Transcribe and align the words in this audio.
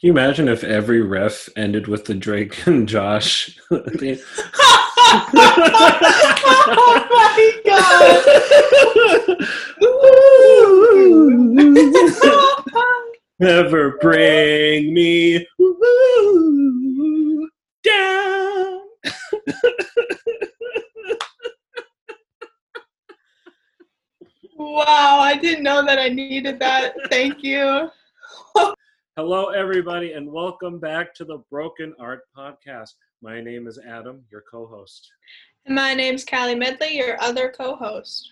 you 0.00 0.10
imagine 0.10 0.48
if 0.48 0.64
every 0.64 1.00
ref 1.00 1.48
ended 1.56 1.86
with 1.86 2.04
the 2.04 2.14
Drake 2.14 2.66
and 2.66 2.88
Josh? 2.88 3.58
oh 3.70 3.82
my 7.10 7.60
god! 7.64 8.24
Never 13.40 13.98
bring 13.98 14.94
me 14.94 15.46
down. 17.82 18.80
wow, 24.56 25.18
I 25.20 25.36
didn't 25.40 25.64
know 25.64 25.84
that 25.84 25.98
I 25.98 26.08
needed 26.08 26.58
that. 26.60 26.94
Thank 27.10 27.42
you. 27.42 27.90
Hello, 29.16 29.50
everybody, 29.50 30.14
and 30.14 30.28
welcome 30.28 30.80
back 30.80 31.14
to 31.14 31.24
the 31.24 31.38
Broken 31.48 31.94
Art 32.00 32.22
Podcast. 32.36 32.94
My 33.22 33.40
name 33.40 33.68
is 33.68 33.78
Adam, 33.78 34.24
your 34.28 34.40
co 34.40 34.66
host. 34.66 35.08
My 35.68 35.94
name's 35.94 36.24
Callie 36.24 36.56
Medley, 36.56 36.96
your 36.96 37.16
other 37.22 37.54
co-host. 37.56 38.28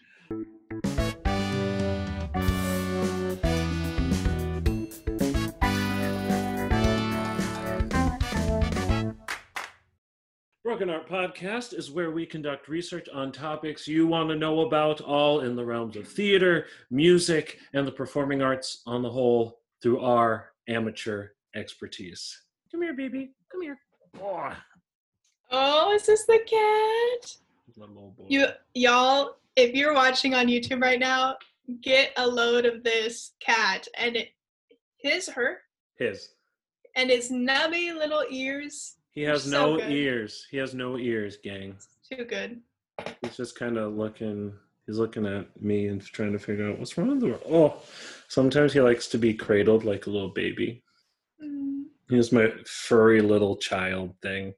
Broken 10.65 10.91
Art 10.91 11.09
Podcast 11.09 11.75
is 11.79 11.93
where 11.93 12.11
we 12.11 12.27
conduct 12.27 12.67
research 12.67 13.09
on 13.15 13.31
topics 13.31 13.87
you 13.87 14.09
want 14.09 14.31
to 14.31 14.35
know 14.35 14.63
about, 14.63 15.01
all 15.01 15.43
in 15.43 15.55
the 15.55 15.65
realms 15.65 15.95
of 15.95 16.09
theater, 16.09 16.67
music, 16.91 17.61
and 17.73 17.87
the 17.87 17.93
performing 17.93 18.43
arts 18.43 18.83
on 18.85 19.03
the 19.03 19.11
whole 19.11 19.61
through 19.81 20.01
our 20.01 20.52
amateur 20.69 21.29
expertise. 21.55 22.43
Come 22.71 22.83
here, 22.83 22.95
baby. 22.95 23.31
Come 23.51 23.63
here. 23.63 23.79
Oh, 24.21 24.53
Oh, 25.51 25.93
is 25.95 26.07
this 26.07 26.25
the 26.27 26.39
cat? 26.47 27.37
my 27.77 27.87
little 27.87 28.15
boy. 28.17 28.25
You 28.29 28.47
y'all, 28.75 29.37
if 29.57 29.75
you're 29.75 29.95
watching 29.95 30.35
on 30.35 30.47
YouTube 30.47 30.83
right 30.83 30.99
now, 31.01 31.37
get 31.83 32.13
a 32.19 32.27
load 32.27 32.67
of 32.67 32.83
this 32.85 33.33
cat 33.41 33.87
and 33.99 34.17
it 34.17 34.29
his 34.99 35.29
her 35.29 35.59
His. 35.99 36.31
and 36.97 37.11
its 37.11 37.31
nubby 37.31 37.95
little 37.95 38.25
ears. 38.31 38.97
He 39.11 39.23
has 39.23 39.47
no 39.51 39.77
good. 39.79 39.91
ears. 39.91 40.47
He 40.51 40.57
has 40.59 40.75
no 40.75 40.97
ears, 40.99 41.39
gang. 41.43 41.77
Too 42.11 42.25
good. 42.25 42.61
He's 43.23 43.37
just 43.37 43.59
kind 43.59 43.77
of 43.79 43.95
looking. 43.95 44.53
He's 44.87 44.99
looking 44.99 45.27
at 45.27 45.47
me 45.63 45.87
and 45.87 46.03
trying 46.03 46.33
to 46.33 46.39
figure 46.39 46.69
out 46.69 46.79
what's 46.79 46.97
wrong 46.99 47.09
with 47.09 47.21
the. 47.21 47.27
World. 47.29 47.43
Oh, 47.49 47.77
sometimes 48.29 48.73
he 48.73 48.81
likes 48.81 49.09
to 49.09 49.19
be 49.19 49.33
cradled 49.35 49.85
like 49.85 50.07
a 50.07 50.11
little 50.11 50.31
baby. 50.31 50.83
Mm. 51.43 51.85
He's 52.09 52.33
my 52.33 52.53
furry 52.67 53.21
little 53.21 53.57
child 53.57 54.15
thing. 54.23 54.55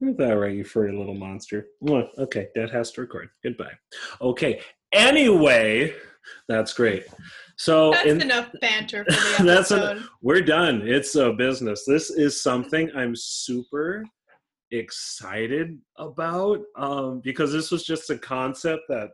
Isn't 0.00 0.16
that 0.18 0.32
right, 0.32 0.54
you 0.54 0.64
furry 0.64 0.96
little 0.96 1.14
monster? 1.14 1.66
Okay, 1.86 2.48
Dad 2.54 2.70
has 2.70 2.90
to 2.92 3.02
record. 3.02 3.28
Goodbye. 3.44 3.72
Okay. 4.20 4.60
Anyway, 4.92 5.94
that's 6.48 6.72
great. 6.72 7.04
So 7.56 7.90
That's 7.92 8.06
in, 8.06 8.22
enough 8.22 8.50
banter 8.60 9.04
for 9.04 9.10
the 9.42 9.44
That's 9.44 9.70
episode. 9.70 9.98
en- 9.98 10.08
we're 10.22 10.40
done. 10.40 10.82
It's 10.88 11.14
a 11.14 11.32
business. 11.32 11.84
This 11.86 12.10
is 12.10 12.42
something 12.42 12.90
I'm 12.96 13.14
super 13.14 14.04
excited 14.70 15.78
about 15.98 16.60
um, 16.76 17.20
because 17.22 17.52
this 17.52 17.70
was 17.70 17.84
just 17.84 18.08
a 18.10 18.16
concept 18.16 18.82
that 18.88 19.10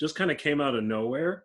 just 0.00 0.14
kind 0.14 0.30
of 0.30 0.38
came 0.38 0.60
out 0.60 0.74
of 0.74 0.84
nowhere. 0.84 1.44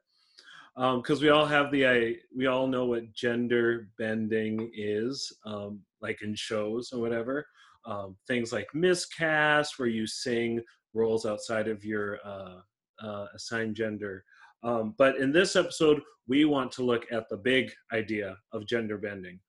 Because 0.76 1.24
we 1.24 1.30
all 1.30 1.46
have 1.46 1.72
the 1.72 1.88
I, 1.88 2.16
we 2.36 2.46
all 2.46 2.68
know 2.68 2.86
what 2.86 3.12
gender 3.14 3.90
bending 3.98 4.70
is, 4.76 5.32
um, 5.44 5.82
like 6.02 6.22
in 6.22 6.36
shows 6.36 6.92
or 6.94 7.02
whatever. 7.02 7.48
Um, 7.86 8.16
things 8.28 8.54
like 8.54 8.68
miscast, 8.76 9.80
where 9.80 9.88
you 9.88 10.06
sing 10.06 10.62
roles 10.94 11.26
outside 11.26 11.68
of 11.68 11.84
your 11.84 12.20
uh, 12.24 12.60
uh, 13.02 13.26
assigned 13.34 13.76
gender. 13.76 14.24
Um, 14.64 14.94
but 14.98 15.18
in 15.18 15.32
this 15.32 15.56
episode, 15.56 16.02
we 16.28 16.46
want 16.46 16.72
to 16.74 16.84
look 16.84 17.06
at 17.12 17.30
the 17.30 17.38
big 17.38 17.72
idea 17.92 18.38
of 18.52 18.68
gender 18.68 18.98
bending. 18.98 19.40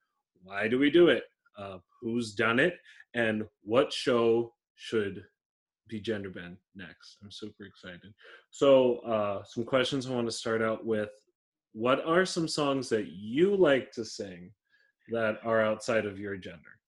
Why 0.43 0.69
do 0.69 0.79
we 0.79 0.91
do 0.91 1.09
it? 1.09 1.25
Uh, 1.59 1.79
who's 2.01 2.35
done 2.35 2.59
it? 2.59 2.79
And 3.15 3.45
what 3.63 3.93
show 3.93 4.55
should 4.77 5.25
be 5.89 6.01
gender 6.01 6.31
bend 6.31 6.57
next? 6.75 7.19
I'm 7.23 7.31
super 7.31 7.65
excited. 7.65 8.13
So, 8.51 8.99
uh, 8.99 9.43
some 9.45 9.65
questions 9.65 10.07
I 10.07 10.15
want 10.15 10.27
to 10.27 10.33
start 10.33 10.63
out 10.63 10.85
with. 10.85 11.11
What 11.73 12.05
are 12.07 12.25
some 12.25 12.49
songs 12.49 12.89
that 12.89 13.09
you 13.09 13.55
like 13.55 13.93
to 13.93 14.05
sing 14.05 14.51
that 15.11 15.39
are 15.45 15.63
outside 15.63 16.07
of 16.07 16.19
your 16.19 16.37
gender? 16.37 16.79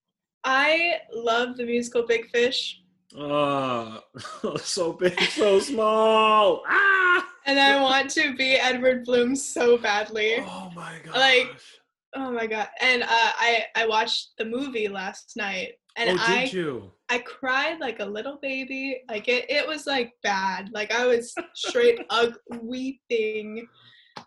I 0.45 1.01
love 1.13 1.57
the 1.57 1.65
musical 1.65 2.07
Big 2.07 2.31
Fish, 2.31 2.81
Ah, 3.19 4.03
so 4.59 4.93
big, 4.93 5.21
so 5.21 5.59
small. 5.59 6.63
Ah! 6.69 7.27
and 7.47 7.59
I 7.59 7.83
want 7.83 8.11
to 8.11 8.37
be 8.37 8.55
Edward 8.55 9.05
Bloom 9.05 9.35
so 9.35 9.77
badly. 9.77 10.37
Oh 10.39 10.71
my 10.75 11.01
god! 11.05 11.17
Like, 11.17 11.49
Oh 12.15 12.31
my 12.33 12.47
god! 12.47 12.69
And 12.81 13.03
uh, 13.03 13.07
I 13.09 13.65
I 13.77 13.87
watched 13.87 14.31
the 14.39 14.45
movie 14.45 14.89
last 14.89 15.37
night, 15.37 15.73
and 15.97 16.11
oh, 16.11 16.17
I 16.21 16.45
did 16.45 16.53
you? 16.53 16.93
I 17.11 17.19
cried 17.19 17.81
like 17.81 17.99
a 17.99 18.05
little 18.05 18.39
baby. 18.41 19.03
Like 19.09 19.29
it 19.29 19.51
it 19.51 19.67
was 19.67 19.87
like 19.87 20.13
bad. 20.23 20.71
Like 20.73 20.93
I 20.93 21.07
was 21.07 21.35
straight 21.55 22.01
ug 22.11 22.35
weeping. 22.63 23.67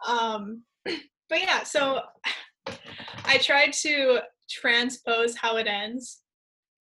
Um, 0.06 0.64
but 0.84 1.42
yeah, 1.42 1.64
so 1.64 2.02
I 3.26 3.38
tried 3.38 3.74
to 3.74 4.20
transpose 4.50 5.36
how 5.36 5.56
it 5.56 5.68
ends 5.68 6.20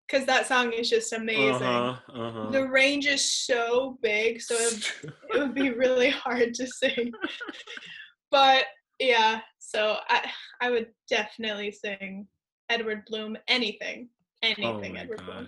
because 0.08 0.26
that 0.26 0.48
song 0.48 0.72
is 0.72 0.90
just 0.90 1.12
amazing. 1.12 1.62
Uh-huh, 1.62 2.14
uh-huh. 2.14 2.50
The 2.52 2.68
range 2.68 3.06
is 3.06 3.30
so 3.30 4.00
big, 4.02 4.42
so 4.42 4.56
it, 4.56 4.94
it 5.30 5.40
would 5.40 5.54
be 5.54 5.70
really 5.70 6.10
hard 6.26 6.54
to 6.56 6.66
sing. 6.68 7.12
but 8.32 8.64
yeah, 9.00 9.42
so 9.60 9.98
I 10.08 10.30
I 10.62 10.72
would 10.72 10.88
definitely 11.10 11.72
sing 11.72 12.26
Edward 12.70 13.04
Bloom 13.08 13.38
anything. 13.50 14.10
Anything 14.42 14.96
oh 14.96 15.00
Edward 15.02 15.26
Bloom. 15.26 15.48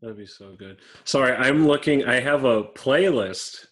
That'd 0.00 0.16
be 0.16 0.26
so 0.26 0.54
good. 0.56 0.78
Sorry, 1.04 1.32
I'm 1.32 1.66
looking 1.66 2.04
I 2.04 2.20
have 2.20 2.44
a 2.44 2.64
playlist 2.64 3.66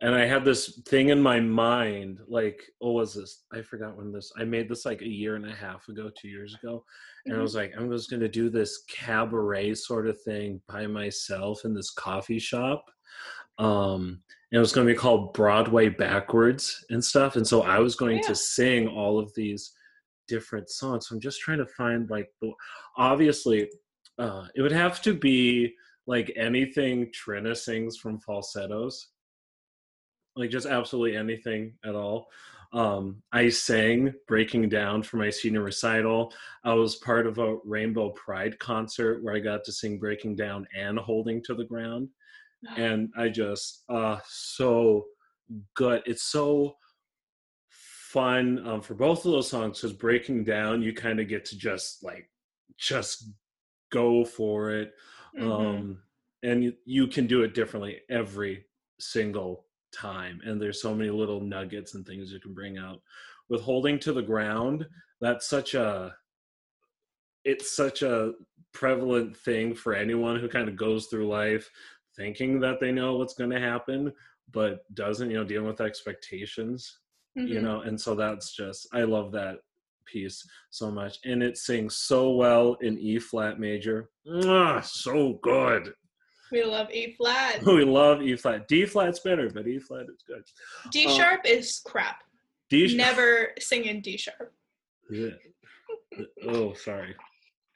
and 0.00 0.14
I 0.14 0.26
had 0.26 0.44
this 0.44 0.80
thing 0.86 1.08
in 1.08 1.20
my 1.20 1.40
mind, 1.40 2.20
like, 2.28 2.62
oh, 2.80 2.92
was 2.92 3.14
this? 3.14 3.44
I 3.52 3.62
forgot 3.62 3.96
when 3.96 4.12
this 4.12 4.30
I 4.38 4.44
made 4.44 4.68
this 4.68 4.84
like 4.84 5.00
a 5.02 5.08
year 5.08 5.34
and 5.36 5.46
a 5.46 5.54
half 5.54 5.88
ago, 5.88 6.10
two 6.16 6.28
years 6.28 6.54
ago. 6.54 6.84
And 7.26 7.34
I 7.34 7.38
Mhm. 7.38 7.42
was 7.42 7.54
like, 7.54 7.72
I'm 7.76 7.90
just 7.90 8.10
gonna 8.10 8.28
do 8.28 8.50
this 8.50 8.84
cabaret 8.88 9.74
sort 9.74 10.06
of 10.06 10.20
thing 10.22 10.60
by 10.68 10.86
myself 10.86 11.64
in 11.64 11.74
this 11.74 11.90
coffee 11.90 12.38
shop. 12.38 12.84
Um 13.58 14.22
and 14.50 14.56
it 14.56 14.60
was 14.60 14.72
gonna 14.72 14.86
be 14.86 14.94
called 14.94 15.32
Broadway 15.34 15.88
Backwards 15.88 16.84
and 16.90 17.02
stuff. 17.04 17.36
And 17.36 17.46
so 17.46 17.62
I 17.62 17.78
was 17.78 17.96
going 17.96 18.16
Yeah. 18.18 18.28
to 18.28 18.34
sing 18.34 18.86
all 18.86 19.18
of 19.18 19.34
these 19.34 19.72
different 20.28 20.68
songs. 20.68 21.08
So 21.08 21.14
I'm 21.14 21.20
just 21.20 21.40
trying 21.40 21.58
to 21.58 21.66
find 21.66 22.08
like 22.10 22.30
the 22.42 22.52
obviously 22.96 23.70
uh 24.18 24.46
it 24.54 24.62
would 24.62 24.72
have 24.72 25.00
to 25.02 25.14
be 25.14 25.74
like 26.06 26.32
anything 26.36 27.10
Trina 27.12 27.54
sings 27.54 27.96
from 27.96 28.18
falsettos 28.18 29.08
like 30.38 30.50
just 30.50 30.66
absolutely 30.66 31.16
anything 31.16 31.74
at 31.84 31.94
all. 31.94 32.28
Um, 32.72 33.22
I 33.32 33.48
sang 33.48 34.14
Breaking 34.26 34.68
Down 34.68 35.02
for 35.02 35.16
my 35.16 35.30
senior 35.30 35.62
recital. 35.62 36.32
I 36.64 36.74
was 36.74 36.96
part 36.96 37.26
of 37.26 37.38
a 37.38 37.56
Rainbow 37.64 38.10
Pride 38.10 38.58
concert 38.58 39.22
where 39.22 39.34
I 39.34 39.40
got 39.40 39.64
to 39.64 39.72
sing 39.72 39.98
Breaking 39.98 40.36
Down 40.36 40.66
and 40.76 40.98
Holding 40.98 41.42
to 41.44 41.54
the 41.54 41.64
Ground. 41.64 42.08
And 42.76 43.10
I 43.16 43.28
just, 43.28 43.84
uh, 43.88 44.18
so 44.26 45.06
good. 45.74 46.02
It's 46.06 46.24
so 46.24 46.76
fun 47.68 48.66
um, 48.66 48.80
for 48.80 48.94
both 48.94 49.24
of 49.24 49.32
those 49.32 49.48
songs 49.48 49.78
because 49.78 49.96
Breaking 49.96 50.44
Down, 50.44 50.82
you 50.82 50.92
kind 50.92 51.20
of 51.20 51.28
get 51.28 51.44
to 51.46 51.58
just 51.58 52.04
like, 52.04 52.28
just 52.76 53.30
go 53.90 54.24
for 54.24 54.70
it 54.70 54.94
Mhm. 55.32 55.50
um, 55.50 56.02
and 56.42 56.62
you, 56.64 56.72
you 56.84 57.06
can 57.06 57.26
do 57.26 57.42
it 57.42 57.54
differently 57.54 58.00
every 58.10 58.64
single 59.00 59.66
time 59.92 60.40
and 60.44 60.60
there's 60.60 60.82
so 60.82 60.94
many 60.94 61.10
little 61.10 61.40
nuggets 61.40 61.94
and 61.94 62.06
things 62.06 62.32
you 62.32 62.40
can 62.40 62.54
bring 62.54 62.76
out 62.78 63.00
with 63.48 63.62
holding 63.62 63.98
to 63.98 64.12
the 64.12 64.22
ground 64.22 64.86
that's 65.20 65.48
such 65.48 65.74
a 65.74 66.14
it's 67.44 67.74
such 67.74 68.02
a 68.02 68.32
prevalent 68.72 69.36
thing 69.36 69.74
for 69.74 69.94
anyone 69.94 70.38
who 70.38 70.48
kind 70.48 70.68
of 70.68 70.76
goes 70.76 71.06
through 71.06 71.26
life 71.28 71.70
thinking 72.16 72.60
that 72.60 72.80
they 72.80 72.92
know 72.92 73.16
what's 73.16 73.34
going 73.34 73.50
to 73.50 73.60
happen 73.60 74.12
but 74.50 74.80
doesn't 74.94 75.30
you 75.30 75.36
know 75.36 75.44
dealing 75.44 75.66
with 75.66 75.80
expectations 75.80 77.00
you 77.44 77.60
Mhm. 77.60 77.62
know 77.62 77.80
and 77.82 77.98
so 78.00 78.14
that's 78.14 78.54
just 78.54 78.86
i 78.92 79.02
love 79.02 79.32
that 79.32 79.58
piece 80.12 80.44
so 80.70 80.90
much 80.90 81.18
and 81.24 81.42
it 81.42 81.56
sings 81.56 81.96
so 81.96 82.30
well 82.32 82.74
in 82.80 82.98
e 82.98 83.18
flat 83.18 83.58
major 83.60 84.10
Mwah, 84.26 84.84
so 84.84 85.38
good 85.42 85.92
We 86.50 86.64
love 86.64 86.88
E 86.90 87.14
flat. 87.18 87.62
we 87.78 87.84
love 87.84 88.22
e 88.22 88.34
flat 88.36 88.66
d 88.68 88.86
flat's 88.86 89.20
better 89.20 89.50
but 89.50 89.66
e 89.68 89.78
flat 89.78 90.06
is 90.14 90.22
good 90.26 90.44
D 90.90 91.06
Uh, 91.06 91.10
sharp 91.16 91.40
is 91.44 91.80
crap. 91.84 92.18
d 92.70 92.96
Never 92.96 93.50
sing 93.58 93.84
in 93.84 94.00
D 94.00 94.16
sharp. 94.16 94.52
Yeah. 95.10 95.36
oh, 96.46 96.72
sorry. 96.74 97.14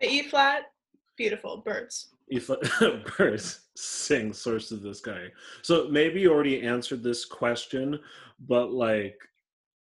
The 0.00 0.08
E 0.10 0.22
flat, 0.28 0.62
beautiful 1.16 1.62
birds. 1.64 2.08
E 2.30 2.38
flat 2.38 2.60
birds 3.18 3.60
sing 3.76 4.32
source 4.32 4.70
of 4.72 4.80
the 4.82 4.94
sky. 4.94 5.24
So 5.62 5.88
maybe 5.90 6.20
you 6.22 6.32
already 6.32 6.62
answered 6.62 7.02
this 7.02 7.24
question, 7.24 7.98
but 8.48 8.70
like, 8.72 9.16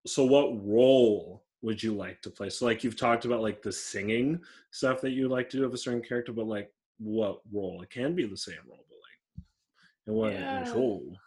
so 0.07 0.23
what 0.25 0.49
role 0.65 1.43
would 1.61 1.81
you 1.81 1.93
like 1.93 2.21
to 2.21 2.29
play? 2.29 2.49
So 2.49 2.65
like 2.65 2.83
you've 2.83 2.97
talked 2.97 3.25
about 3.25 3.41
like 3.41 3.61
the 3.61 3.71
singing 3.71 4.39
stuff 4.71 5.01
that 5.01 5.11
you 5.11 5.27
like 5.27 5.49
to 5.49 5.57
do 5.57 5.65
of 5.65 5.73
a 5.73 5.77
certain 5.77 6.01
character, 6.01 6.31
but 6.31 6.47
like 6.47 6.71
what 6.99 7.41
role? 7.51 7.81
It 7.81 7.89
can 7.89 8.15
be 8.15 8.25
the 8.25 8.37
same 8.37 8.55
role, 8.67 8.85
but 8.89 8.97
like 8.97 9.45
and 10.07 10.15
what 10.15 10.31
Yeah. 10.33 10.73
role? 10.73 11.17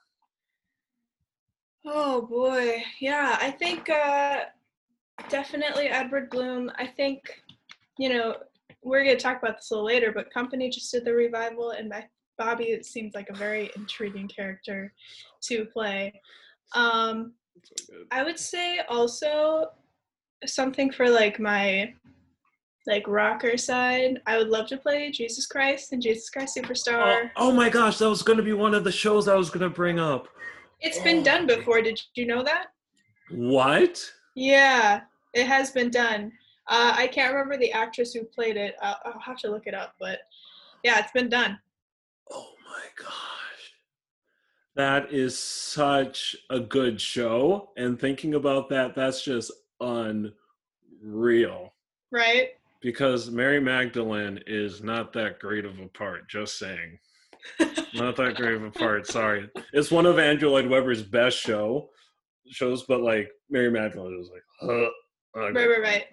Oh 1.84 2.22
boy, 2.22 2.82
yeah. 3.00 3.36
I 3.40 3.50
think 3.50 3.88
uh, 3.90 4.44
definitely 5.28 5.88
Edward 5.88 6.30
Bloom. 6.30 6.70
I 6.76 6.86
think 6.86 7.42
you 7.98 8.08
know 8.08 8.36
we're 8.82 9.04
gonna 9.04 9.16
talk 9.18 9.42
about 9.42 9.56
this 9.58 9.70
a 9.70 9.74
little 9.74 9.86
later, 9.86 10.12
but 10.12 10.32
Company 10.32 10.70
just 10.70 10.90
did 10.92 11.04
the 11.04 11.12
revival, 11.12 11.70
and 11.72 11.92
Bobby 12.38 12.66
it 12.66 12.86
seems 12.86 13.14
like 13.14 13.28
a 13.30 13.34
very 13.34 13.70
intriguing 13.76 14.28
character 14.28 14.92
to 15.42 15.64
play. 15.66 16.20
Um, 16.74 17.34
So. 17.64 17.94
I 18.10 18.24
would 18.24 18.38
say 18.38 18.80
also 18.88 19.70
something 20.46 20.90
for 20.90 21.08
like 21.08 21.38
my 21.40 21.94
like 22.86 23.06
rocker 23.06 23.56
side. 23.56 24.20
I 24.26 24.38
would 24.38 24.48
love 24.48 24.66
to 24.68 24.76
play 24.76 25.10
Jesus 25.10 25.46
Christ 25.46 25.92
and 25.92 26.02
Jesus 26.02 26.30
Christ 26.30 26.58
Oh, 26.58 26.62
Superstar. 26.62 27.30
oh 27.36 27.52
my 27.52 27.68
gosh, 27.68 27.98
that 27.98 28.08
was 28.08 28.22
going 28.22 28.38
to 28.38 28.42
be 28.42 28.52
one 28.52 28.74
of 28.74 28.84
the 28.84 28.92
shows 28.92 29.28
I 29.28 29.36
was 29.36 29.50
going 29.50 29.60
to 29.60 29.70
bring 29.70 30.00
up. 30.00 30.28
It's 30.80 30.98
been 30.98 31.20
oh. 31.20 31.24
done 31.24 31.46
before. 31.46 31.80
Did 31.80 32.00
you 32.14 32.26
know 32.26 32.42
that? 32.42 32.66
What? 33.30 34.04
Yeah, 34.34 35.02
it 35.32 35.46
has 35.46 35.70
been 35.70 35.90
done. 35.90 36.32
Uh, 36.68 36.94
I 36.96 37.06
can't 37.06 37.32
remember 37.32 37.56
the 37.56 37.72
actress 37.72 38.12
who 38.12 38.24
played 38.24 38.56
it. 38.56 38.74
I'll, 38.82 38.98
I'll 39.04 39.20
have 39.20 39.38
to 39.38 39.50
look 39.50 39.66
it 39.66 39.74
up, 39.74 39.94
but 40.00 40.20
yeah, 40.82 40.98
it's 40.98 41.12
been 41.12 41.28
done. 41.28 41.58
Oh 42.30 42.52
my 42.68 42.84
gosh. 42.96 43.12
That 44.74 45.12
is 45.12 45.38
such 45.38 46.34
a 46.50 46.58
good 46.58 47.00
show. 47.00 47.70
And 47.76 48.00
thinking 48.00 48.34
about 48.34 48.68
that, 48.70 48.94
that's 48.94 49.22
just 49.22 49.52
unreal. 49.82 51.72
Right? 52.10 52.50
Because 52.80 53.30
Mary 53.30 53.60
Magdalene 53.60 54.40
is 54.46 54.82
not 54.82 55.12
that 55.12 55.38
great 55.38 55.64
of 55.64 55.78
a 55.78 55.88
part, 55.88 56.28
just 56.28 56.58
saying. 56.58 56.98
Not 57.94 58.16
that 58.16 58.36
great 58.36 58.54
of 58.54 58.62
a 58.62 58.70
part, 58.70 59.06
sorry. 59.06 59.50
It's 59.72 59.90
one 59.90 60.06
of 60.06 60.18
Andrew 60.18 60.50
Lloyd 60.50 60.68
Webber's 60.68 61.02
best 61.02 61.36
show 61.38 61.90
shows, 62.48 62.84
but 62.84 63.00
like 63.00 63.30
Mary 63.50 63.70
Magdalene 63.70 64.18
was 64.18 64.30
like, 64.30 64.44
huh. 64.60 64.88
Right, 65.34 65.54
right, 65.54 65.82
right. 65.82 66.04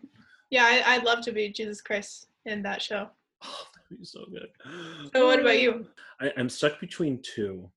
Yeah, 0.49 0.63
I, 0.63 0.95
I'd 0.95 1.03
love 1.03 1.21
to 1.25 1.31
be 1.31 1.49
Jesus 1.49 1.81
Christ 1.81 2.27
in 2.45 2.61
that 2.63 2.81
show. 2.81 3.09
Oh, 3.41 3.65
that'd 3.73 3.99
be 3.99 4.05
so 4.05 4.25
good. 4.29 4.49
So 5.15 5.27
what 5.27 5.39
about 5.39 5.59
you? 5.59 5.87
I, 6.19 6.31
I'm 6.37 6.49
stuck 6.49 6.79
between 6.79 7.21
two. 7.21 7.69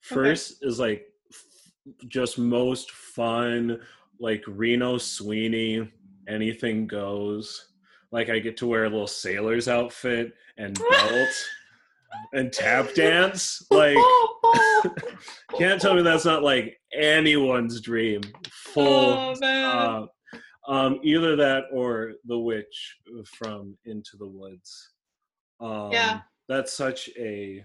First 0.00 0.62
is 0.62 0.80
like 0.80 1.06
f- 1.30 2.06
just 2.08 2.38
most 2.38 2.90
fun, 2.90 3.80
like 4.20 4.44
Reno 4.46 4.98
Sweeney, 4.98 5.90
anything 6.28 6.86
goes. 6.86 7.66
Like 8.12 8.28
I 8.28 8.38
get 8.38 8.56
to 8.58 8.66
wear 8.66 8.84
a 8.84 8.88
little 8.90 9.06
sailor's 9.06 9.66
outfit 9.68 10.32
and 10.58 10.78
belt 10.90 11.28
and 12.32 12.52
tap 12.52 12.92
dance. 12.94 13.64
Like 13.70 13.96
can't 15.58 15.80
tell 15.80 15.94
me 15.94 16.02
that's 16.02 16.24
not 16.24 16.42
like 16.42 16.78
anyone's 16.92 17.80
dream. 17.80 18.20
Full 18.50 18.84
oh 18.86 19.34
uh, 19.46 20.06
um, 20.70 21.00
either 21.02 21.34
that 21.36 21.64
or 21.72 22.12
the 22.26 22.38
witch 22.38 22.96
from 23.24 23.76
Into 23.84 24.16
the 24.18 24.26
Woods. 24.26 24.90
Um, 25.60 25.90
Yeah. 25.92 26.20
that's 26.48 26.72
such 26.72 27.08
a. 27.18 27.64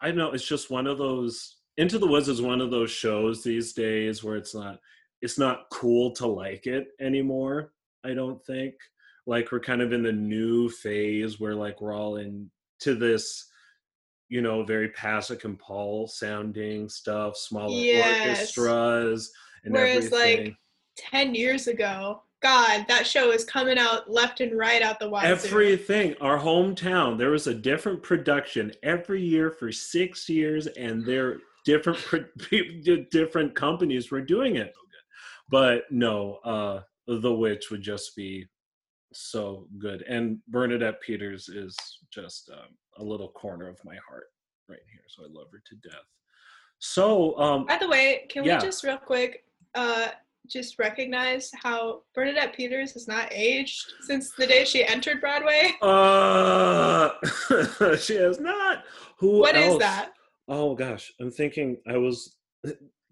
I 0.00 0.10
know. 0.10 0.32
It's 0.32 0.46
just 0.46 0.70
one 0.70 0.86
of 0.86 0.98
those. 0.98 1.56
Into 1.78 1.98
the 1.98 2.06
Woods 2.06 2.28
is 2.28 2.42
one 2.42 2.60
of 2.60 2.70
those 2.70 2.90
shows 2.90 3.42
these 3.42 3.72
days 3.72 4.22
where 4.22 4.36
it's 4.36 4.54
not. 4.54 4.78
It's 5.22 5.38
not 5.38 5.70
cool 5.70 6.10
to 6.12 6.26
like 6.26 6.66
it 6.66 6.88
anymore. 7.00 7.72
I 8.04 8.12
don't 8.14 8.44
think. 8.44 8.74
Like 9.26 9.52
we're 9.52 9.60
kind 9.60 9.80
of 9.80 9.92
in 9.92 10.02
the 10.02 10.12
new 10.12 10.68
phase 10.68 11.38
where 11.40 11.54
like 11.54 11.80
we're 11.80 11.94
all 11.94 12.16
into 12.16 12.50
this 12.96 13.48
you 14.32 14.40
know, 14.40 14.64
very 14.64 14.88
Pasek 14.88 15.44
and 15.44 15.58
Paul 15.58 16.06
sounding 16.06 16.88
stuff, 16.88 17.36
smaller 17.36 17.74
Yes. 17.84 18.24
orchestras, 18.56 19.30
and 19.62 19.74
Whereas, 19.74 20.10
like, 20.10 20.54
10 20.96 21.34
years 21.34 21.66
ago, 21.66 22.22
God, 22.40 22.86
that 22.88 23.06
show 23.06 23.30
is 23.30 23.44
coming 23.44 23.76
out 23.76 24.10
left 24.10 24.40
and 24.40 24.56
right 24.56 24.80
out 24.80 24.98
the 24.98 25.10
wazoo. 25.10 25.28
Everything, 25.28 26.16
our 26.22 26.38
hometown, 26.38 27.18
there 27.18 27.30
was 27.30 27.46
a 27.46 27.52
different 27.54 28.02
production 28.02 28.72
every 28.82 29.20
year 29.22 29.50
for 29.50 29.70
six 29.70 30.30
years, 30.30 30.66
and 30.66 31.04
there 31.04 31.36
different 31.66 32.26
different 33.10 33.54
companies 33.54 34.10
were 34.10 34.22
doing 34.22 34.56
it. 34.56 34.72
But 35.52 35.82
no, 35.90 36.38
uh, 36.44 36.80
The 37.06 37.32
Witch 37.32 37.70
would 37.70 37.82
just 37.82 38.16
be 38.16 38.46
so 39.12 39.68
good, 39.78 40.00
and 40.08 40.38
Bernadette 40.48 41.00
Peters 41.02 41.50
is 41.50 41.76
just 42.10 42.50
um, 42.50 42.70
a 42.96 43.04
little 43.04 43.28
corner 43.28 43.68
of 43.68 43.78
my 43.84 43.96
heart 44.08 44.28
right 44.70 44.80
here. 44.90 45.02
So 45.08 45.24
I 45.24 45.28
love 45.30 45.48
her 45.52 45.62
to 45.66 45.74
death. 45.88 46.08
So, 46.78 47.38
um, 47.38 47.66
By 47.66 47.76
the 47.76 47.86
way, 47.86 48.26
can 48.30 48.44
Yeah. 48.44 48.56
we 48.56 48.62
just 48.62 48.82
real 48.82 48.96
quick 48.96 49.44
uh, 49.74 50.08
just 50.48 50.78
recognize 50.78 51.50
how 51.62 52.02
Bernadette 52.14 52.56
Peters 52.56 52.92
has 52.92 53.06
not 53.06 53.28
aged 53.30 53.84
since 54.00 54.30
the 54.30 54.46
day 54.46 54.64
she 54.64 54.86
entered 54.86 55.20
Broadway? 55.20 55.72
uh, 55.82 57.10
she 57.98 58.14
has 58.16 58.40
not. 58.40 58.84
Who 59.18 59.38
What 59.40 59.54
is 59.54 59.72
else? 59.72 59.78
that? 59.80 60.12
Oh 60.48 60.74
gosh, 60.74 61.12
I'm 61.20 61.30
thinking 61.30 61.76
I 61.86 61.98
was 61.98 62.36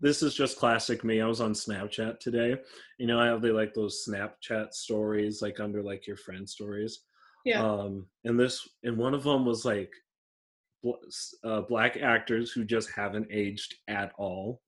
this 0.01 0.23
is 0.23 0.35
just 0.35 0.59
classic 0.59 1.05
me. 1.05 1.21
I 1.21 1.27
was 1.27 1.41
on 1.41 1.53
Snapchat 1.53 2.21
today. 2.21 2.57
You 2.99 3.07
know, 3.07 3.21
I 3.21 3.27
have 3.27 3.43
they 3.43 3.51
like 3.51 3.75
those 3.75 4.05
Snapchat 4.09 4.73
stories 4.73 5.43
like 5.43 5.61
under 5.61 5.83
like 5.83 6.07
your 6.07 6.17
friend 6.17 6.49
stories. 6.49 7.01
Yeah. 7.45 7.63
Um 7.63 8.07
and 8.25 8.39
this 8.39 8.67
and 8.83 8.97
one 8.97 9.15
of 9.15 9.23
them 9.23 9.45
was 9.45 9.65
like 9.65 9.93
bl- 10.83 10.93
uh, 11.45 11.63
black 11.63 11.97
actors 11.99 12.51
who 12.51 12.65
just 12.65 12.91
haven't 12.91 13.29
aged 13.31 13.75
at 13.89 14.13
all. 14.19 14.63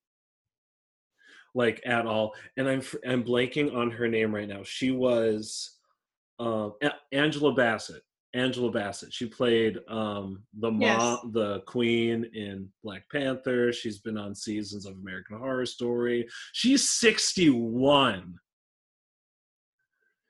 Like 1.55 1.81
at 1.87 2.06
all. 2.06 2.35
And 2.56 2.69
I'm 2.69 2.81
fr- 2.81 2.99
I'm 3.06 3.25
blanking 3.25 3.75
on 3.75 3.90
her 3.90 4.08
name 4.08 4.35
right 4.35 4.49
now. 4.49 4.62
She 4.64 4.90
was 4.90 5.78
um 6.38 6.75
A- 6.82 6.93
Angela 7.12 7.55
Bassett. 7.55 8.02
Angela 8.34 8.70
Bassett. 8.70 9.12
She 9.12 9.26
played 9.26 9.78
um, 9.88 10.42
the 10.58 10.70
mom, 10.70 10.80
Yes. 10.80 11.18
the 11.32 11.60
queen 11.66 12.24
in 12.34 12.68
Black 12.82 13.02
Panther. 13.10 13.72
She's 13.72 13.98
been 13.98 14.16
on 14.16 14.34
seasons 14.34 14.86
of 14.86 14.94
American 14.94 15.38
Horror 15.38 15.66
Story. 15.66 16.26
She's 16.52 16.90
61. 16.92 18.34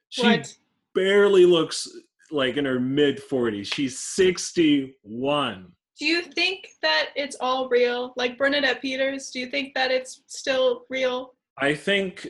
She 0.09 0.23
what? 0.27 0.55
barely 0.95 1.47
looks 1.47 1.89
like 2.31 2.57
in 2.57 2.65
her 2.65 2.81
mid 2.81 3.21
40s. 3.31 3.73
She's 3.73 3.99
61. 3.99 5.73
Do 5.99 6.07
you 6.07 6.23
think 6.23 6.67
that 6.83 7.11
it's 7.15 7.37
all 7.41 7.69
real? 7.69 8.13
Like 8.17 8.37
Bernadette 8.37 8.83
Peters, 8.83 9.31
do 9.31 9.39
you 9.39 9.47
think 9.47 9.75
that 9.75 9.91
it's 9.91 10.23
still 10.27 10.85
real? 10.91 11.35
I 11.59 11.75
think 11.75 12.29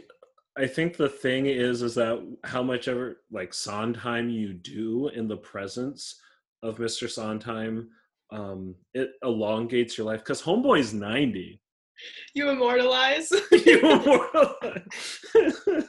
I 0.56 0.66
think 0.66 0.97
the 0.97 1.09
thing 1.09 1.47
is 1.47 1.82
is 1.82 1.94
that 1.94 2.21
how 2.44 2.62
much 2.62 2.88
ever 2.88 3.23
like 3.30 3.54
Sondheim 3.54 4.28
you 4.28 4.52
do 4.52 5.09
in 5.09 5.26
the 5.26 5.37
presence 5.37 6.21
of 6.62 6.78
Mr. 6.78 7.09
Sondheim, 7.09 7.88
um, 8.30 8.75
it 8.94 9.12
elongates 9.23 9.97
your 9.97 10.06
life 10.06 10.21
because 10.21 10.42
Homeboy's 10.42 10.92
90. 10.92 11.61
You 12.35 12.50
immortalize? 12.50 13.32
You 13.52 13.78
immortalize. 13.80 14.80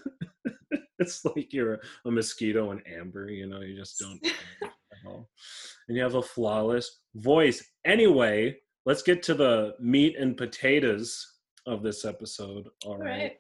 it's 1.00 1.26
like 1.26 1.52
you're 1.52 1.80
a 2.06 2.12
mosquito 2.12 2.72
in 2.72 2.82
amber, 2.88 3.30
you 3.30 3.48
know, 3.48 3.62
you 3.62 3.76
just 3.76 4.00
don't. 4.00 4.20
And 5.06 5.98
you 5.98 6.02
have 6.02 6.16
a 6.16 6.22
flawless 6.22 7.02
voice. 7.16 7.62
Anyway, 7.84 8.56
let's 8.86 9.02
get 9.02 9.22
to 9.24 9.34
the 9.34 9.74
meat 9.78 10.16
and 10.18 10.38
potatoes 10.38 11.28
of 11.66 11.84
this 11.84 12.06
episode. 12.06 12.70
All 12.86 12.98
right. 12.98 13.10
right. 13.10 13.38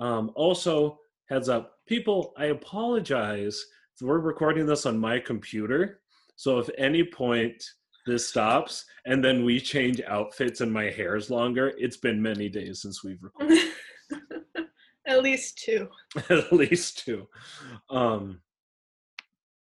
Um, 0.00 0.32
also, 0.34 0.98
heads 1.28 1.48
up, 1.48 1.74
people, 1.86 2.32
I 2.36 2.46
apologize. 2.46 3.62
We're 4.00 4.18
recording 4.18 4.66
this 4.66 4.86
on 4.86 4.98
my 4.98 5.18
computer. 5.18 6.00
So 6.36 6.58
if 6.58 6.70
any 6.78 7.04
point 7.04 7.62
this 8.06 8.26
stops 8.26 8.86
and 9.04 9.22
then 9.22 9.44
we 9.44 9.60
change 9.60 10.00
outfits 10.08 10.62
and 10.62 10.72
my 10.72 10.84
hair's 10.84 11.30
longer, 11.30 11.74
it's 11.76 11.98
been 11.98 12.20
many 12.20 12.48
days 12.48 12.80
since 12.80 13.04
we've 13.04 13.22
recorded. 13.22 13.58
At 15.06 15.22
least 15.22 15.58
two. 15.58 15.88
at 16.30 16.52
least 16.52 17.04
two. 17.04 17.26
Um, 17.90 18.40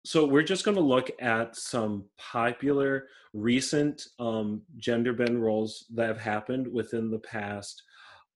so 0.05 0.25
we're 0.25 0.43
just 0.43 0.63
going 0.63 0.77
to 0.77 0.83
look 0.83 1.11
at 1.19 1.57
some 1.57 2.05
popular 2.17 3.07
recent 3.33 4.01
um, 4.19 4.61
gender 4.77 5.11
bend 5.11 5.43
roles 5.43 5.85
that 5.93 6.07
have 6.07 6.19
happened 6.19 6.67
within 6.71 7.11
the 7.11 7.19
past 7.19 7.83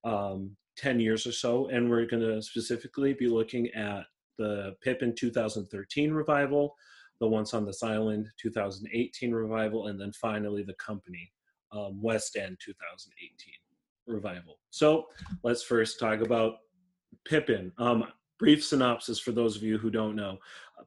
um, 0.03 0.57
10 0.79 0.99
years 0.99 1.27
or 1.27 1.31
so 1.31 1.67
and 1.67 1.89
we're 1.89 2.05
going 2.05 2.23
to 2.23 2.41
specifically 2.41 3.13
be 3.13 3.27
looking 3.27 3.67
at 3.75 4.05
the 4.37 4.75
Pippin 4.81 5.13
2013 5.13 6.11
revival, 6.11 6.73
the 7.19 7.27
Once 7.27 7.53
on 7.53 7.65
This 7.65 7.83
Island 7.83 8.27
2018 8.41 9.31
revival, 9.33 9.87
and 9.87 9.99
then 9.99 10.13
finally 10.13 10.63
the 10.63 10.75
Company 10.75 11.29
um, 11.71 12.01
West 12.01 12.37
End 12.37 12.57
2018 12.63 13.53
revival. 14.07 14.57
So 14.69 15.07
let's 15.43 15.61
first 15.61 15.99
talk 15.99 16.21
about 16.21 16.53
Pippin. 17.25 17.71
Um, 17.77 18.05
brief 18.39 18.63
synopsis 18.63 19.19
for 19.19 19.33
those 19.33 19.57
of 19.57 19.63
you 19.63 19.77
who 19.77 19.91
don't 19.91 20.15
know. 20.15 20.37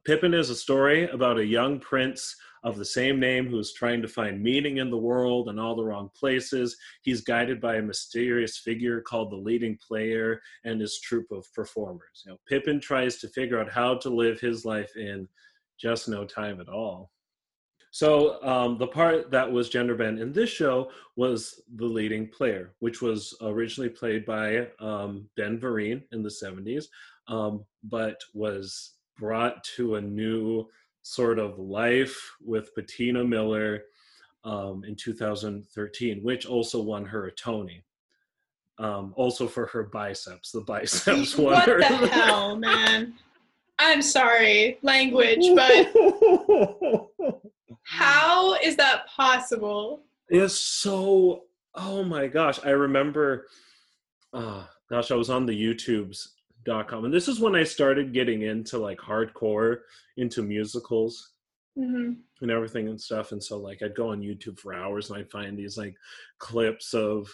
Pippin 0.03 0.33
is 0.33 0.49
a 0.49 0.55
story 0.55 1.07
about 1.09 1.37
a 1.37 1.45
young 1.45 1.79
prince 1.79 2.35
of 2.63 2.77
the 2.77 2.85
same 2.85 3.19
name 3.19 3.47
who 3.47 3.59
is 3.59 3.73
trying 3.73 4.01
to 4.01 4.07
find 4.07 4.41
meaning 4.41 4.77
in 4.77 4.89
the 4.89 4.97
world 4.97 5.49
in 5.49 5.59
all 5.59 5.75
the 5.75 5.83
wrong 5.83 6.09
places. 6.15 6.77
He's 7.01 7.21
guided 7.21 7.59
by 7.59 7.75
a 7.75 7.81
mysterious 7.81 8.57
figure 8.57 9.01
called 9.01 9.31
the 9.31 9.37
leading 9.37 9.77
player 9.85 10.41
and 10.63 10.79
his 10.79 10.99
troupe 10.99 11.31
of 11.31 11.45
performers. 11.53 12.23
You 12.25 12.31
know, 12.31 12.37
Pippin 12.47 12.79
tries 12.79 13.17
to 13.17 13.27
figure 13.27 13.59
out 13.59 13.71
how 13.71 13.95
to 13.95 14.09
live 14.09 14.39
his 14.39 14.65
life 14.65 14.95
in 14.95 15.27
just 15.77 16.07
no 16.07 16.25
time 16.25 16.61
at 16.61 16.69
all. 16.69 17.11
So 17.91 18.43
um, 18.43 18.79
the 18.79 18.87
part 18.87 19.29
that 19.29 19.51
was 19.51 19.69
gender 19.69 19.93
bent 19.93 20.19
in 20.19 20.33
this 20.33 20.49
show 20.49 20.89
was 21.15 21.61
the 21.75 21.85
leading 21.85 22.27
player, 22.27 22.73
which 22.79 23.03
was 23.03 23.37
originally 23.41 23.89
played 23.89 24.25
by 24.25 24.67
um, 24.79 25.29
Ben 25.37 25.59
Vereen 25.59 26.01
in 26.11 26.23
the 26.23 26.29
70s, 26.29 26.85
um, 27.27 27.63
but 27.83 28.19
was 28.33 28.93
brought 29.19 29.63
to 29.75 29.95
a 29.95 30.01
new 30.01 30.65
sort 31.03 31.37
of 31.37 31.59
life 31.59 32.17
with 32.43 32.73
Patina 32.73 33.23
Miller 33.23 33.83
um, 34.43 34.83
in 34.85 34.95
2013, 34.95 36.23
which 36.23 36.45
also 36.45 36.81
won 36.81 37.05
her 37.05 37.27
a 37.27 37.31
Tony. 37.31 37.83
Um, 38.79 39.13
also 39.15 39.47
for 39.47 39.67
her 39.67 39.83
biceps, 39.83 40.51
the 40.51 40.61
biceps 40.61 41.37
won 41.37 41.53
what 41.53 41.69
her. 41.69 41.77
the 41.79 41.85
hell, 42.11 42.55
man? 42.55 43.13
I'm 43.79 44.01
sorry, 44.01 44.79
language, 44.81 45.45
but 45.55 45.93
how 47.83 48.55
is 48.55 48.75
that 48.77 49.07
possible? 49.07 50.01
It's 50.29 50.59
so. 50.59 51.43
Oh 51.75 52.03
my 52.03 52.27
gosh! 52.27 52.59
I 52.63 52.69
remember. 52.69 53.47
Uh, 54.31 54.65
gosh, 54.89 55.11
I 55.11 55.15
was 55.15 55.29
on 55.29 55.45
the 55.45 55.55
YouTube's.com, 56.65 57.05
and 57.05 57.13
this 57.13 57.27
is 57.27 57.39
when 57.39 57.55
I 57.55 57.63
started 57.63 58.13
getting 58.13 58.43
into 58.43 58.77
like 58.77 58.99
hardcore 58.99 59.79
into 60.17 60.41
musicals 60.43 61.31
hmm 61.75 62.13
and 62.41 62.51
everything 62.51 62.89
and 62.89 62.99
stuff. 62.99 63.31
And 63.31 63.41
so 63.41 63.57
like 63.57 63.81
I'd 63.81 63.95
go 63.95 64.09
on 64.09 64.21
YouTube 64.21 64.59
for 64.59 64.73
hours 64.73 65.09
and 65.09 65.17
I'd 65.17 65.31
find 65.31 65.57
these 65.57 65.77
like 65.77 65.95
clips 66.37 66.93
of, 66.93 67.29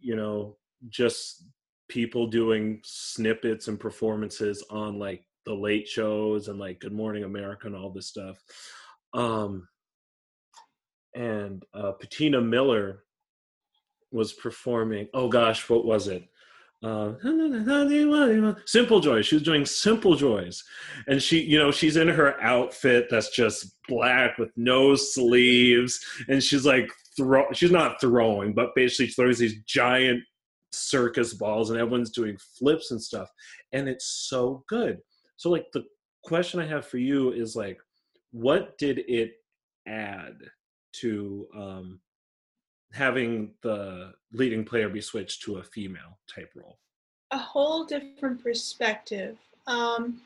you 0.00 0.14
know, 0.14 0.56
just 0.88 1.44
people 1.88 2.28
doing 2.28 2.80
snippets 2.84 3.66
and 3.66 3.78
performances 3.78 4.64
on 4.70 5.00
like 5.00 5.24
the 5.46 5.52
late 5.52 5.88
shows 5.88 6.46
and 6.48 6.60
like 6.60 6.78
Good 6.80 6.92
Morning 6.92 7.24
America 7.24 7.66
and 7.66 7.74
all 7.74 7.90
this 7.90 8.06
stuff. 8.06 8.38
Um 9.14 9.66
and 11.14 11.64
uh 11.74 11.92
Patina 11.92 12.40
Miller 12.40 13.02
was 14.12 14.32
performing 14.32 15.08
oh 15.12 15.28
gosh, 15.28 15.68
what 15.68 15.84
was 15.84 16.06
it? 16.06 16.28
Simple 18.66 19.00
joys. 19.00 19.26
She 19.26 19.36
was 19.36 19.42
doing 19.42 19.64
simple 19.64 20.14
joys. 20.14 20.62
And 21.08 21.22
she 21.22 21.40
you 21.42 21.58
know 21.58 21.70
she's 21.70 21.96
in 21.96 22.08
her 22.08 22.40
outfit 22.40 23.08
that's 23.10 23.30
just 23.30 23.76
black 23.88 24.38
with 24.38 24.50
no 24.56 24.94
sleeves. 24.94 26.04
And 26.28 26.42
she's 26.42 26.66
like 26.66 26.90
throw 27.16 27.46
she's 27.52 27.70
not 27.70 28.00
throwing 28.00 28.52
but 28.52 28.74
basically 28.74 29.10
throws 29.12 29.38
these 29.38 29.62
giant 29.64 30.22
circus 30.72 31.32
balls 31.32 31.70
and 31.70 31.78
everyone's 31.78 32.10
doing 32.10 32.36
flips 32.58 32.90
and 32.90 33.02
stuff. 33.02 33.28
And 33.72 33.88
it's 33.88 34.26
so 34.28 34.64
good. 34.68 34.98
So 35.36 35.50
like 35.50 35.66
the 35.72 35.84
question 36.26 36.58
i 36.58 36.66
have 36.66 36.84
for 36.84 36.98
you 36.98 37.32
is 37.32 37.54
like 37.54 37.78
what 38.32 38.76
did 38.78 38.98
it 39.06 39.34
add 39.86 40.34
to 40.92 41.46
um 41.56 42.00
having 42.96 43.52
the 43.62 44.12
leading 44.32 44.64
player 44.64 44.88
be 44.88 45.00
switched 45.00 45.42
to 45.42 45.56
a 45.56 45.62
female 45.62 46.18
type 46.26 46.50
role 46.54 46.78
a 47.30 47.38
whole 47.38 47.84
different 47.84 48.42
perspective. 48.42 49.36
Um, 49.66 50.22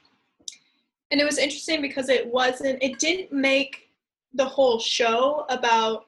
and 1.11 1.21
it 1.21 1.25
was 1.25 1.39
interesting 1.39 1.83
because 1.83 2.09
it 2.09 2.27
wasn't, 2.27 2.83
it 2.83 2.99
didn't 2.99 3.33
make 3.33 3.91
the 4.35 4.45
whole 4.45 4.79
show 4.79 5.45
about 5.49 6.07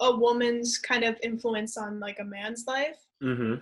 a 0.00 0.14
woman's 0.14 0.78
kind 0.78 1.04
of 1.04 1.16
influence 1.22 1.76
on 1.76 1.98
like 1.98 2.18
a 2.20 2.24
man's 2.24 2.66
life. 2.66 2.98
mm-hmm 3.22 3.54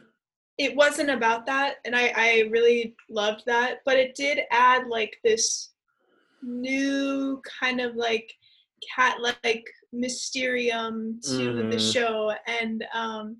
It 0.59 0.77
wasn't 0.77 1.11
about 1.11 1.47
that. 1.47 1.77
And 1.85 1.95
I, 1.97 2.13
I 2.15 2.49
really 2.51 2.95
loved 3.09 3.45
that. 3.47 3.81
But 3.85 3.97
it 3.97 4.15
did 4.15 4.41
add 4.51 4.87
like 4.89 5.19
this 5.25 5.71
new 6.43 7.41
kind 7.61 7.81
of 7.81 7.95
like 7.95 8.35
cat 8.95 9.19
like 9.21 9.67
mysterium 9.93 11.21
to 11.23 11.53
the 11.71 11.77
Mhm. 11.77 11.93
show. 11.93 12.33
And, 12.47 12.85
um, 12.95 13.37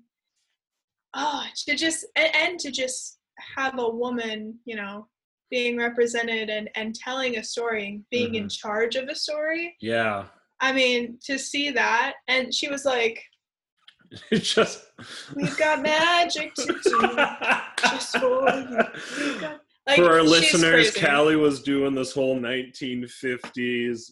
oh, 1.15 1.43
to 1.67 1.75
just, 1.75 2.05
and, 2.15 2.35
and 2.35 2.59
to 2.59 2.71
just 2.71 3.19
have 3.55 3.79
a 3.79 3.89
woman, 3.89 4.59
you 4.65 4.75
know, 4.75 5.07
being 5.51 5.77
represented 5.77 6.49
and 6.49 6.67
and 6.75 6.95
telling 6.95 7.37
a 7.37 7.43
story, 7.43 7.87
and 7.87 8.05
being 8.09 8.33
in 8.35 8.49
charge 8.49 8.95
of 8.95 9.07
a 9.07 9.13
story. 9.15 9.75
yeah 9.81 10.25
I 10.61 10.71
mean, 10.73 11.19
to 11.25 11.37
see 11.37 11.69
that, 11.71 12.13
and 12.27 12.53
she 12.53 12.69
was 12.69 12.85
like, 12.85 13.21
just 14.31 14.85
"We've 15.35 15.55
got 15.57 15.81
magic 15.83 16.53
to 16.55 16.65
do 16.83 17.91
just 17.91 18.17
for 18.17 18.49
you." 18.49 19.49
Like, 19.85 19.97
for 19.97 20.11
our 20.13 20.23
listeners 20.23 20.91
crazy. 20.91 20.99
callie 21.05 21.35
was 21.35 21.61
doing 21.61 21.93
this 21.93 22.13
whole 22.13 22.39
1950s 22.39 24.11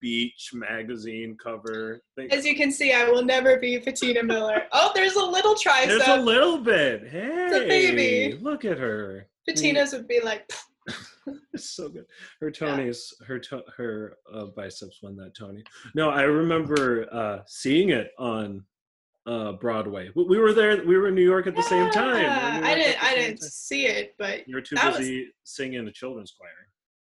beach 0.00 0.50
magazine 0.54 1.36
cover 1.42 2.00
thing 2.14 2.30
As 2.32 2.44
you 2.44 2.54
can 2.56 2.70
see, 2.70 2.92
I 2.92 3.04
will 3.08 3.24
never 3.24 3.58
be 3.58 3.78
Patina 3.78 4.22
Miller. 4.22 4.62
Oh, 4.72 4.92
there's 4.94 5.16
a 5.16 5.24
little 5.24 5.54
tricep. 5.54 5.86
there's 5.86 6.08
a 6.08 6.16
little 6.20 6.58
bit 6.58 7.08
hey 7.08 7.48
a 7.52 7.68
baby. 7.68 8.38
look 8.40 8.64
at 8.64 8.78
her 8.78 9.26
Patina's 9.46 9.92
would 9.92 10.06
be 10.08 10.20
like, 10.20 10.50
it's 11.52 11.70
so 11.74 11.88
good 11.88 12.06
her 12.40 12.50
tonys 12.50 13.12
her 13.26 13.38
to, 13.38 13.62
her 13.76 14.16
uh, 14.32 14.46
biceps 14.56 15.00
won 15.02 15.16
that 15.16 15.34
tony 15.36 15.62
no 15.94 16.08
i 16.10 16.22
remember 16.22 17.06
uh 17.12 17.40
seeing 17.46 17.90
it 17.90 18.12
on 18.18 18.64
uh 19.26 19.52
broadway 19.52 20.08
we, 20.14 20.24
we 20.24 20.38
were 20.38 20.54
there 20.54 20.82
we 20.86 20.96
were 20.96 21.08
in 21.08 21.14
new 21.14 21.22
york 21.24 21.46
at 21.46 21.54
the 21.54 21.62
same 21.62 21.90
time 21.90 22.06
We 22.06 22.12
were 22.12 22.18
in 22.20 22.24
"Yeah." 22.24 22.60
New 22.60 22.66
I 22.66 22.74
didn't, 22.74 23.02
I 23.02 23.14
didn't 23.14 23.40
time. 23.40 23.48
see 23.50 23.86
it, 23.86 24.14
but 24.18 24.48
you 24.48 24.54
were 24.54 24.62
too 24.62 24.76
that 24.76 24.86
was- 24.88 24.98
busy 24.98 25.28
singing 25.44 25.84
the 25.84 25.92
children's 25.92 26.30
choir 26.32 26.50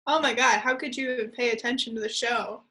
oh 0.08 0.20
my 0.20 0.32
god, 0.32 0.60
how 0.60 0.76
could 0.76 0.96
you 0.96 1.30
pay 1.36 1.50
attention 1.50 1.94
to 1.94 2.00
the 2.00 2.08
show? 2.08 2.62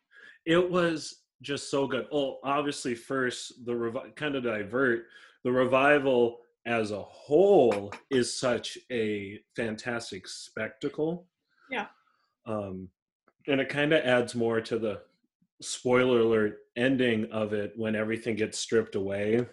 It 0.45 0.69
was 0.69 1.21
just 1.41 1.69
so 1.69 1.87
good. 1.87 2.07
Oh, 2.11 2.39
obviously, 2.43 2.95
first 2.95 3.65
the 3.65 3.73
revi- 3.73 4.15
kind 4.15 4.35
of 4.35 4.43
divert 4.43 5.05
the 5.43 5.51
revival 5.51 6.39
as 6.65 6.91
a 6.91 7.01
whole 7.01 7.93
is 8.09 8.37
such 8.37 8.77
a 8.91 9.39
fantastic 9.55 10.27
spectacle. 10.27 11.27
Yeah. 11.69 11.87
Um, 12.47 12.89
and 13.47 13.61
it 13.61 13.69
kind 13.69 13.93
of 13.93 14.03
adds 14.03 14.33
more 14.33 14.59
to 14.61 14.79
the 14.79 15.01
spoiler 15.61 16.21
alert 16.21 16.57
ending 16.75 17.31
of 17.31 17.53
it 17.53 17.73
when 17.75 17.95
everything 17.95 18.35
gets 18.35 18.57
stripped 18.59 18.95
away. 18.95 19.45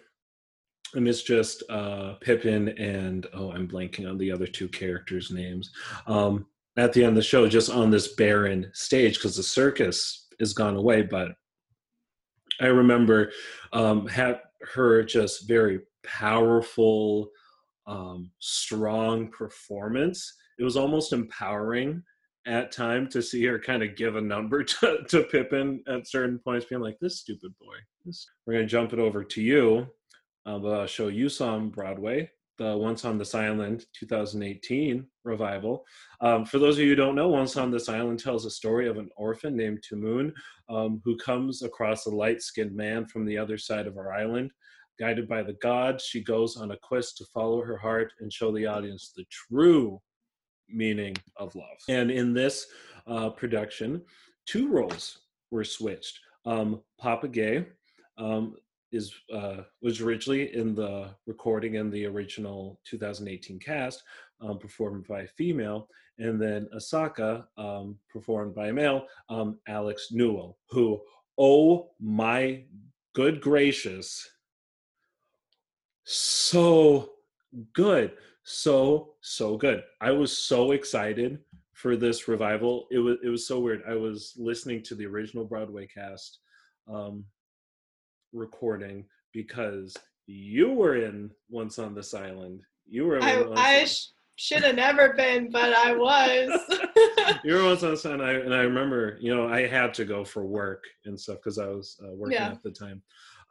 And 0.95 1.07
it's 1.07 1.23
just 1.23 1.63
uh, 1.69 2.15
Pippin 2.21 2.69
and 2.69 3.27
oh, 3.33 3.51
I'm 3.51 3.67
blanking 3.67 4.09
on 4.09 4.17
the 4.17 4.31
other 4.31 4.47
two 4.47 4.67
characters' 4.67 5.31
names. 5.31 5.71
Um, 6.07 6.45
at 6.77 6.91
the 6.93 7.03
end 7.03 7.09
of 7.09 7.15
the 7.15 7.21
show, 7.21 7.47
just 7.47 7.69
on 7.69 7.91
this 7.91 8.15
barren 8.15 8.69
stage 8.73 9.15
because 9.15 9.37
the 9.37 9.43
circus 9.43 10.22
is 10.43 10.53
gone 10.53 10.75
away. 10.75 11.01
But 11.01 11.31
I 12.61 12.67
remember 12.67 13.31
um, 13.71 14.05
had 14.07 14.41
her 14.75 15.03
just 15.03 15.47
very 15.47 15.79
powerful, 16.05 17.29
um, 17.87 18.31
strong 18.39 19.29
performance. 19.29 20.31
It 20.59 20.63
was 20.63 20.77
almost 20.77 21.13
empowering 21.13 22.03
at 22.45 22.71
time 22.71 23.07
to 23.09 23.21
see 23.21 23.43
her 23.45 23.57
kind 23.57 23.81
of 23.81 23.95
give 23.95 24.15
a 24.15 24.21
number 24.21 24.63
to, 24.63 24.99
to 25.09 25.23
Pippin 25.23 25.81
at 25.87 26.07
certain 26.07 26.37
points, 26.39 26.65
being 26.65 26.81
like, 26.81 26.99
"This 26.99 27.19
stupid 27.19 27.53
boy." 27.59 27.75
This. 28.05 28.27
We're 28.45 28.53
gonna 28.53 28.67
jump 28.67 28.93
it 28.93 28.99
over 28.99 29.23
to 29.23 29.41
you. 29.41 29.87
Uh, 30.45 30.59
a 30.65 30.87
show 30.87 31.07
you 31.07 31.29
some 31.29 31.69
Broadway, 31.69 32.29
the 32.57 32.77
Once 32.77 33.05
on 33.05 33.17
This 33.17 33.33
Island 33.33 33.85
2018 33.93 35.05
revival. 35.23 35.83
Um, 36.21 36.45
for 36.45 36.59
those 36.59 36.75
of 36.75 36.83
you 36.83 36.89
who 36.89 36.95
don't 36.95 37.15
know, 37.15 37.29
Once 37.29 37.57
on 37.57 37.71
This 37.71 37.89
Island 37.89 38.19
tells 38.19 38.45
a 38.45 38.51
story 38.51 38.87
of 38.87 38.97
an 38.97 39.09
orphan 39.15 39.55
named 39.55 39.83
Ti 39.83 39.95
Moune 39.95 40.33
um, 40.69 41.01
who 41.03 41.17
comes 41.17 41.63
across 41.63 42.05
a 42.05 42.11
light 42.11 42.41
skinned 42.41 42.75
man 42.75 43.05
from 43.05 43.25
the 43.25 43.37
other 43.37 43.57
side 43.57 43.87
of 43.87 43.97
our 43.97 44.13
island. 44.13 44.51
Guided 44.99 45.27
by 45.27 45.41
the 45.41 45.53
gods, 45.53 46.05
she 46.05 46.23
goes 46.23 46.55
on 46.55 46.71
a 46.71 46.77
quest 46.77 47.17
to 47.17 47.25
follow 47.33 47.61
her 47.63 47.77
heart 47.77 48.13
and 48.19 48.31
show 48.31 48.51
the 48.51 48.67
audience 48.67 49.11
the 49.15 49.25
true 49.31 49.99
meaning 50.69 51.15
of 51.37 51.55
love. 51.55 51.77
And 51.89 52.11
in 52.11 52.33
this 52.33 52.67
uh, 53.07 53.31
production, 53.31 54.03
two 54.45 54.69
roles 54.69 55.19
were 55.49 55.63
switched. 55.63 56.19
Um, 56.45 56.81
Papa 56.99 57.27
Ge 57.27 57.65
um, 58.17 58.55
is 58.93 59.13
uh, 59.33 59.63
was 59.81 59.99
originally 59.99 60.55
in 60.55 60.75
the 60.75 61.09
recording 61.25 61.75
in 61.75 61.89
the 61.89 62.05
original 62.05 62.79
2018 62.85 63.59
cast, 63.59 64.03
um, 64.39 64.57
performed 64.59 65.05
by 65.07 65.21
a 65.21 65.27
female, 65.27 65.89
and 66.19 66.39
then 66.39 66.69
Asaka, 66.75 67.45
um, 67.57 67.97
performed 68.09 68.53
by 68.53 68.67
a 68.67 68.73
male, 68.73 69.07
um, 69.29 69.57
Alex 69.67 70.09
Newell, 70.11 70.57
who, 70.69 71.01
oh 71.37 71.89
my 71.99 72.63
good 73.13 73.41
gracious, 73.41 74.29
so 76.03 77.13
good, 77.73 78.13
so 78.43 79.15
so 79.21 79.57
good. 79.57 79.83
I 80.01 80.11
was 80.11 80.37
so 80.37 80.71
excited 80.71 81.39
for 81.73 81.97
this 81.97 82.27
revival. 82.27 82.87
It 82.91 82.99
was 82.99 83.17
it 83.23 83.29
was 83.29 83.47
so 83.47 83.59
weird. 83.59 83.81
I 83.89 83.95
was 83.95 84.33
listening 84.37 84.83
to 84.83 84.95
the 84.95 85.07
original 85.07 85.45
Broadway 85.45 85.87
cast 85.87 86.39
um, 86.87 87.25
recording 88.33 89.05
because 89.31 89.95
you 90.25 90.71
were 90.71 90.95
in 90.95 91.31
Once 91.49 91.79
on 91.79 91.93
This 91.95 92.13
Island. 92.13 92.61
You 92.87 93.05
were. 93.05 93.21
I, 93.21 93.45
I 93.55 93.85
sh- 93.85 94.07
should 94.35 94.63
have 94.63 94.75
never 94.75 95.13
been, 95.13 95.49
but 95.51 95.73
I 95.73 95.95
was. 95.95 97.39
you 97.43 97.53
were 97.55 97.63
once 97.63 97.83
on 97.83 97.91
This 97.91 98.05
Island, 98.05 98.23
I, 98.23 98.33
and 98.33 98.53
I 98.53 98.61
remember, 98.61 99.17
you 99.19 99.35
know, 99.35 99.47
I 99.47 99.67
had 99.67 99.93
to 99.95 100.05
go 100.05 100.23
for 100.23 100.45
work 100.45 100.83
and 101.05 101.19
stuff 101.19 101.37
because 101.37 101.59
I 101.59 101.67
was 101.67 101.97
uh, 102.03 102.13
working 102.13 102.37
yeah. 102.37 102.51
at 102.51 102.63
the 102.63 102.71
time. 102.71 103.01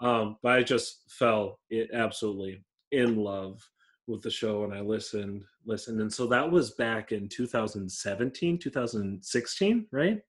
Um, 0.00 0.36
but 0.42 0.52
I 0.52 0.62
just 0.62 1.02
fell 1.08 1.60
it 1.70 1.90
absolutely 1.92 2.64
in 2.90 3.16
love 3.16 3.62
with 4.06 4.22
the 4.22 4.30
show 4.30 4.64
and 4.64 4.74
I 4.74 4.80
listened, 4.80 5.44
listened. 5.64 6.00
And 6.00 6.12
so 6.12 6.26
that 6.26 6.50
was 6.50 6.72
back 6.72 7.12
in 7.12 7.28
2017, 7.28 8.58
2016, 8.58 9.86
right? 9.92 10.20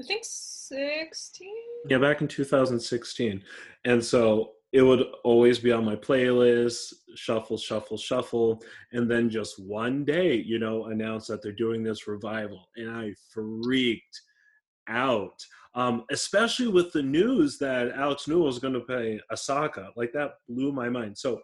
I 0.00 0.02
think 0.02 0.24
16. 0.24 1.48
Yeah, 1.88 1.98
back 1.98 2.22
in 2.22 2.28
2016. 2.28 3.42
And 3.84 4.02
so 4.02 4.52
it 4.72 4.80
would 4.80 5.04
always 5.24 5.58
be 5.58 5.72
on 5.72 5.84
my 5.84 5.96
playlist, 5.96 6.94
shuffle, 7.16 7.58
shuffle, 7.58 7.98
shuffle. 7.98 8.62
And 8.92 9.10
then 9.10 9.28
just 9.28 9.62
one 9.62 10.04
day, 10.04 10.36
you 10.36 10.58
know, 10.58 10.86
announce 10.86 11.26
that 11.26 11.42
they're 11.42 11.52
doing 11.52 11.82
this 11.82 12.06
revival. 12.06 12.66
And 12.76 12.90
I 12.90 13.14
freaked 13.32 14.20
out. 14.88 15.38
Um, 15.74 16.04
especially 16.10 16.68
with 16.68 16.92
the 16.92 17.02
news 17.02 17.58
that 17.58 17.92
Alex 17.92 18.26
Newell 18.26 18.48
is 18.48 18.58
going 18.58 18.74
to 18.74 18.80
play 18.80 19.20
Asaka. 19.30 19.90
Like 19.96 20.12
that 20.14 20.32
blew 20.48 20.72
my 20.72 20.88
mind. 20.88 21.18
So 21.18 21.40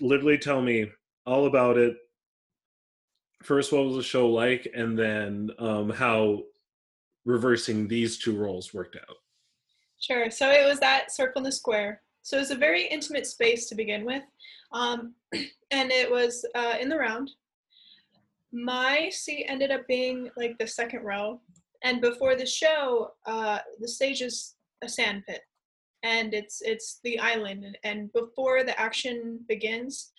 literally 0.00 0.38
tell 0.38 0.62
me 0.62 0.90
all 1.26 1.46
about 1.46 1.76
it. 1.76 1.96
First, 3.42 3.72
what 3.72 3.84
was 3.84 3.96
the 3.96 4.02
show 4.02 4.28
like? 4.28 4.66
And 4.74 4.98
then 4.98 5.50
um, 5.58 5.90
how 5.90 6.42
reversing 7.24 7.88
these 7.88 8.18
two 8.18 8.36
roles 8.36 8.74
worked 8.74 8.96
out. 8.96 9.16
Sure. 9.98 10.30
So 10.30 10.50
it 10.50 10.66
was 10.66 10.78
that 10.80 11.12
Circle 11.12 11.40
in 11.40 11.44
the 11.44 11.52
Square. 11.52 12.02
So 12.22 12.36
it 12.36 12.40
was 12.40 12.50
a 12.50 12.56
very 12.56 12.86
intimate 12.86 13.26
space 13.26 13.68
to 13.68 13.74
begin 13.74 14.04
with. 14.04 14.22
Um, 14.72 15.14
and 15.70 15.90
it 15.90 16.10
was 16.10 16.44
uh, 16.54 16.74
in 16.80 16.88
the 16.88 16.98
round. 16.98 17.30
My 18.52 19.08
seat 19.10 19.46
ended 19.48 19.70
up 19.70 19.86
being 19.86 20.30
like 20.36 20.58
the 20.58 20.66
second 20.66 21.04
row. 21.04 21.40
And 21.82 22.00
before 22.00 22.34
the 22.36 22.46
show, 22.46 23.12
uh, 23.26 23.58
the 23.80 23.88
stage 23.88 24.22
is 24.22 24.54
a 24.82 24.88
sand 24.88 25.24
pit. 25.26 25.40
And 26.02 26.34
it's 26.34 26.60
it's 26.60 27.00
the 27.02 27.18
island. 27.18 27.78
And 27.82 28.12
before 28.12 28.62
the 28.62 28.78
action 28.78 29.40
begins, 29.48 30.12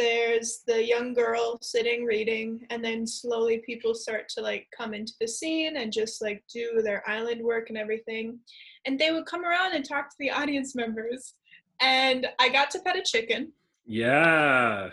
there's 0.00 0.62
the 0.66 0.82
young 0.82 1.12
girl 1.12 1.58
sitting 1.60 2.06
reading 2.06 2.66
and 2.70 2.82
then 2.82 3.06
slowly 3.06 3.58
people 3.58 3.94
start 3.94 4.30
to 4.30 4.40
like 4.40 4.66
come 4.74 4.94
into 4.94 5.12
the 5.20 5.28
scene 5.28 5.76
and 5.76 5.92
just 5.92 6.22
like 6.22 6.42
do 6.50 6.80
their 6.82 7.06
island 7.06 7.42
work 7.44 7.68
and 7.68 7.76
everything. 7.76 8.38
And 8.86 8.98
they 8.98 9.12
would 9.12 9.26
come 9.26 9.44
around 9.44 9.74
and 9.74 9.84
talk 9.84 10.08
to 10.08 10.16
the 10.18 10.30
audience 10.30 10.74
members. 10.74 11.34
And 11.82 12.26
i 12.38 12.48
got 12.48 12.70
to 12.70 12.78
pet 12.80 12.96
a 12.96 13.02
chicken. 13.02 13.52
Yeah. 13.84 14.88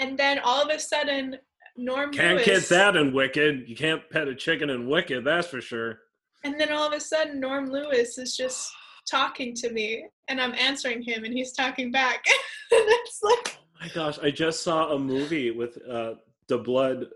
And 0.00 0.18
then 0.18 0.38
all 0.38 0.62
of 0.62 0.74
a 0.74 0.78
sudden 0.78 1.36
norm 1.76 2.10
can't 2.10 2.36
Lewis, 2.36 2.46
get 2.46 2.68
that 2.70 2.96
in 2.96 3.12
wicked. 3.12 3.68
You 3.68 3.76
can't 3.76 4.08
pet 4.08 4.28
a 4.28 4.34
chicken 4.34 4.70
in 4.70 4.88
wicked 4.88 5.26
that's 5.26 5.48
for 5.48 5.60
sure. 5.60 5.98
And 6.42 6.58
then 6.58 6.72
all 6.72 6.86
of 6.86 6.94
a 6.94 7.00
sudden 7.00 7.38
norm 7.38 7.66
lewis 7.66 8.16
is 8.16 8.34
just 8.34 8.72
talking 9.10 9.54
to 9.54 9.72
me 9.72 10.04
and 10.28 10.38
i'm 10.38 10.52
answering 10.52 11.00
him 11.02 11.24
and 11.24 11.34
he's 11.34 11.52
talking 11.52 11.92
back. 11.92 12.24
And 12.70 12.84
it's 12.86 13.20
like 13.22 13.58
my 13.80 13.88
gosh, 13.94 14.18
I 14.22 14.30
just 14.30 14.62
saw 14.62 14.92
a 14.92 14.98
movie 14.98 15.50
with 15.50 15.78
uh, 15.88 16.14
the 16.48 16.58
blood, 16.58 17.06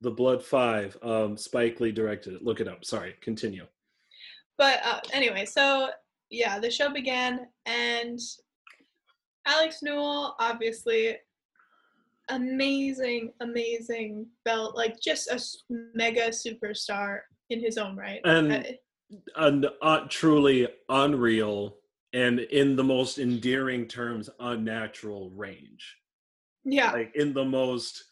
the 0.00 0.10
Blood 0.10 0.42
Five. 0.42 0.96
Um, 1.02 1.36
Spike 1.36 1.80
Lee 1.80 1.92
directed 1.92 2.34
it. 2.34 2.42
Look 2.42 2.60
it 2.60 2.68
up. 2.68 2.84
Sorry, 2.84 3.14
continue. 3.20 3.66
But 4.58 4.80
uh, 4.84 5.00
anyway, 5.12 5.44
so 5.44 5.90
yeah, 6.30 6.58
the 6.58 6.70
show 6.70 6.92
began, 6.92 7.46
and 7.66 8.18
Alex 9.46 9.78
Newell, 9.82 10.34
obviously, 10.40 11.16
amazing, 12.28 13.32
amazing 13.40 14.26
belt, 14.44 14.76
like 14.76 15.00
just 15.00 15.28
a 15.30 15.40
mega 15.94 16.28
superstar 16.28 17.20
in 17.50 17.60
his 17.60 17.78
own 17.78 17.96
right. 17.96 18.20
And, 18.24 18.76
and 19.36 19.66
uh, 19.82 20.00
truly 20.08 20.68
unreal 20.88 21.76
and 22.16 22.40
in 22.40 22.76
the 22.76 22.84
most 22.84 23.18
endearing 23.18 23.86
terms 23.86 24.30
unnatural 24.40 25.30
range. 25.30 25.96
Yeah. 26.64 26.90
Like 26.92 27.12
in 27.14 27.34
the 27.34 27.44
most 27.44 28.02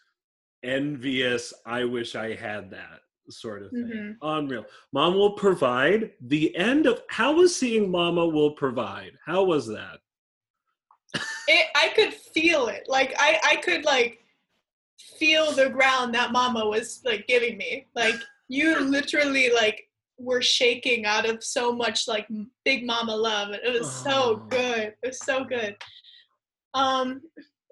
envious 0.62 1.52
i 1.66 1.84
wish 1.84 2.16
i 2.16 2.34
had 2.34 2.70
that 2.70 3.00
sort 3.28 3.62
of 3.62 3.70
thing. 3.70 3.84
Mm-hmm. 3.84 4.26
unreal. 4.26 4.64
Mom 4.92 5.14
will 5.14 5.32
provide 5.32 6.12
the 6.20 6.54
end 6.56 6.86
of 6.86 7.02
how 7.08 7.32
was 7.34 7.56
seeing 7.56 7.90
mama 7.90 8.26
will 8.26 8.52
provide? 8.52 9.12
How 9.24 9.44
was 9.44 9.66
that? 9.66 9.98
It, 11.48 11.66
i 11.74 11.90
could 11.94 12.12
feel 12.12 12.66
it. 12.68 12.84
Like 12.86 13.14
i 13.18 13.38
i 13.44 13.56
could 13.56 13.84
like 13.84 14.18
feel 15.18 15.52
the 15.52 15.70
ground 15.70 16.14
that 16.14 16.32
mama 16.32 16.66
was 16.66 17.00
like 17.04 17.26
giving 17.26 17.56
me. 17.56 17.86
Like 17.94 18.16
you 18.48 18.78
literally 18.80 19.50
like 19.54 19.83
were 20.18 20.42
shaking 20.42 21.04
out 21.06 21.28
of 21.28 21.42
so 21.42 21.72
much 21.72 22.06
like 22.06 22.28
big 22.64 22.86
mama 22.86 23.14
love. 23.14 23.52
It 23.52 23.72
was 23.72 24.04
oh. 24.06 24.10
so 24.10 24.36
good. 24.48 24.94
It 25.02 25.06
was 25.08 25.18
so 25.18 25.44
good. 25.44 25.76
Um, 26.74 27.22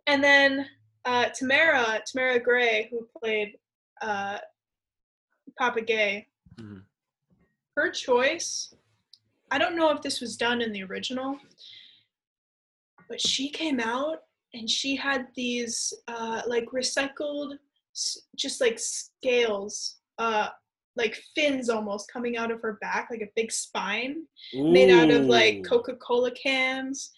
and 0.07 0.22
then 0.22 0.66
uh, 1.05 1.26
Tamara, 1.35 2.02
Tamara 2.07 2.40
Gray, 2.40 2.88
who 2.90 3.09
played 3.20 3.57
uh, 4.00 4.38
Papa 5.59 5.83
Ge, 5.83 6.26
mm-hmm. 6.61 6.78
her 7.76 7.90
choice. 7.90 8.74
I 9.50 9.59
don't 9.59 9.76
know 9.76 9.90
if 9.90 10.02
this 10.02 10.20
was 10.20 10.37
done 10.37 10.62
in 10.62 10.72
the 10.72 10.83
original, 10.85 11.37
but 13.09 13.20
she 13.20 13.50
came 13.50 13.81
out 13.81 14.22
and 14.55 14.68
she 14.68 14.96
had 14.96 15.26
these 15.35 15.92
uh, 16.09 16.42
like 16.46 16.66
recycled, 16.66 17.59
just 18.37 18.61
like 18.61 18.78
scales 18.78 19.96
uh, 20.18 20.48
like 20.96 21.18
fins 21.35 21.68
almost 21.68 22.11
coming 22.12 22.37
out 22.37 22.50
of 22.50 22.61
her 22.61 22.78
back, 22.81 23.09
like 23.11 23.22
a 23.22 23.33
big 23.35 23.50
spine 23.50 24.24
Ooh. 24.55 24.72
made 24.72 24.90
out 24.90 25.11
of 25.11 25.26
like 25.26 25.64
Coca 25.64 25.96
Cola 25.96 26.31
cans. 26.33 27.11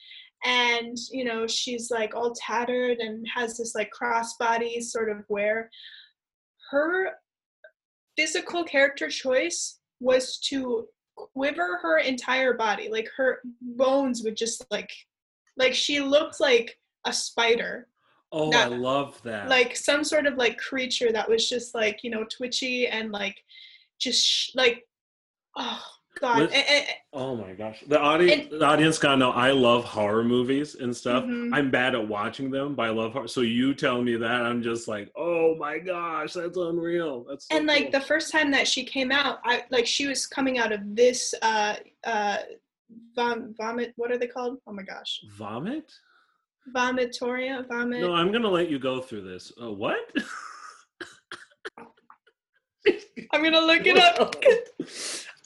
And, 0.45 0.97
you 1.11 1.25
know, 1.25 1.47
she's 1.47 1.91
like 1.91 2.15
all 2.15 2.35
tattered 2.35 2.99
and 2.99 3.27
has 3.35 3.57
this 3.57 3.75
like 3.75 3.91
crossbody 3.91 4.83
sort 4.83 5.11
of 5.11 5.25
wear. 5.29 5.71
Her 6.71 7.13
physical 8.17 8.63
character 8.65 9.09
choice 9.09 9.79
was 10.01 10.39
to 10.51 10.87
quiver 11.17 11.79
her 11.83 11.99
entire 11.99 12.55
body. 12.55 12.89
Like 12.91 13.09
her 13.17 13.41
bones 13.61 14.23
would 14.23 14.37
just 14.37 14.65
like, 14.71 14.91
like 15.57 15.75
she 15.75 16.01
looked 16.01 16.41
like 16.41 16.77
a 17.07 17.13
spider 17.13 17.89
Oh, 18.37 18.51
that, 18.51 18.73
I 18.73 18.77
love 18.77 19.23
that. 19.23 19.49
Like 19.49 19.77
some 19.77 20.03
sort 20.03 20.27
of 20.27 20.35
like 20.35 20.59
creature 20.59 21.13
that 21.13 21.29
was 21.29 21.49
just 21.49 21.73
like, 21.73 22.03
you 22.03 22.11
know, 22.11 22.25
twitchy 22.25 22.89
and 22.89 23.13
like 23.13 23.37
just 24.01 24.27
sh- 24.27 24.51
like 24.57 24.85
oh 25.57 25.81
god. 26.21 26.51
And, 26.53 26.87
oh 27.13 27.37
my 27.37 27.53
gosh. 27.53 27.85
The 27.87 28.01
audience 28.01 28.49
and, 28.51 28.61
the 28.61 28.67
audience 28.67 28.99
gotta 28.99 29.19
know 29.19 29.31
I 29.31 29.53
love 29.53 29.85
horror 29.85 30.25
movies 30.25 30.75
and 30.75 30.95
stuff. 30.97 31.23
Mm-hmm. 31.23 31.55
I'm 31.55 31.71
bad 31.71 31.95
at 31.95 32.09
watching 32.09 32.51
them, 32.51 32.75
but 32.75 32.87
I 32.87 32.91
love 32.91 33.13
horror. 33.13 33.29
So 33.29 33.43
you 33.43 33.73
tell 33.73 34.03
me 34.03 34.17
that 34.17 34.43
I'm 34.43 34.63
just 34.63 34.89
like, 34.89 35.13
oh 35.17 35.55
my 35.55 35.79
gosh, 35.79 36.33
that's 36.33 36.57
unreal. 36.57 37.25
That's 37.29 37.47
so 37.49 37.57
And 37.57 37.69
like 37.69 37.93
the 37.93 38.01
first 38.01 38.33
time 38.33 38.51
that 38.51 38.67
she 38.67 38.85
came 38.85 39.13
out, 39.13 39.39
I 39.45 39.63
like 39.71 39.87
she 39.87 40.09
was 40.09 40.27
coming 40.27 40.59
out 40.59 40.73
of 40.73 40.81
this 40.97 41.35
uh 41.41 41.77
uh 42.03 42.39
vom- 43.15 43.55
vomit 43.57 43.93
what 43.95 44.11
are 44.11 44.19
they 44.19 44.27
called? 44.27 44.59
Oh 44.67 44.73
my 44.73 44.83
gosh. 44.83 45.21
Vomit? 45.39 45.93
Vomitoria, 46.73 47.67
vomit. 47.69 48.01
No, 48.01 48.15
I'm 48.15 48.33
gonna 48.33 48.49
let 48.49 48.71
you 48.71 48.79
go 48.79 49.01
through 49.01 49.23
this. 49.23 49.53
Uh, 49.61 49.71
what? 49.71 49.99
I'm 53.33 53.43
gonna 53.43 53.61
look 53.61 53.87
it 53.87 53.99
up. 53.99 54.37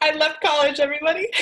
I 0.00 0.14
left 0.14 0.40
college, 0.40 0.80
everybody. 0.80 1.28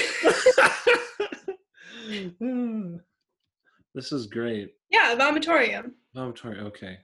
this 3.95 4.13
is 4.13 4.27
great. 4.27 4.71
Yeah, 4.91 5.15
vomitorium. 5.17 5.93
Vomitorium. 6.17 6.65
Okay. 6.67 6.99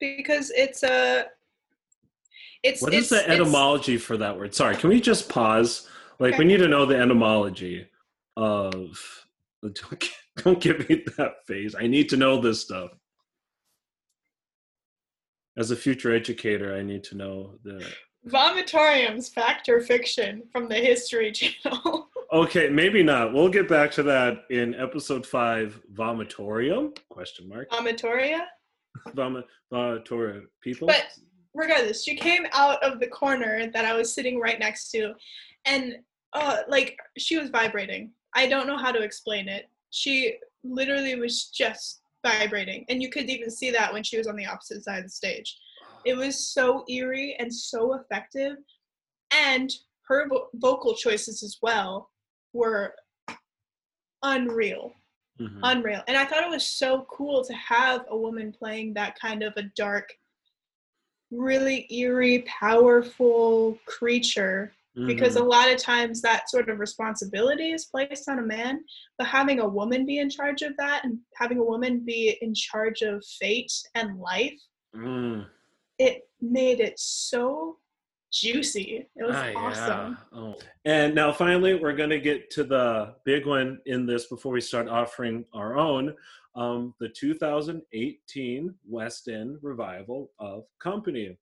Because 0.00 0.50
it's 0.50 0.82
a. 0.82 1.26
It's. 2.62 2.82
What 2.82 2.92
it's, 2.92 3.10
is 3.10 3.10
the 3.10 3.30
etymology 3.30 3.98
for 3.98 4.16
that 4.16 4.36
word? 4.36 4.54
Sorry, 4.54 4.76
can 4.76 4.90
we 4.90 5.00
just 5.00 5.28
pause? 5.28 5.88
Like, 6.18 6.34
okay. 6.34 6.38
we 6.38 6.46
need 6.46 6.58
to 6.58 6.68
know 6.68 6.86
the 6.86 6.96
etymology 6.96 7.86
of. 8.36 9.25
Don't, 9.62 10.04
don't 10.36 10.60
give 10.60 10.88
me 10.88 11.04
that 11.16 11.46
face. 11.46 11.74
I 11.78 11.86
need 11.86 12.08
to 12.10 12.16
know 12.16 12.40
this 12.40 12.62
stuff. 12.62 12.90
As 15.58 15.70
a 15.70 15.76
future 15.76 16.14
educator, 16.14 16.74
I 16.74 16.82
need 16.82 17.02
to 17.04 17.16
know 17.16 17.54
the. 17.64 17.84
Vomitoriums, 18.28 19.32
fact 19.32 19.68
or 19.68 19.80
fiction, 19.80 20.42
from 20.52 20.68
the 20.68 20.74
History 20.74 21.32
Channel. 21.32 22.08
Okay, 22.32 22.68
maybe 22.68 23.04
not. 23.04 23.32
We'll 23.32 23.48
get 23.48 23.68
back 23.68 23.92
to 23.92 24.02
that 24.02 24.38
in 24.50 24.74
episode 24.74 25.24
five. 25.24 25.80
Vomitorium? 25.94 26.96
Question 27.08 27.48
mark. 27.48 27.70
Vomitoria. 27.70 28.40
Vomit. 29.14 29.44
Vomitoria 29.72 30.42
people. 30.60 30.88
But 30.88 31.06
regardless, 31.54 32.02
she 32.02 32.16
came 32.16 32.46
out 32.52 32.82
of 32.82 32.98
the 32.98 33.06
corner 33.06 33.70
that 33.72 33.84
I 33.84 33.94
was 33.94 34.12
sitting 34.12 34.40
right 34.40 34.58
next 34.58 34.90
to, 34.90 35.14
and 35.64 35.96
uh, 36.32 36.58
like 36.68 36.98
she 37.16 37.38
was 37.38 37.50
vibrating. 37.50 38.10
I 38.36 38.46
don't 38.46 38.66
know 38.66 38.76
how 38.76 38.92
to 38.92 39.00
explain 39.02 39.48
it. 39.48 39.68
She 39.90 40.36
literally 40.62 41.16
was 41.16 41.46
just 41.46 42.02
vibrating, 42.24 42.84
and 42.88 43.02
you 43.02 43.08
could 43.10 43.30
even 43.30 43.50
see 43.50 43.70
that 43.70 43.92
when 43.92 44.04
she 44.04 44.18
was 44.18 44.26
on 44.26 44.36
the 44.36 44.46
opposite 44.46 44.84
side 44.84 44.98
of 44.98 45.04
the 45.04 45.10
stage. 45.10 45.56
It 46.04 46.16
was 46.16 46.52
so 46.52 46.84
eerie 46.88 47.34
and 47.38 47.52
so 47.52 47.94
effective, 47.94 48.58
and 49.32 49.72
her 50.08 50.28
vo- 50.28 50.48
vocal 50.54 50.94
choices 50.94 51.42
as 51.42 51.56
well 51.62 52.10
were 52.52 52.94
unreal 54.22 54.92
Mhm. 55.40 55.60
unreal 55.62 56.02
and 56.08 56.16
i 56.16 56.24
thought 56.24 56.42
it 56.42 56.48
was 56.48 56.66
so 56.66 57.06
cool 57.10 57.44
to 57.44 57.52
have 57.52 58.06
a 58.08 58.16
woman 58.16 58.50
playing 58.50 58.94
that 58.94 59.18
kind 59.18 59.42
of 59.42 59.52
a 59.56 59.62
dark 59.76 60.08
really 61.30 61.86
eerie 61.92 62.42
powerful 62.46 63.78
creature 63.84 64.72
because 65.06 65.36
Mhm. 65.36 65.40
a 65.42 65.44
lot 65.44 65.70
of 65.70 65.76
times 65.78 66.22
that 66.22 66.48
sort 66.48 66.70
of 66.70 66.78
responsibility 66.78 67.70
is 67.72 67.84
placed 67.84 68.28
on 68.30 68.38
a 68.38 68.42
man 68.42 68.82
but 69.18 69.26
having 69.26 69.60
a 69.60 69.68
woman 69.68 70.06
be 70.06 70.18
in 70.18 70.30
charge 70.30 70.62
of 70.62 70.74
that 70.78 71.04
and 71.04 71.18
having 71.34 71.58
a 71.58 71.62
woman 71.64 72.00
be 72.00 72.38
in 72.40 72.54
charge 72.54 73.02
of 73.02 73.22
fate 73.38 73.72
and 73.94 74.18
life 74.18 74.58
Mm. 74.94 75.46
it 75.98 76.22
made 76.40 76.80
it 76.80 76.98
so 76.98 77.78
juicy 78.32 79.06
it 79.16 79.22
was 79.22 79.34
Ah, 79.36 79.52
awesome 79.56 80.18
yeah. 80.32 80.38
Oh. 80.40 80.54
And 80.86 81.14
now 81.14 81.30
finally, 81.32 81.74
we're 81.74 81.94
going 81.94 82.10
to 82.10 82.20
get 82.20 82.50
to 82.52 82.64
the 82.64 83.14
big 83.24 83.44
one 83.46 83.80
in 83.86 84.06
this 84.06 84.26
before 84.28 84.52
we 84.52 84.60
start 84.60 84.88
offering 84.88 85.44
our 85.52 85.76
own. 85.76 86.14
Um, 86.54 86.94
the 87.00 87.08
2018 87.10 88.74
West 88.88 89.28
End 89.28 89.58
revival 89.62 90.32
of 90.38 90.64
Company. 90.78 91.36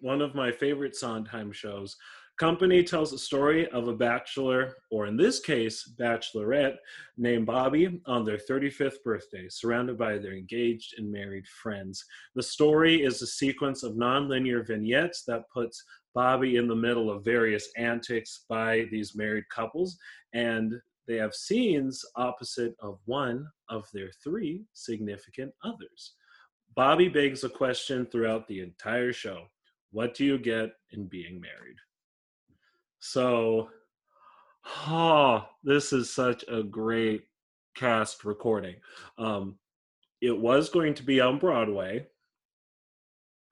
One 0.00 0.20
of 0.20 0.34
my 0.34 0.52
favorite 0.52 0.94
Sondheim 0.94 1.52
shows. 1.52 1.96
Company 2.38 2.82
tells 2.82 3.12
a 3.12 3.18
story 3.18 3.68
of 3.68 3.86
a 3.86 3.94
bachelor, 3.94 4.74
or 4.90 5.06
in 5.06 5.16
this 5.16 5.38
case, 5.38 5.94
bachelorette, 6.00 6.78
named 7.16 7.46
Bobby 7.46 8.00
on 8.06 8.24
their 8.24 8.38
35th 8.38 9.02
birthday, 9.04 9.46
surrounded 9.48 9.96
by 9.96 10.18
their 10.18 10.32
engaged 10.32 10.94
and 10.98 11.12
married 11.12 11.46
friends. 11.46 12.04
The 12.34 12.42
story 12.42 13.04
is 13.04 13.22
a 13.22 13.26
sequence 13.28 13.84
of 13.84 13.94
nonlinear 13.94 14.66
vignettes 14.66 15.22
that 15.28 15.48
puts 15.52 15.84
Bobby 16.12 16.56
in 16.56 16.66
the 16.66 16.74
middle 16.74 17.08
of 17.08 17.24
various 17.24 17.68
antics 17.76 18.44
by 18.48 18.86
these 18.90 19.14
married 19.14 19.48
couples, 19.48 19.96
and 20.32 20.74
they 21.06 21.16
have 21.16 21.34
scenes 21.34 22.04
opposite 22.16 22.74
of 22.80 22.98
one 23.04 23.46
of 23.68 23.86
their 23.92 24.10
three 24.24 24.64
significant 24.72 25.52
others. 25.62 26.14
Bobby 26.74 27.08
begs 27.08 27.44
a 27.44 27.48
question 27.48 28.06
throughout 28.06 28.48
the 28.48 28.58
entire 28.60 29.12
show 29.12 29.44
What 29.92 30.14
do 30.14 30.24
you 30.24 30.38
get 30.38 30.72
in 30.90 31.06
being 31.06 31.40
married? 31.40 31.76
So, 33.06 33.68
oh, 34.88 35.46
this 35.62 35.92
is 35.92 36.10
such 36.10 36.42
a 36.48 36.62
great 36.62 37.24
cast 37.74 38.24
recording. 38.24 38.76
Um, 39.18 39.58
it 40.22 40.36
was 40.36 40.70
going 40.70 40.94
to 40.94 41.02
be 41.02 41.20
on 41.20 41.38
Broadway, 41.38 42.06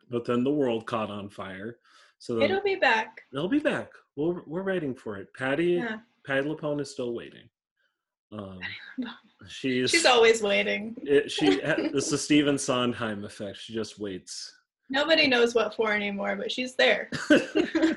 but 0.08 0.24
then 0.24 0.42
the 0.42 0.50
world 0.50 0.86
caught 0.86 1.10
on 1.10 1.28
fire. 1.28 1.76
So 2.18 2.36
then- 2.36 2.44
it'll 2.44 2.62
be 2.62 2.76
back 2.76 3.20
It'll 3.30 3.46
be 3.46 3.58
back. 3.58 3.90
We're 4.16 4.40
we're 4.46 4.62
waiting 4.62 4.94
for 4.94 5.18
it. 5.18 5.28
Patty 5.34 5.72
yeah 5.72 5.98
Patti 6.26 6.48
LuPone 6.48 6.80
is 6.80 6.90
still 6.90 7.12
waiting. 7.12 7.46
Um, 8.32 8.58
she's 9.48 9.90
she's 9.90 10.06
always 10.06 10.40
waiting 10.40 10.96
it, 11.02 11.30
she. 11.30 11.46
It's 11.62 12.08
the 12.08 12.16
Stephen 12.16 12.56
Sondheim 12.56 13.22
effect. 13.24 13.58
She 13.58 13.74
just 13.74 13.98
waits. 13.98 14.50
Nobody 14.88 15.26
knows 15.26 15.54
what 15.54 15.74
for 15.74 15.92
anymore, 15.92 16.36
but 16.36 16.50
she's 16.50 16.74
there. 16.74 17.10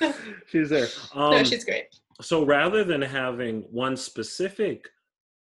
she's 0.46 0.70
there. 0.70 0.88
Um, 1.14 1.30
no, 1.32 1.44
she's 1.44 1.64
great. 1.64 1.86
so 2.20 2.44
rather 2.44 2.84
than 2.84 3.02
having 3.02 3.62
one 3.70 3.96
specific 3.96 4.88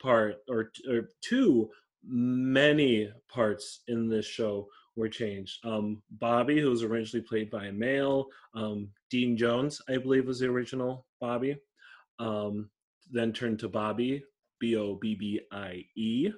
part 0.01 0.37
or, 0.49 0.71
or 0.89 1.09
two, 1.21 1.71
many 2.05 3.11
parts 3.29 3.81
in 3.89 4.09
this 4.09 4.27
show 4.27 4.69
were 4.97 5.09
changed. 5.09 5.65
Um, 5.65 6.03
Bobby, 6.13 6.61
who 6.61 6.71
was 6.71 6.83
originally 6.83 7.25
played 7.27 7.51
by 7.51 7.67
a 7.67 7.73
male, 7.73 8.27
um, 8.55 8.89
Dean 9.11 9.37
Jones, 9.37 9.81
I 9.89 9.97
believe, 9.99 10.27
was 10.27 10.41
the 10.41 10.47
original 10.47 11.07
Bobby. 11.21 11.57
Um, 12.19 12.69
then 13.11 13.33
turned 13.33 13.59
to 13.61 13.69
Bobby, 13.69 14.23
B 14.59 14.77
O 14.77 14.97
B 14.97 15.15
B 15.15 15.41
I 15.53 15.85
E. 15.97 16.31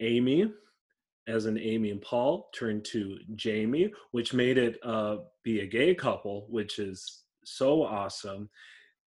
Amy, 0.00 0.50
as 1.30 1.46
in 1.46 1.58
Amy 1.58 1.90
and 1.90 2.02
Paul, 2.02 2.50
turned 2.52 2.84
to 2.86 3.18
Jamie, 3.34 3.92
which 4.10 4.34
made 4.34 4.58
it 4.58 4.78
uh, 4.82 5.18
be 5.42 5.60
a 5.60 5.66
gay 5.66 5.94
couple, 5.94 6.46
which 6.48 6.78
is 6.78 7.22
so 7.44 7.82
awesome. 7.82 8.48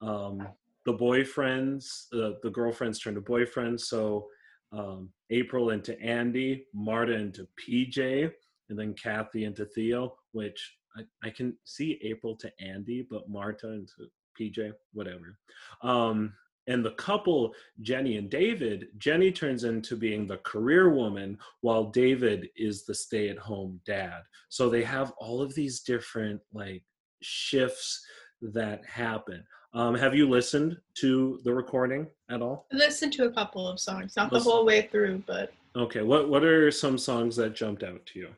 Um, 0.01 0.49
the 0.85 0.95
boyfriends, 0.95 2.07
uh, 2.13 2.39
the 2.43 2.51
girlfriends 2.51 2.99
turned 2.99 3.17
to 3.17 3.23
boyfriends. 3.23 3.81
So 3.81 4.29
um, 4.73 5.11
April 5.31 5.71
into 5.71 6.01
Andy, 6.01 6.67
Marta 6.75 7.13
into 7.13 7.47
PJ, 7.61 8.33
and 8.69 8.79
then 8.79 8.95
Kathy 8.95 9.45
into 9.45 9.65
Theo, 9.65 10.17
which 10.33 10.77
I, 10.97 11.03
I 11.23 11.31
can 11.31 11.57
see 11.65 12.01
April 12.03 12.37
to 12.37 12.51
Andy, 12.61 13.07
but 13.09 13.29
Marta 13.29 13.69
into 13.69 14.09
PJ, 14.39 14.73
whatever. 14.93 15.39
Um, 15.83 16.33
and 16.67 16.85
the 16.85 16.93
couple, 16.93 17.55
Jenny 17.81 18.17
and 18.17 18.31
David, 18.31 18.89
Jenny 18.99 19.33
turns 19.33 19.65
into 19.65 19.97
being 19.97 20.27
the 20.27 20.39
career 20.39 20.91
woman 20.91 21.39
while 21.61 21.85
David 21.85 22.49
is 22.57 22.85
the 22.85 22.95
stay 22.95 23.29
at 23.29 23.39
home 23.39 23.81
dad. 23.85 24.23
So 24.49 24.69
they 24.69 24.83
have 24.85 25.13
all 25.19 25.43
of 25.43 25.55
these 25.55 25.81
different 25.81 26.41
like 26.53 26.85
shifts 27.21 28.05
that 28.41 28.85
happen. 28.87 29.45
Um, 29.75 29.95
have 29.95 30.15
you 30.15 30.29
listened 30.29 30.77
to 30.97 31.41
the 31.45 31.53
recording 31.53 32.07
at 32.31 32.43
all? 32.43 32.67
Listened 32.73 33.13
to 33.15 33.25
a 33.25 33.33
couple 33.33 33.67
of 33.67 33.81
songs, 33.81 34.15
not 34.17 34.31
the 34.31 34.39
whole 34.41 34.67
way 34.67 34.83
through, 34.83 35.23
but 35.27 35.53
Okay, 35.75 36.03
what 36.03 36.29
what 36.29 36.45
are 36.45 36.71
some 36.71 36.99
songs 36.99 37.35
that 37.37 37.55
jumped 37.55 37.83
out 37.83 38.05
to 38.07 38.19
you? 38.19 38.29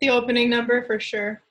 the 0.00 0.08
opening 0.08 0.48
number 0.48 0.82
for 0.84 0.98
sure. 0.98 1.42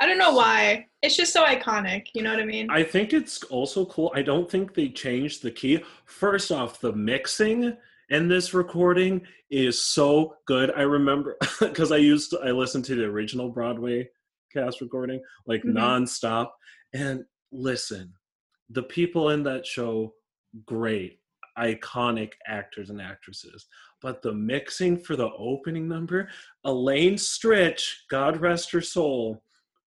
I 0.00 0.06
don't 0.06 0.18
know 0.18 0.34
why. 0.34 0.88
It's 1.04 1.16
just 1.16 1.34
so 1.34 1.44
iconic. 1.44 2.06
You 2.14 2.22
know 2.22 2.30
what 2.30 2.40
I 2.40 2.46
mean? 2.46 2.70
I 2.70 2.82
think 2.82 3.12
it's 3.12 3.42
also 3.44 3.84
cool. 3.84 4.10
I 4.14 4.22
don't 4.22 4.50
think 4.50 4.72
they 4.72 4.88
changed 4.88 5.42
the 5.42 5.50
key. 5.50 5.80
First 6.06 6.50
off, 6.50 6.80
the 6.80 6.94
mixing 6.94 7.76
in 8.08 8.26
this 8.26 8.54
recording 8.54 9.20
is 9.50 9.84
so 9.84 10.36
good. 10.46 10.72
I 10.74 10.80
remember 10.80 11.36
because 11.60 11.92
I 11.92 11.98
used 11.98 12.30
to, 12.30 12.40
I 12.42 12.52
listened 12.52 12.86
to 12.86 12.94
the 12.94 13.04
original 13.04 13.50
Broadway 13.50 14.08
cast 14.50 14.80
recording 14.80 15.20
like 15.46 15.62
Mhm. 15.62 15.74
nonstop. 15.74 16.52
And 16.94 17.26
listen, 17.52 18.14
the 18.70 18.84
people 18.84 19.28
in 19.28 19.42
that 19.42 19.66
show, 19.66 20.14
great, 20.64 21.20
iconic 21.58 22.32
actors 22.46 22.88
and 22.88 23.02
actresses. 23.02 23.66
But 24.00 24.22
the 24.22 24.32
mixing 24.32 24.96
for 24.96 25.16
the 25.16 25.28
opening 25.36 25.86
number, 25.86 26.30
Elaine 26.64 27.16
Stritch, 27.16 27.92
God 28.08 28.38
rest 28.38 28.70
her 28.72 28.80
soul, 28.80 29.42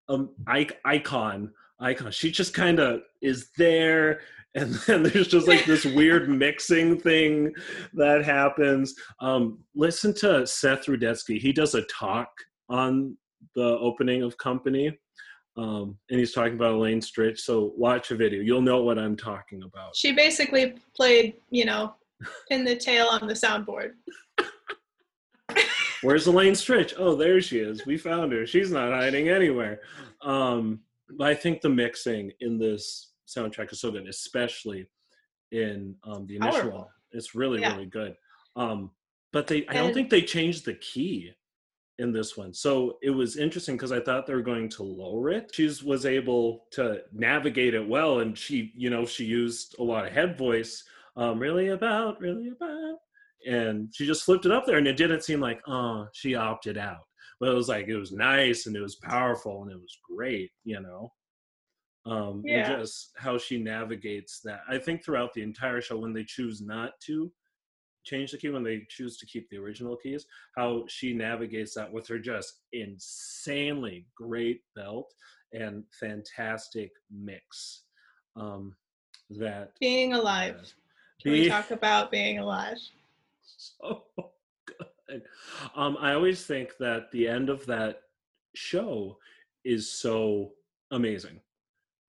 um, 0.08 0.30
icon, 0.46 1.52
icon. 1.80 2.10
She 2.10 2.30
just 2.30 2.54
kind 2.54 2.78
of 2.78 3.00
is 3.22 3.50
there, 3.56 4.20
and 4.54 4.74
then 4.86 5.02
there's 5.02 5.28
just 5.28 5.48
like 5.48 5.64
this 5.64 5.84
weird 5.84 6.28
mixing 6.44 6.98
thing 6.98 7.52
that 7.94 8.24
happens. 8.24 8.94
Um, 9.20 9.60
listen 9.74 10.14
to 10.14 10.46
Seth 10.46 10.86
Rudetsky. 10.86 11.40
He 11.40 11.52
does 11.52 11.74
a 11.74 11.82
talk 11.82 12.28
on 12.68 13.16
the 13.54 13.78
opening 13.78 14.22
of 14.22 14.36
Company, 14.38 14.96
um, 15.56 15.96
and 16.10 16.18
he's 16.18 16.32
talking 16.32 16.54
about 16.54 16.74
Elaine 16.74 17.00
Stritch. 17.00 17.40
So 17.40 17.72
watch 17.76 18.10
a 18.10 18.16
video. 18.16 18.42
You'll 18.42 18.62
know 18.62 18.82
what 18.82 18.98
I'm 18.98 19.16
talking 19.16 19.62
about. 19.62 19.96
She 19.96 20.12
basically 20.12 20.74
played, 20.94 21.34
you 21.50 21.64
know, 21.64 21.94
pin 22.48 22.64
the 22.64 22.76
tail 22.76 23.06
on 23.06 23.26
the 23.26 23.34
soundboard. 23.34 23.92
Where's 26.06 26.28
Elaine 26.28 26.52
Stritch? 26.52 26.94
Oh, 26.96 27.16
there 27.16 27.40
she 27.40 27.58
is. 27.58 27.84
We 27.84 27.96
found 27.98 28.30
her. 28.32 28.46
She's 28.46 28.70
not 28.70 28.92
hiding 28.92 29.28
anywhere. 29.28 29.80
Um, 30.22 30.80
but 31.18 31.26
I 31.26 31.34
think 31.34 31.60
the 31.60 31.68
mixing 31.68 32.30
in 32.38 32.58
this 32.58 33.10
soundtrack 33.26 33.72
is 33.72 33.80
so 33.80 33.90
good, 33.90 34.06
especially 34.06 34.86
in 35.50 35.96
um, 36.04 36.24
the 36.28 36.36
initial 36.36 36.60
Powerful. 36.60 36.90
It's 37.10 37.34
really, 37.34 37.60
Yeah. 37.60 37.72
really 37.74 37.86
good. 37.86 38.14
Um, 38.54 38.92
but 39.32 39.48
they, 39.48 39.66
I 39.66 39.74
don't 39.74 39.86
And- 39.86 39.94
think 39.94 40.10
they 40.10 40.22
changed 40.22 40.64
the 40.64 40.74
key 40.74 41.32
in 41.98 42.12
this 42.12 42.36
one. 42.36 42.54
So 42.54 42.98
it 43.02 43.10
was 43.10 43.36
interesting 43.36 43.74
because 43.76 43.90
I 43.90 43.98
thought 43.98 44.26
they 44.26 44.34
were 44.34 44.42
going 44.42 44.68
to 44.70 44.84
lower 44.84 45.30
it. 45.30 45.50
She 45.54 45.68
was 45.84 46.06
able 46.06 46.66
to 46.72 47.02
navigate 47.12 47.74
it 47.74 47.84
well, 47.86 48.20
and 48.20 48.38
she, 48.38 48.72
you 48.76 48.90
know, 48.90 49.06
she 49.06 49.24
used 49.24 49.74
a 49.80 49.82
lot 49.82 50.06
of 50.06 50.12
head 50.12 50.38
voice. 50.38 50.84
Um, 51.16 51.40
really 51.40 51.68
about, 51.68 52.20
really 52.20 52.48
about 52.48 52.98
and 53.46 53.92
she 53.94 54.06
just 54.06 54.24
flipped 54.24 54.46
it 54.46 54.52
up 54.52 54.64
there 54.66 54.78
and 54.78 54.86
it 54.88 54.96
didn't 54.96 55.24
seem 55.24 55.40
like 55.40 55.60
oh 55.66 56.06
she 56.12 56.34
opted 56.34 56.78
out 56.78 57.02
but 57.40 57.48
it 57.50 57.54
was 57.54 57.68
like 57.68 57.86
it 57.88 57.96
was 57.96 58.12
nice 58.12 58.66
and 58.66 58.76
it 58.76 58.80
was 58.80 58.96
powerful 58.96 59.62
and 59.62 59.70
it 59.70 59.80
was 59.80 59.98
great 60.08 60.50
you 60.64 60.80
know 60.80 61.12
um 62.06 62.42
Yeah. 62.44 62.70
and 62.70 62.80
just 62.82 63.10
how 63.16 63.36
she 63.38 63.58
navigates 63.58 64.40
that 64.44 64.60
i 64.68 64.78
think 64.78 65.04
throughout 65.04 65.32
the 65.34 65.42
entire 65.42 65.80
show 65.80 65.98
when 65.98 66.12
they 66.12 66.24
choose 66.24 66.60
not 66.60 66.92
to 67.06 67.30
change 68.04 68.30
the 68.30 68.38
key 68.38 68.48
when 68.50 68.62
they 68.62 68.86
choose 68.88 69.18
to 69.18 69.26
keep 69.26 69.48
the 69.50 69.58
original 69.58 69.96
keys 69.96 70.26
how 70.56 70.84
she 70.88 71.12
navigates 71.12 71.74
that 71.74 71.92
with 71.92 72.06
her 72.06 72.18
just 72.18 72.60
insanely 72.72 74.06
great 74.16 74.60
belt 74.74 75.12
and 75.52 75.84
fantastic 76.00 76.90
mix 77.10 77.82
um 78.36 78.74
that 79.30 79.72
Being 79.80 80.12
alive. 80.12 80.72
Can 81.20 81.32
we 81.32 81.48
talk 81.56 81.72
about 81.72 82.12
being 82.12 82.38
alive? 82.38 82.76
so 83.56 84.04
good. 84.66 85.22
Um, 85.74 85.96
I 86.00 86.12
always 86.12 86.44
think 86.44 86.76
that 86.78 87.10
the 87.12 87.28
end 87.28 87.48
of 87.48 87.64
that 87.66 88.00
show 88.54 89.18
is 89.64 89.90
so 89.90 90.52
amazing. 90.90 91.40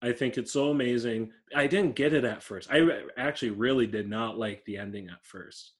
I 0.02 0.12
think 0.12 0.38
it's 0.38 0.52
so 0.54 0.70
amazing. 0.70 1.32
I 1.56 1.66
didn't 1.68 1.96
get 1.96 2.14
it 2.14 2.24
at 2.24 2.44
first. 2.44 2.70
I 2.72 2.78
re- 2.78 3.04
actually 3.18 3.52
really 3.52 3.88
did 3.88 4.08
not 4.10 4.38
like 4.38 4.64
the 4.66 4.78
ending 4.78 5.10
at 5.10 5.26
first. 5.26 5.74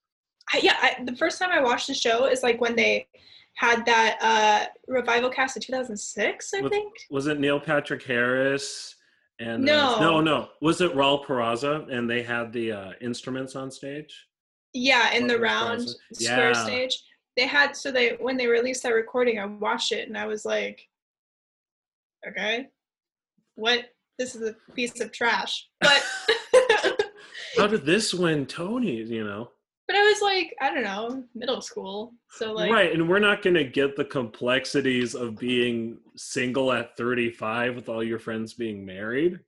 I, 0.54 0.60
yeah, 0.64 0.76
I, 0.82 1.04
the 1.04 1.16
first 1.16 1.40
time 1.40 1.52
I 1.52 1.62
watched 1.62 1.88
the 1.88 1.94
show 1.94 2.26
is 2.26 2.42
like 2.42 2.60
when 2.60 2.76
they 2.76 3.08
had 3.56 3.86
that 3.86 4.18
uh, 4.22 4.66
revival 4.88 5.30
cast 5.30 5.56
in 5.58 5.62
2006, 5.62 6.54
I 6.54 6.62
With- 6.62 6.72
think. 6.72 6.94
Was 7.12 7.28
it 7.28 7.40
Neil 7.40 7.60
Patrick 7.60 8.04
Harris? 8.04 8.96
And 9.40 9.64
No. 9.64 9.98
uh, 9.98 10.00
no, 10.00 10.22
no. 10.22 10.50
Was 10.62 10.82
it 10.82 10.94
Raul 10.96 11.24
Esparza? 11.24 11.92
And 11.94 12.10
they 12.10 12.24
had 12.24 12.52
the 12.52 12.72
uh, 12.72 12.92
instruments 13.02 13.56
on 13.56 13.70
stage. 13.70 14.26
Yeah, 14.74 15.12
in 15.14 15.28
the 15.28 15.40
round 15.40 15.80
Plaza. 15.80 15.96
square 16.14 16.54
stage. 16.54 17.04
They 17.36 17.48
had 17.48 17.76
so 17.76 17.92
they 17.92 18.18
when 18.20 18.38
they 18.38 18.48
released 18.48 18.84
that 18.84 18.94
recording, 18.94 19.40
I 19.40 19.46
watched 19.46 19.92
it 19.92 20.08
and 20.08 20.18
I 20.18 20.26
was 20.26 20.46
like, 20.46 20.82
okay, 22.28 22.68
what? 23.56 23.86
This 24.18 24.34
is 24.36 24.42
a 24.50 24.56
piece 24.74 25.00
of 25.00 25.12
trash. 25.12 25.68
But 25.80 26.04
How 27.58 27.68
did 27.68 27.86
this 27.86 28.14
win 28.14 28.46
Tony's? 28.48 29.10
You 29.12 29.24
know. 29.24 29.52
but 29.88 29.96
I 29.96 30.02
was 30.02 30.22
like, 30.22 30.56
I 30.62 30.74
don't 30.74 30.84
know, 30.84 31.24
middle 31.36 31.62
school. 31.62 32.14
So 32.32 32.52
like, 32.54 32.72
right, 32.72 32.92
and 32.92 33.08
we're 33.08 33.20
not 33.20 33.42
going 33.44 33.54
to 33.56 33.64
get 33.64 33.96
the 33.96 34.06
complexities 34.06 35.14
of 35.14 35.38
being 35.38 36.00
single 36.16 36.72
at 36.72 36.98
35 36.98 37.76
with 37.76 37.90
all 37.90 38.04
your 38.04 38.20
friends 38.20 38.54
being 38.56 38.84
married. 38.86 39.40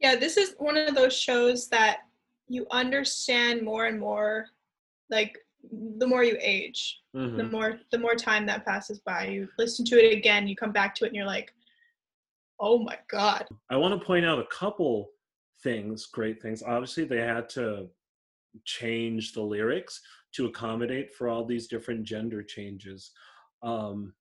yeah, 0.00 0.16
this 0.16 0.36
is 0.36 0.54
one 0.58 0.76
of 0.76 0.94
those 0.94 1.16
shows 1.16 1.68
that 1.68 1.98
you 2.48 2.66
understand 2.72 3.62
more 3.62 3.86
and 3.86 4.00
more, 4.00 4.46
like 5.10 5.38
the 5.98 6.06
more 6.06 6.22
you 6.24 6.36
age. 6.40 7.00
the 7.14 7.20
Mhm. 7.20 7.50
more 7.50 7.80
the 7.90 7.98
more 7.98 8.14
time 8.14 8.46
that 8.46 8.64
passes 8.64 9.00
by 9.00 9.26
you 9.26 9.48
listen 9.58 9.84
to 9.84 9.96
it 9.96 10.16
again 10.16 10.46
you 10.46 10.54
come 10.54 10.70
back 10.72 10.94
to 10.94 11.04
it 11.04 11.08
and 11.08 11.16
you're 11.16 11.26
like 11.26 11.52
oh 12.60 12.78
my 12.78 12.96
god 13.08 13.44
I 13.70 13.76
want 13.76 13.98
to 13.98 14.06
point 14.06 14.24
out 14.24 14.38
a 14.38 14.46
couple 14.46 15.10
things, 15.62 16.06
great 16.06 16.40
things. 16.40 16.62
Obviously, 16.62 17.04
they 17.04 17.20
had 17.20 17.48
to 17.50 17.88
change 18.64 19.32
the 19.32 19.42
lyrics 19.42 20.00
to 20.34 20.46
accommodate 20.46 21.12
for 21.14 21.28
all 21.28 21.44
these 21.44 21.66
different 21.66 22.04
gender 22.04 22.42
changes. 22.42 23.10
Um, 23.62 24.14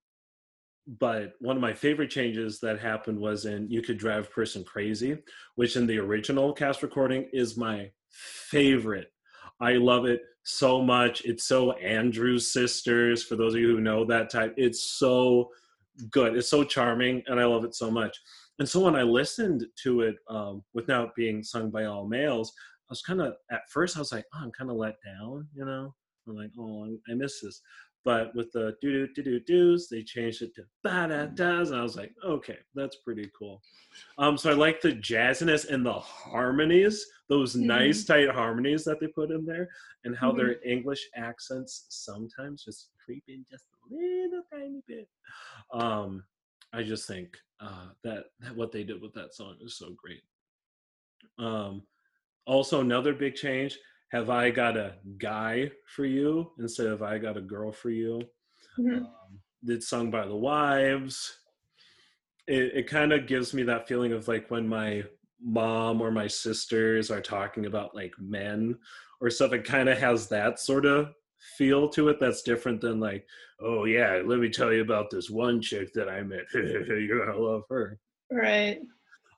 but 1.00 1.34
one 1.40 1.56
of 1.58 1.62
my 1.62 1.74
favorite 1.74 2.10
changes 2.10 2.60
that 2.62 2.80
happened 2.80 3.20
was 3.20 3.46
in 3.46 3.70
You 3.70 3.82
Could 3.82 3.98
Drive 3.98 4.32
Person 4.32 4.64
Crazy, 4.64 5.18
which 5.56 5.76
in 5.76 5.86
the 5.86 6.00
original 6.00 6.54
cast 6.54 6.82
recording 6.82 7.30
is 7.34 7.58
my 7.58 7.92
favorite. 8.10 9.12
I 9.60 9.74
love 9.74 10.06
it 10.06 10.22
so 10.48 10.82
much. 10.82 11.24
It's 11.26 11.44
so 11.44 11.74
Andrews 11.74 12.54
Sisters, 12.54 13.22
for 13.22 13.36
those 13.36 13.54
of 13.54 13.60
you 13.60 13.68
who 13.68 13.82
know 13.82 14.06
that 14.06 14.30
type. 14.30 14.54
It's 14.56 14.82
so 14.82 15.52
good. 16.10 16.38
It's 16.38 16.50
so 16.50 16.64
charming, 16.64 17.22
and 17.28 17.38
I 17.38 17.44
love 17.44 17.66
it 17.66 17.76
so 17.76 17.92
much. 17.92 18.18
And 18.60 18.68
so 18.68 18.80
when 18.80 18.96
I 18.96 19.04
listened 19.04 19.66
to 19.84 20.02
it 20.02 20.16
um, 20.30 20.64
without 20.74 21.14
being 21.16 21.44
sung 21.44 21.70
by 21.70 21.84
all 21.84 22.08
males, 22.08 22.54
I 22.90 22.92
was 22.92 23.02
kind 23.02 23.22
of 23.22 23.34
at 23.52 23.70
first 23.70 23.98
I 23.98 24.00
was 24.00 24.14
like, 24.14 24.24
oh, 24.34 24.40
I'm 24.42 24.52
kind 24.52 24.72
of 24.72 24.78
let 24.78 24.96
down, 25.06 25.48
you 25.54 25.66
know. 25.66 25.94
I'm 26.26 26.36
like, 26.36 26.52
oh, 26.58 26.98
I 27.10 27.14
miss 27.14 27.42
this. 27.42 27.62
But 28.08 28.34
with 28.36 28.54
the 28.54 28.74
do 28.80 29.06
do 29.06 29.14
do 29.16 29.22
do 29.22 29.40
do's, 29.42 29.90
they 29.90 30.02
changed 30.02 30.42
it 30.42 30.56
to 30.56 30.64
ba 30.82 31.08
da 31.10 31.26
da's, 31.26 31.72
and 31.72 31.80
I 31.82 31.84
was 31.84 31.98
like, 31.98 32.14
okay, 32.24 32.60
that's 32.74 32.96
pretty 33.04 33.30
cool. 33.38 33.62
Um, 34.18 34.38
so 34.38 34.50
I 34.50 34.54
like 34.54 34.80
the 34.80 34.94
jazziness 34.94 35.70
and 35.70 35.86
the 35.86 35.92
harmonies, 36.00 37.06
those 37.28 37.54
Mhm. 37.54 37.66
nice 37.66 38.06
tight 38.06 38.30
harmonies 38.30 38.86
that 38.86 39.02
they 39.02 39.08
put 39.08 39.30
in 39.30 39.44
there, 39.46 39.68
and 40.06 40.16
how 40.16 40.32
Mhm. 40.32 40.38
their 40.38 40.64
English 40.64 41.06
accents 41.16 41.88
sometimes 41.90 42.64
just 42.64 42.92
creep 43.04 43.26
in 43.28 43.44
just 43.52 43.66
a 43.74 43.94
little 43.94 44.44
tiny 44.54 44.82
bit. 44.88 45.10
Um, 45.74 46.26
I 46.72 46.84
just 46.84 47.08
think 47.10 47.38
uh, 47.60 47.90
that, 48.04 48.28
that 48.40 48.56
what 48.56 48.72
they 48.72 48.86
did 48.86 49.02
with 49.02 49.12
that 49.16 49.34
song 49.34 49.58
is 49.60 49.76
so 49.78 49.92
great. 49.92 50.24
Um, 51.38 51.86
also, 52.46 52.80
another 52.80 53.14
big 53.14 53.36
change: 53.36 53.78
Have 54.12 54.30
I 54.30 54.50
got 54.52 54.78
a 54.78 54.96
guy 55.18 55.70
for 55.96 56.06
you 56.06 56.52
instead 56.60 56.88
of 56.88 57.02
I 57.04 57.18
got 57.18 57.38
a 57.38 57.42
girl 57.42 57.72
for 57.72 57.90
you? 57.90 58.22
Mhm. 58.80 58.98
um, 59.00 59.08
it's 59.64 59.88
sung 59.90 60.12
by 60.12 60.26
the 60.28 60.36
wives 60.36 61.40
it, 62.48 62.72
it 62.76 62.88
kind 62.88 63.12
of 63.12 63.28
gives 63.28 63.54
me 63.54 63.64
that 63.64 63.88
feeling 63.88 64.14
of 64.14 64.28
like 64.28 64.50
when 64.50 64.68
my 64.68 65.04
mom 65.42 66.02
or 66.02 66.12
my 66.12 66.28
sisters 66.28 67.12
are 67.12 67.22
talking 67.22 67.66
about 67.66 67.96
like 67.96 68.14
men 68.20 68.78
or 69.22 69.30
stuff 69.30 69.54
it 69.54 69.64
kind 69.64 69.90
of 69.90 69.98
has 69.98 70.28
that 70.28 70.60
sort 70.60 70.86
of 70.86 71.14
feel 71.58 71.88
to 71.90 72.10
it 72.10 72.20
that's 72.20 72.42
different 72.42 72.82
than 72.82 73.00
like 73.00 73.26
oh 73.62 73.86
yeah 73.86 74.22
let 74.26 74.40
me 74.40 74.50
tell 74.50 74.74
you 74.74 74.82
about 74.82 75.10
this 75.10 75.30
one 75.30 75.62
chick 75.62 75.94
that 75.94 76.10
i 76.10 76.22
met 76.22 76.46
you're 76.54 77.26
gonna 77.26 77.38
love 77.38 77.64
her 77.70 78.00
right 78.32 78.80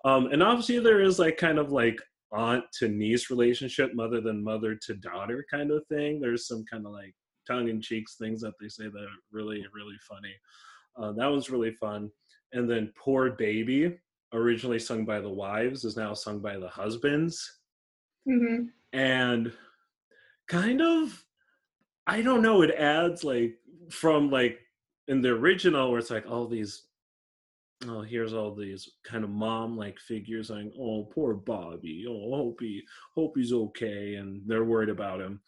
um, 0.06 0.28
and 0.28 0.42
obviously 0.42 0.80
there 0.80 1.02
is 1.02 1.20
like 1.20 1.38
kind 1.38 1.60
of 1.60 1.72
like 1.72 2.00
aunt 2.32 2.64
to 2.80 2.88
niece 2.88 3.30
relationship, 3.30 3.94
mother 3.94 4.22
than 4.22 4.44
mother 4.44 4.76
to 4.76 4.94
daughter 4.96 5.46
kind 5.50 5.72
of 5.72 5.86
thing. 5.88 6.20
There's 6.20 6.48
some 6.48 6.64
kind 6.72 6.86
of 6.86 6.92
like 6.92 7.14
tongue 7.48 7.70
in 7.70 7.82
cheeks 7.82 8.16
things 8.16 8.42
that 8.42 8.54
they 8.60 8.68
say 8.68 8.86
that 8.86 9.02
are 9.02 9.22
really 9.32 9.66
really 9.74 9.98
funny. 10.08 10.34
Uh, 10.98 11.12
that 11.14 11.28
was 11.28 11.50
really 11.50 11.72
fun. 11.72 12.12
And 12.54 12.70
then 12.70 12.92
poor 12.98 13.32
baby, 13.32 13.98
originally 14.34 14.80
sung 14.80 15.06
by 15.06 15.22
the 15.22 15.30
wives, 15.30 15.86
is 15.86 15.98
now 15.98 16.14
sung 16.14 16.40
by 16.40 16.58
the 16.58 16.70
husbands, 16.70 17.60
hmm 18.26 18.66
and 18.94 19.52
kind 20.48 20.82
of 20.82 21.24
I 22.08 22.22
don't 22.22 22.42
know. 22.42 22.64
It 22.64 22.72
adds 22.72 23.24
like 23.24 23.56
from 23.92 24.32
like 24.32 24.60
in 25.08 25.22
the 25.22 25.30
original 25.30 25.90
where 25.92 26.00
it's 26.00 26.10
like 26.10 26.26
all 26.30 26.48
these 26.48 26.84
oh 27.88 28.02
here's 28.02 28.34
all 28.34 28.54
these 28.54 28.90
kind 29.06 29.24
of 29.24 29.30
mom 29.30 29.78
like 29.78 29.98
figures 30.00 30.50
saying 30.50 30.72
oh 30.80 31.06
poor 31.14 31.34
bobby. 31.34 32.06
Oh 32.08 32.36
hope 32.36 32.58
he 32.60 32.82
hope 33.16 33.34
he's 33.36 33.54
okay 33.54 34.16
and 34.16 34.42
they're 34.46 34.66
worried 34.66 34.90
about 34.90 35.22
him. 35.22 35.42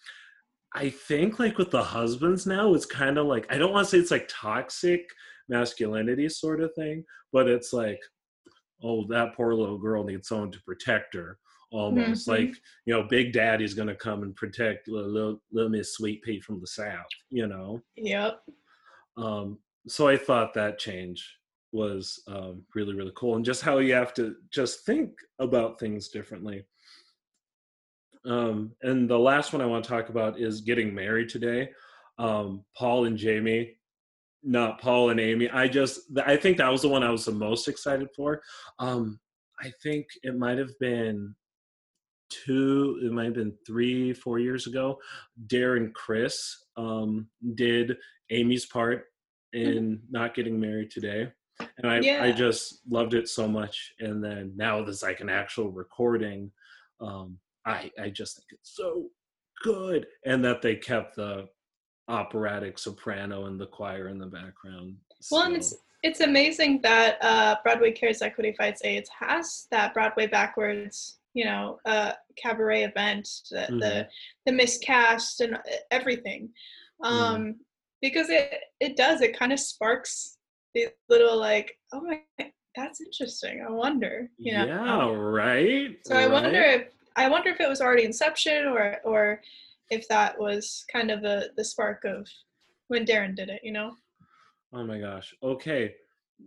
I 0.73 0.89
think 0.89 1.37
like 1.39 1.57
with 1.57 1.71
the 1.71 1.83
husbands 1.83 2.45
now 2.47 2.73
it's 2.73 2.85
kind 2.85 3.17
of 3.17 3.25
like 3.25 3.45
i 3.53 3.57
don't 3.57 3.73
want 3.73 3.85
to 3.87 3.91
say 3.91 3.97
it's 3.97 4.11
like 4.11 4.29
toxic 4.29 5.01
masculinity 5.49 6.29
sort 6.29 6.61
of 6.61 6.73
thing 6.75 7.03
but 7.33 7.49
it's 7.49 7.73
like 7.73 7.99
oh 8.81 9.05
that 9.09 9.35
poor 9.35 9.53
little 9.53 9.77
girl 9.77 10.05
needs 10.05 10.29
someone 10.29 10.49
to 10.51 10.61
protect 10.61 11.13
her 11.13 11.37
almost. 11.73 12.25
Mhm. 12.25 12.31
like 12.31 12.55
you 12.85 12.93
know 12.93 13.03
big 13.03 13.33
daddy's 13.33 13.73
gonna 13.73 13.93
come 13.95 14.23
and 14.23 14.33
protect 14.37 14.87
little, 14.87 15.11
little, 15.11 15.41
little 15.51 15.69
miss 15.69 15.93
sweet 15.95 16.23
pea 16.23 16.39
from 16.39 16.61
the 16.61 16.67
south 16.67 17.05
you 17.29 17.47
know? 17.47 17.81
Yep. 17.97 18.41
Um, 19.17 19.59
so 19.87 20.07
I 20.07 20.15
thought 20.15 20.53
that 20.53 20.79
change 20.79 21.37
was 21.71 22.21
um, 22.27 22.63
really 22.75 22.93
really 22.93 23.13
cool, 23.15 23.35
and 23.35 23.45
just 23.45 23.61
how 23.61 23.79
you 23.79 23.93
have 23.93 24.13
to 24.15 24.35
just 24.51 24.85
think 24.85 25.11
about 25.39 25.79
things 25.79 26.09
differently. 26.09 26.65
Um, 28.25 28.73
and 28.83 29.09
the 29.09 29.17
last 29.17 29.51
one 29.51 29.61
I 29.61 29.65
want 29.65 29.83
to 29.83 29.89
talk 29.89 30.09
about 30.09 30.39
is 30.39 30.61
getting 30.61 30.93
married 30.93 31.29
today. 31.29 31.71
Um, 32.19 32.63
Paul 32.77 33.05
and 33.05 33.17
Jamie, 33.17 33.77
not 34.43 34.79
Paul 34.79 35.09
and 35.09 35.19
Amy. 35.19 35.49
I 35.49 35.67
just 35.67 36.01
I 36.25 36.37
think 36.37 36.57
that 36.57 36.71
was 36.71 36.81
the 36.81 36.89
one 36.89 37.03
I 37.03 37.09
was 37.09 37.25
the 37.25 37.31
most 37.31 37.67
excited 37.67 38.09
for. 38.15 38.41
Um, 38.79 39.19
I 39.59 39.71
think 39.81 40.07
it 40.23 40.37
might 40.37 40.57
have 40.57 40.77
been 40.79 41.35
two 42.31 42.99
it 43.03 43.11
might 43.11 43.25
have 43.25 43.35
been 43.35 43.53
three 43.67 44.13
four 44.13 44.39
years 44.39 44.65
ago 44.65 44.97
darren 45.47 45.93
criss 45.93 46.65
um, 46.77 47.27
did 47.55 47.97
amy's 48.29 48.65
part 48.65 49.05
in 49.53 50.01
not 50.09 50.33
getting 50.33 50.59
married 50.59 50.89
today 50.89 51.29
and 51.59 51.91
I, 51.91 52.27
I 52.27 52.31
just 52.31 52.81
loved 52.89 53.13
it 53.13 53.27
so 53.27 53.47
much. 53.47 53.93
And 53.99 54.23
then 54.23 54.53
now 54.55 54.83
there's 54.83 55.03
like 55.03 55.19
an 55.21 55.29
actual 55.29 55.69
recording 55.69 56.51
um, 56.99 57.37
i 57.65 57.91
i 57.99 58.09
just 58.09 58.37
think 58.37 58.47
it's 58.51 58.75
so 58.75 59.07
good. 59.63 60.07
And 60.25 60.43
that 60.45 60.61
they 60.61 60.75
kept 60.75 61.15
the 61.15 61.47
operatic 62.07 62.77
soprano 62.79 63.45
and 63.45 63.59
the 63.59 63.67
choir 63.67 64.07
in 64.09 64.17
the 64.17 64.25
background 64.25 64.95
well 65.31 65.43
and 65.43 65.55
it's 65.55 65.75
it's 66.03 66.19
amazing 66.21 66.81
that 66.81 67.17
uh, 67.21 67.55
broadway 67.63 67.91
cares 67.91 68.21
equity 68.21 68.53
fights 68.57 68.81
aids 68.83 69.09
has 69.17 69.67
that 69.71 69.93
broadway 69.93 70.27
backwards 70.27 71.19
you 71.33 71.45
know 71.45 71.79
a 71.85 72.13
cabaret 72.41 72.83
event 72.83 73.27
the 73.51 73.67
Mhm. 73.69 73.79
the, 73.79 74.07
the 74.47 74.51
miscast 74.51 75.41
and 75.41 75.57
everything. 75.91 76.49
Um 77.03 77.59
because 78.01 78.29
it 78.29 78.59
it 78.79 78.97
does 78.97 79.21
it 79.21 79.37
kind 79.37 79.53
of 79.53 79.59
sparks 79.59 80.37
these 80.73 80.89
little 81.09 81.37
like 81.37 81.77
oh 81.93 82.01
my 82.01 82.21
that's 82.75 83.01
interesting 83.01 83.63
i 83.67 83.71
wonder 83.71 84.29
you 84.37 84.53
know 84.53 84.65
yeah, 84.65 85.11
right. 85.11 85.97
so 86.05 86.15
i 86.15 86.27
wonder 86.27 86.61
if 86.61 86.87
i 87.15 87.27
wonder 87.27 87.49
if 87.49 87.59
it 87.59 87.69
was 87.69 87.81
already 87.81 88.03
inception 88.03 88.67
or 88.67 88.97
or 89.03 89.41
if 89.89 90.07
that 90.07 90.39
was 90.39 90.85
kind 90.91 91.11
of 91.11 91.21
the 91.21 91.51
the 91.57 91.63
spark 91.63 92.03
of 92.05 92.27
when 92.87 93.05
darren 93.05 93.35
did 93.35 93.49
it 93.49 93.61
you 93.63 93.71
know 93.71 93.93
Oh 94.73 94.85
my 94.85 94.99
gosh. 94.99 95.35
Okay. 95.43 95.95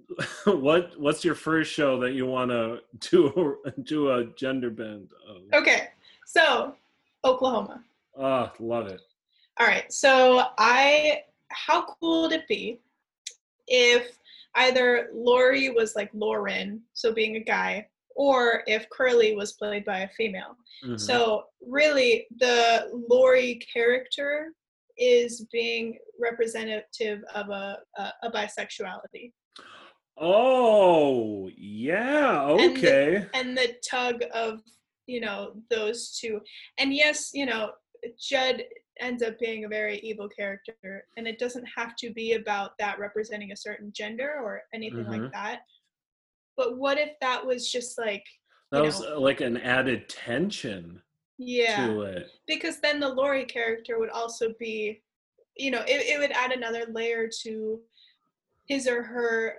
what 0.46 0.98
what's 0.98 1.24
your 1.24 1.34
first 1.34 1.70
show 1.70 2.00
that 2.00 2.14
you 2.14 2.26
want 2.26 2.50
to 2.50 2.80
do 3.00 3.58
do 3.84 4.10
a 4.10 4.24
gender 4.34 4.70
bend 4.70 5.12
of? 5.28 5.42
okay 5.52 5.88
so 6.26 6.74
oklahoma 7.24 7.84
Ah, 8.18 8.52
love 8.60 8.86
it. 8.86 9.00
All 9.58 9.66
right. 9.66 9.92
So 9.92 10.46
I 10.58 11.22
how 11.48 11.84
cool 11.84 12.22
would 12.22 12.32
it 12.32 12.46
be 12.48 12.80
if 13.68 14.16
either 14.56 15.08
Laurey 15.14 15.70
was 15.70 15.94
like 15.96 16.10
Lauren, 16.14 16.80
so 16.92 17.12
being 17.12 17.36
a 17.36 17.40
guy, 17.40 17.86
or 18.16 18.62
if 18.66 18.88
Curly 18.90 19.34
was 19.34 19.52
played 19.54 19.84
by 19.84 20.00
a 20.00 20.08
female. 20.10 20.56
Mhm. 20.84 21.00
So 21.00 21.44
really 21.66 22.26
the 22.38 22.88
Laurey 23.10 23.56
character 23.72 24.52
is 24.96 25.46
being 25.52 25.98
representative 26.20 27.22
of 27.34 27.48
a, 27.48 27.78
a, 27.96 28.12
a 28.24 28.30
bisexuality. 28.30 29.32
Oh, 30.16 31.50
yeah. 31.56 32.48
And 32.50 32.76
the- 32.76 32.78
Okay. 32.88 33.26
and 33.34 33.56
the 33.58 33.74
tug 33.88 34.22
of 34.32 34.60
you 35.06 35.20
know 35.20 35.52
those 35.68 36.16
two 36.18 36.40
and 36.78 36.94
yes 36.94 37.30
you 37.34 37.44
know 37.44 37.72
Jud 38.18 38.62
ends 39.00 39.22
up 39.22 39.38
being 39.38 39.64
a 39.64 39.68
very 39.68 39.98
evil 40.00 40.28
character 40.28 41.06
and 41.16 41.26
it 41.26 41.38
doesn't 41.38 41.66
have 41.76 41.96
to 41.96 42.10
be 42.12 42.34
about 42.34 42.76
that 42.78 42.98
representing 42.98 43.52
a 43.52 43.56
certain 43.56 43.92
gender 43.92 44.34
or 44.42 44.62
anything 44.72 45.04
Mhm. 45.04 45.22
like 45.22 45.32
that 45.32 45.62
but 46.56 46.78
what 46.78 46.98
if 46.98 47.18
that 47.20 47.44
was 47.44 47.70
just 47.70 47.98
like 47.98 48.24
that 48.70 48.82
was 48.82 49.00
know, 49.00 49.16
uh, 49.16 49.20
like 49.20 49.40
an 49.40 49.56
added 49.58 50.08
tension 50.08 51.02
yeah 51.38 51.86
to 51.88 52.02
it. 52.02 52.30
because 52.46 52.80
then 52.80 53.00
the 53.00 53.08
Laurey 53.08 53.44
character 53.44 53.98
would 53.98 54.10
also 54.10 54.54
be, 54.58 55.02
you 55.56 55.70
know, 55.72 55.80
it, 55.80 56.06
it 56.06 56.18
would 56.20 56.30
add 56.32 56.52
another 56.52 56.86
layer 56.90 57.28
to 57.42 57.80
his 58.66 58.86
or 58.86 59.02
her 59.02 59.58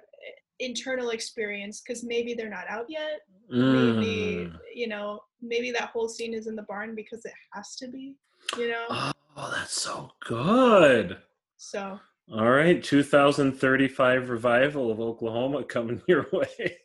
internal 0.60 1.10
experience 1.10 1.82
because 1.82 2.04
maybe 2.04 2.34
they're 2.34 2.50
not 2.50 2.65
out 2.69 2.86
yet. 2.89 3.21
Maybe, 3.50 4.48
Mm. 4.50 4.60
you 4.74 4.88
know, 4.88 5.21
maybe 5.41 5.69
that 5.71 5.89
whole 5.89 6.08
scene 6.10 6.34
is 6.34 6.48
in 6.48 6.56
the 6.56 6.63
barn 6.63 6.95
because 6.95 7.24
it 7.26 7.34
has 7.54 7.76
to 7.78 7.88
be, 7.89 8.15
you 8.58 8.69
know? 8.69 9.12
Oh, 9.36 9.52
that's 9.54 9.74
so 9.82 10.12
good. 10.26 11.17
So, 11.58 12.00
All 12.34 12.50
right, 12.50 12.82
2035 12.84 14.30
revival 14.30 14.91
of 14.91 15.00
Oklahoma 15.00 15.63
coming 15.67 16.02
your 16.08 16.26
way. 16.32 16.78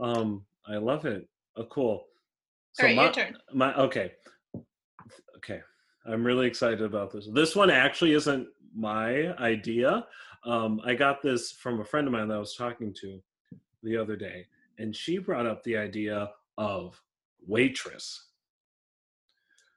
Um, 0.00 0.44
I 0.66 0.76
love 0.76 1.06
it. 1.06 1.28
Oh, 1.56 1.64
cool. 1.64 2.06
So 2.72 2.82
all 2.84 2.88
right, 2.88 2.96
my, 2.96 3.04
your 3.04 3.12
turn. 3.12 3.36
my 3.54 3.74
okay, 3.76 4.12
okay. 5.36 5.60
I'm 6.06 6.22
really 6.24 6.46
excited 6.46 6.82
about 6.82 7.10
this. 7.10 7.26
This 7.32 7.56
one 7.56 7.70
actually 7.70 8.12
isn't 8.12 8.46
my 8.74 9.34
idea. 9.38 10.06
Um, 10.44 10.80
I 10.84 10.94
got 10.94 11.22
this 11.22 11.52
from 11.52 11.80
a 11.80 11.84
friend 11.84 12.06
of 12.06 12.12
mine 12.12 12.28
that 12.28 12.34
I 12.34 12.38
was 12.38 12.54
talking 12.54 12.92
to 13.00 13.18
the 13.82 13.96
other 13.96 14.14
day, 14.16 14.46
and 14.78 14.94
she 14.94 15.16
brought 15.18 15.46
up 15.46 15.64
the 15.64 15.76
idea 15.78 16.30
of 16.58 17.00
waitress, 17.46 18.26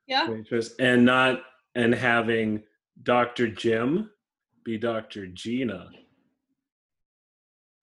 Yeah. 0.08 0.29
waitress, 0.29 0.75
and 0.79 1.05
not 1.05 1.41
and 1.79 1.93
having 1.95 2.61
Dr. 3.03 3.47
Jim 3.47 4.11
be 4.65 4.77
Dr. 4.77 5.27
Gina 5.27 5.89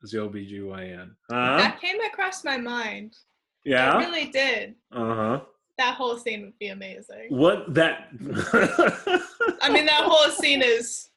as 0.02 0.10
the 0.10 0.18
OBGYN. 0.18 1.10
Huh? 1.30 1.56
That 1.56 1.80
came 1.80 2.00
across 2.02 2.44
my 2.44 2.58
mind. 2.58 3.16
Yeah. 3.64 3.96
It 3.96 4.06
really 4.06 4.26
did. 4.26 4.74
Uh 4.92 5.14
huh. 5.14 5.40
That 5.78 5.94
whole 5.94 6.18
scene 6.18 6.42
would 6.42 6.58
be 6.58 6.68
amazing. 6.68 7.26
What 7.28 7.74
that? 7.74 8.08
I 9.62 9.70
mean, 9.70 9.86
that 9.86 10.04
whole 10.04 10.30
scene 10.30 10.62
is. 10.62 11.10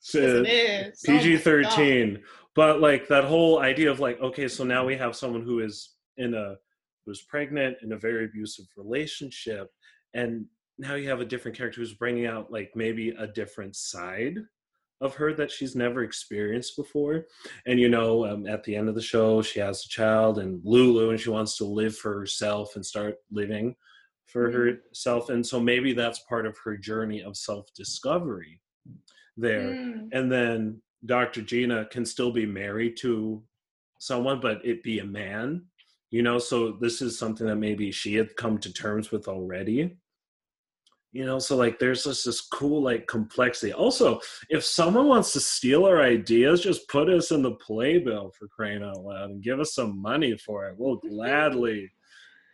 So, 0.00 0.20
it 0.20 0.48
is. 0.48 1.04
Oh 1.06 1.12
PG 1.12 1.38
thirteen, 1.38 2.22
but 2.54 2.80
like 2.80 3.08
that 3.08 3.24
whole 3.24 3.58
idea 3.58 3.90
of 3.90 4.00
like, 4.00 4.18
okay, 4.20 4.48
so 4.48 4.64
now 4.64 4.86
we 4.86 4.96
have 4.96 5.14
someone 5.14 5.42
who 5.42 5.60
is 5.60 5.96
in 6.16 6.32
a 6.32 6.54
who's 7.04 7.22
pregnant 7.22 7.76
in 7.82 7.92
a 7.92 7.98
very 7.98 8.24
abusive 8.24 8.64
relationship, 8.74 9.68
and 10.14 10.46
now 10.78 10.94
you 10.94 11.08
have 11.08 11.20
a 11.20 11.24
different 11.24 11.56
character 11.56 11.80
who's 11.80 11.94
bringing 11.94 12.26
out 12.26 12.52
like 12.52 12.70
maybe 12.74 13.10
a 13.10 13.26
different 13.26 13.74
side 13.76 14.36
of 15.00 15.14
her 15.14 15.32
that 15.34 15.50
she's 15.50 15.76
never 15.76 16.02
experienced 16.02 16.76
before. 16.76 17.26
And 17.66 17.78
you 17.78 17.88
know, 17.88 18.26
um, 18.26 18.46
at 18.46 18.64
the 18.64 18.74
end 18.74 18.88
of 18.88 18.94
the 18.94 19.02
show, 19.02 19.42
she 19.42 19.60
has 19.60 19.84
a 19.84 19.88
child 19.88 20.38
and 20.38 20.60
Lulu, 20.64 21.10
and 21.10 21.20
she 21.20 21.30
wants 21.30 21.56
to 21.58 21.64
live 21.64 21.96
for 21.96 22.18
herself 22.18 22.74
and 22.76 22.84
start 22.84 23.16
living 23.30 23.76
for 24.26 24.48
Mhm. 24.48 24.52
herself. 24.52 25.30
And 25.30 25.46
so 25.46 25.60
maybe 25.60 25.92
that's 25.92 26.18
part 26.20 26.46
of 26.46 26.56
her 26.58 26.76
journey 26.76 27.22
of 27.22 27.36
self 27.36 27.72
discovery 27.74 28.60
there. 29.36 29.74
Mm, 29.74 30.08
And 30.12 30.32
then 30.32 30.82
Dr. 31.06 31.42
Gina 31.42 31.86
can 31.86 32.04
still 32.04 32.32
be 32.32 32.44
married 32.46 32.96
to 32.98 33.42
someone, 34.00 34.40
but 34.40 34.64
it 34.64 34.82
be 34.82 34.98
a 34.98 35.04
man, 35.04 35.64
you 36.10 36.22
know. 36.22 36.38
So 36.38 36.72
this 36.72 37.00
is 37.00 37.16
something 37.18 37.46
that 37.46 37.56
maybe 37.56 37.92
she 37.92 38.14
had 38.14 38.34
come 38.36 38.58
to 38.58 38.72
terms 38.72 39.10
with 39.12 39.28
already 39.28 39.96
you 41.12 41.24
know 41.24 41.38
so 41.38 41.56
like 41.56 41.78
there's 41.78 42.04
just 42.04 42.24
this 42.24 42.40
cool 42.42 42.82
like 42.82 43.06
complexity. 43.06 43.72
Also 43.72 44.20
if 44.50 44.64
someone 44.64 45.06
wants 45.08 45.32
to 45.32 45.40
steal 45.40 45.84
our 45.86 46.02
ideas 46.02 46.60
just 46.62 46.86
put 46.88 47.08
us 47.08 47.30
in 47.30 47.42
the 47.42 47.52
playbill 47.52 48.30
for 48.38 48.46
crying 48.48 48.82
out 48.82 48.98
loud 49.02 49.30
and 49.30 49.42
give 49.42 49.58
us 49.60 49.74
some 49.74 50.00
money 50.00 50.36
for 50.36 50.66
it. 50.66 50.74
We'll 50.78 50.96
gladly 50.96 51.90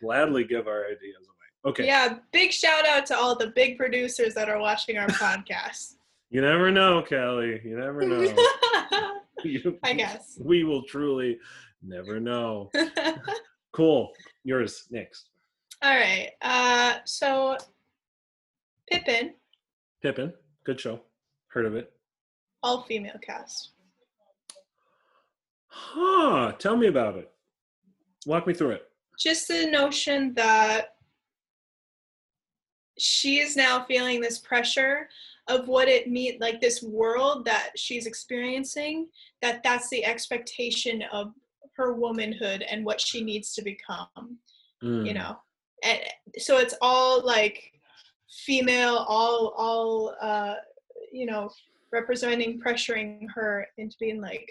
gladly 0.02 0.44
give 0.44 0.66
our 0.68 0.84
ideas 0.86 1.16
away. 1.26 1.70
Okay. 1.72 1.86
Yeah, 1.86 2.18
big 2.32 2.52
shout 2.52 2.86
out 2.86 3.06
to 3.06 3.16
all 3.16 3.34
the 3.36 3.48
big 3.48 3.76
producers 3.78 4.34
that 4.34 4.48
are 4.48 4.60
watching 4.60 4.98
our 4.98 5.08
podcast. 5.08 5.94
you 6.30 6.40
never 6.40 6.70
know 6.70 7.02
kelly. 7.02 7.60
You 7.64 7.78
never 7.78 8.02
know. 8.06 8.34
You- 9.44 9.78
I 9.82 9.92
guess. 9.92 10.38
we 10.42 10.64
will 10.64 10.84
truly 10.84 11.38
never 11.82 12.18
know. 12.18 12.70
Cool. 13.72 14.12
Yours 14.44 14.86
next. 14.90 15.28
All 15.82 15.94
right. 15.94 16.30
Uh, 16.40 16.94
so 17.04 17.58
Pippin, 18.90 19.34
pippin. 20.02 20.32
Good 20.64 20.80
show. 20.80 21.00
Heard 21.48 21.66
of 21.66 21.76
it. 21.76 21.92
All 22.62 22.82
female 22.82 23.18
cast. 23.20 23.70
huh. 25.68 26.52
Tell 26.58 26.76
me 26.76 26.86
about 26.86 27.16
it. 27.16 27.30
Walk 28.26 28.46
me 28.46 28.54
through 28.54 28.70
it. 28.70 28.88
Just 29.18 29.48
the 29.48 29.66
notion 29.66 30.34
that 30.34 30.96
she 32.98 33.38
is 33.38 33.56
now 33.56 33.84
feeling 33.84 34.20
this 34.20 34.38
pressure 34.38 35.08
of 35.48 35.68
what 35.68 35.88
it 35.88 36.08
means, 36.08 36.40
like 36.40 36.60
this 36.60 36.82
world 36.82 37.44
that 37.44 37.70
she's 37.76 38.06
experiencing, 38.06 39.08
that 39.42 39.62
that's 39.62 39.90
the 39.90 40.04
expectation 40.04 41.02
of 41.12 41.32
her 41.76 41.92
womanhood 41.94 42.62
and 42.62 42.84
what 42.84 43.00
she 43.00 43.22
needs 43.22 43.52
to 43.54 43.62
become. 43.62 44.38
Mm. 44.82 45.06
you 45.06 45.14
know? 45.14 45.36
And 45.82 46.00
so 46.38 46.58
it's 46.58 46.74
all 46.80 47.24
like 47.24 47.73
female 48.46 49.04
all 49.08 49.54
all 49.56 50.14
uh 50.20 50.54
you 51.12 51.26
know 51.26 51.48
representing 51.92 52.60
pressuring 52.60 53.20
her 53.34 53.66
into 53.78 53.96
being 54.00 54.20
like 54.20 54.50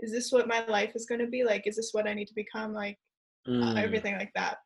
is 0.00 0.10
this 0.10 0.32
what 0.32 0.48
my 0.48 0.64
life 0.66 0.92
is 0.96 1.06
going 1.06 1.20
to 1.20 1.28
be 1.28 1.44
like? 1.44 1.66
Is 1.66 1.76
this 1.76 1.90
what 1.92 2.08
i 2.08 2.12
need 2.14 2.26
to 2.26 2.34
become? 2.34 2.72
Like 2.72 2.98
uh, 3.46 3.50
Mm. 3.50 3.82
everything 3.82 4.16
like 4.16 4.32
that. 4.34 4.56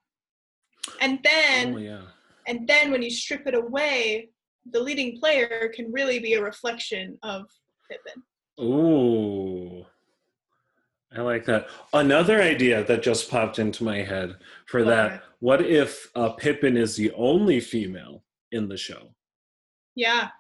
And 1.00 1.18
then 1.22 1.74
oh 1.74 1.78
yeah. 1.78 2.02
and 2.46 2.66
then 2.68 2.90
when 2.90 3.02
you 3.02 3.10
strip 3.10 3.46
it 3.46 3.54
away 3.54 4.30
the 4.70 4.80
leading 4.80 5.18
player 5.18 5.70
can 5.74 5.90
really 5.92 6.18
be 6.18 6.34
a 6.34 6.42
reflection 6.42 7.18
of 7.22 7.46
pippin. 7.90 8.22
Ooh. 8.60 9.84
I 11.16 11.22
like 11.22 11.44
that. 11.46 11.68
Another 11.94 12.42
idea 12.42 12.84
that 12.84 13.02
just 13.02 13.30
popped 13.30 13.58
into 13.58 13.82
my 13.82 13.98
head 14.02 14.36
for 14.66 14.80
Okay. 14.80 14.90
that. 14.90 15.22
What 15.40 15.62
if 15.64 16.10
uh, 16.14 16.30
Pippin 16.30 16.76
is 16.76 16.96
the 16.96 17.12
only 17.12 17.60
female 17.60 18.24
in 18.52 18.68
the 18.68 18.76
show? 18.76 19.14
yeah 19.94 20.30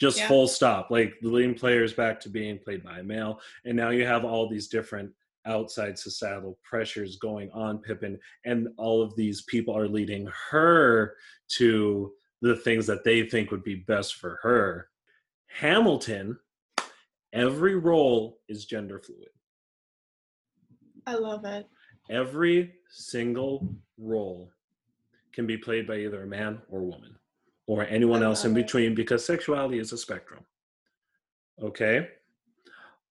Just 0.00 0.18
Yeah. 0.18 0.28
full 0.28 0.48
stop. 0.48 0.90
Like 0.90 1.14
the 1.20 1.28
leading 1.28 1.54
player 1.54 1.84
is 1.84 1.92
back 1.92 2.18
to 2.20 2.28
being 2.28 2.58
played 2.58 2.82
by 2.82 2.98
a 3.00 3.04
male, 3.04 3.40
and 3.64 3.76
now 3.76 3.90
you 3.90 4.04
have 4.06 4.24
all 4.24 4.48
these 4.48 4.68
different 4.68 5.12
outside 5.46 5.98
societal 5.98 6.58
pressures 6.64 7.16
going 7.16 7.50
on 7.52 7.78
Pippin, 7.78 8.18
and 8.44 8.68
all 8.78 9.02
of 9.02 9.14
these 9.14 9.42
people 9.42 9.76
are 9.76 9.86
leading 9.86 10.26
her 10.50 11.14
to 11.58 12.12
the 12.40 12.56
things 12.56 12.86
that 12.86 13.04
they 13.04 13.22
think 13.28 13.50
would 13.50 13.62
be 13.62 13.76
best 13.76 14.14
for 14.16 14.38
her. 14.42 14.88
Hamilton, 15.48 16.38
every 17.32 17.76
role 17.76 18.40
is 18.48 18.64
gender 18.64 18.98
fluid. 18.98 19.28
I 21.06 21.14
love 21.14 21.44
it 21.44 21.66
every 22.10 22.72
single 22.88 23.74
role 23.98 24.50
can 25.32 25.46
be 25.46 25.56
played 25.56 25.86
by 25.86 25.96
either 25.96 26.22
a 26.22 26.26
man 26.26 26.60
or 26.70 26.80
a 26.80 26.84
woman 26.84 27.16
or 27.66 27.84
anyone 27.86 28.22
else 28.22 28.44
in 28.44 28.52
love 28.52 28.58
it. 28.58 28.62
between 28.62 28.94
because 28.94 29.24
sexuality 29.24 29.78
is 29.78 29.92
a 29.92 29.98
spectrum. 29.98 30.44
Okay? 31.62 32.08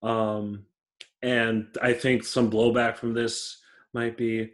Um 0.01 0.65
and 1.21 1.67
I 1.81 1.93
think 1.93 2.23
some 2.23 2.51
blowback 2.51 2.97
from 2.97 3.13
this 3.13 3.61
might 3.93 4.17
be 4.17 4.51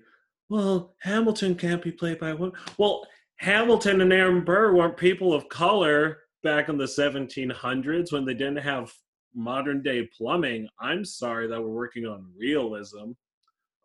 well, 0.49 0.95
Hamilton 1.01 1.53
can't 1.53 1.81
be 1.81 1.91
played 1.91 2.19
by 2.19 2.29
a 2.29 2.35
woman. 2.35 2.55
Well, 2.79 3.05
Hamilton 3.37 4.01
and 4.01 4.11
Aaron 4.11 4.43
Burr 4.43 4.73
weren't 4.73 4.97
people 4.97 5.31
of 5.31 5.47
color 5.47 6.21
back 6.41 6.69
in 6.69 6.77
the 6.77 6.85
1700s 6.85 8.11
when 8.11 8.25
they 8.25 8.33
didn't 8.33 8.57
have 8.57 8.91
modern 9.35 9.83
day 9.83 10.09
plumbing. 10.17 10.67
I'm 10.79 11.05
sorry 11.05 11.47
that 11.47 11.61
we're 11.61 11.69
working 11.69 12.07
on 12.07 12.31
realism. 12.35 13.11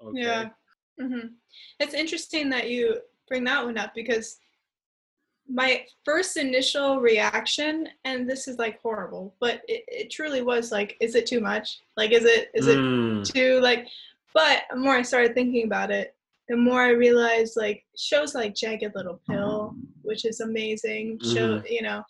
Okay. 0.05 0.21
Yeah. 0.23 0.49
hmm 1.01 1.29
It's 1.81 1.95
interesting 1.95 2.51
that 2.51 2.71
you 2.71 3.01
bring 3.29 3.45
that 3.45 3.65
one 3.65 3.79
up 3.79 3.95
because 3.95 4.39
my 5.49 5.85
first 6.05 6.37
initial 6.37 7.01
reaction, 7.01 7.87
and 8.05 8.29
this 8.29 8.49
is 8.49 8.59
like 8.59 8.81
horrible, 8.81 9.35
but 9.41 9.61
it, 9.69 9.85
it 9.89 10.11
truly 10.11 10.43
was 10.43 10.73
like, 10.73 10.97
is 11.01 11.15
it 11.15 11.27
too 11.27 11.41
much? 11.41 11.81
Like, 11.97 12.13
is 12.13 12.25
it 12.25 12.51
is 12.55 12.67
it 12.67 12.79
Mm, 12.79 13.25
too 13.25 13.61
like? 13.61 13.87
But 14.33 14.63
the 14.71 14.77
more 14.77 14.95
I 14.95 15.03
started 15.03 15.35
thinking 15.35 15.65
about 15.65 15.91
it, 15.91 16.15
the 16.49 16.57
more 16.57 16.83
I 16.83 16.91
realized 16.91 17.57
like 17.57 17.85
shows 17.97 18.35
like 18.35 18.55
Jagged 18.55 18.95
Little 18.95 19.21
Pill, 19.29 19.75
which 20.03 20.25
is 20.25 20.41
amazing. 20.41 21.21
Show 21.21 21.63
you 21.69 21.83
know, 21.83 22.03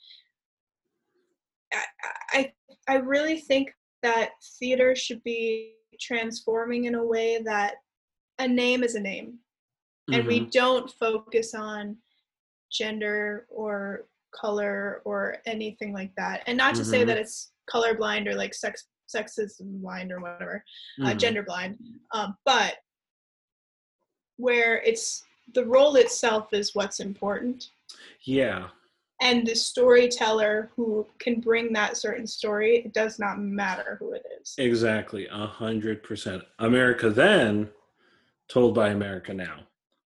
I 1.73 1.85
I 2.33 2.53
I 2.89 2.95
really 2.97 3.41
think 3.41 3.75
that 4.03 4.31
theater 4.59 4.95
should 4.95 5.23
be 5.25 5.75
transforming 6.01 6.85
in 6.85 6.95
a 6.95 7.05
way 7.05 7.41
that 7.45 7.75
a 8.39 8.49
name 8.49 8.83
is 8.83 8.95
a 8.95 9.01
name 9.01 9.39
and 10.13 10.27
we 10.27 10.41
mhm, 10.41 10.51
don't 10.51 10.91
focus 10.91 11.55
on 11.55 11.97
gender 12.71 13.47
or 13.49 14.07
color 14.35 15.01
or 15.05 15.37
anything 15.47 15.93
like 15.93 16.13
that 16.17 16.43
and 16.47 16.59
not 16.59 16.75
to 16.75 16.85
say 16.85 17.03
Mhm. 17.03 17.07
that 17.07 17.19
it's 17.19 17.53
colorblind 17.73 18.27
or 18.27 18.35
like 18.35 18.53
sex 18.55 18.89
sexism 19.15 19.81
blind 19.81 20.11
or 20.11 20.19
whatever 20.21 20.65
uh, 21.03 21.11
mhm. 21.11 21.19
gender 21.19 21.43
blind 21.43 21.79
um, 22.13 22.37
but 22.45 22.79
where 24.37 24.83
it's 24.83 25.25
the 25.55 25.65
role 25.65 25.95
itself 25.97 26.53
is 26.53 26.75
what's 26.75 27.01
important 27.01 27.71
Yeah. 28.23 28.71
and 29.21 29.47
the 29.47 29.55
storyteller 29.55 30.71
who 30.75 31.07
can 31.19 31.39
bring 31.41 31.73
that 31.75 31.97
certain 31.97 32.27
story 32.27 32.79
it 32.79 32.93
does 32.93 33.19
not 33.21 33.39
matter 33.39 33.97
who 34.01 34.13
it 34.15 34.27
is 34.41 34.55
Exactly, 34.59 35.29
a 35.29 35.47
hundred 35.47 36.03
percent. 36.03 36.43
America 36.59 37.09
then, 37.11 37.71
told 38.49 38.75
by 38.75 38.91
America 38.91 39.33
now. 39.33 39.61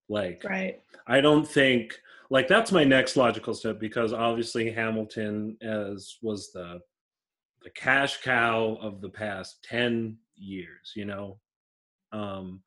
Like, 0.08 0.44
right 0.48 0.80
I 1.08 1.20
don't 1.20 1.48
think 1.48 1.98
like 2.30 2.46
that's 2.46 2.70
my 2.70 2.84
next 2.84 3.16
logical 3.16 3.54
step 3.54 3.80
because 3.80 4.12
obviously 4.12 4.70
Hamilton 4.70 5.56
as 5.62 6.16
was 6.22 6.52
the 6.52 6.80
the 7.62 7.70
cash 7.70 8.20
cow 8.22 8.78
of 8.80 9.00
the 9.00 9.08
past 9.08 9.64
ten 9.64 10.18
years, 10.36 10.92
you 10.94 11.06
know. 11.06 11.38
Um, 12.12 12.60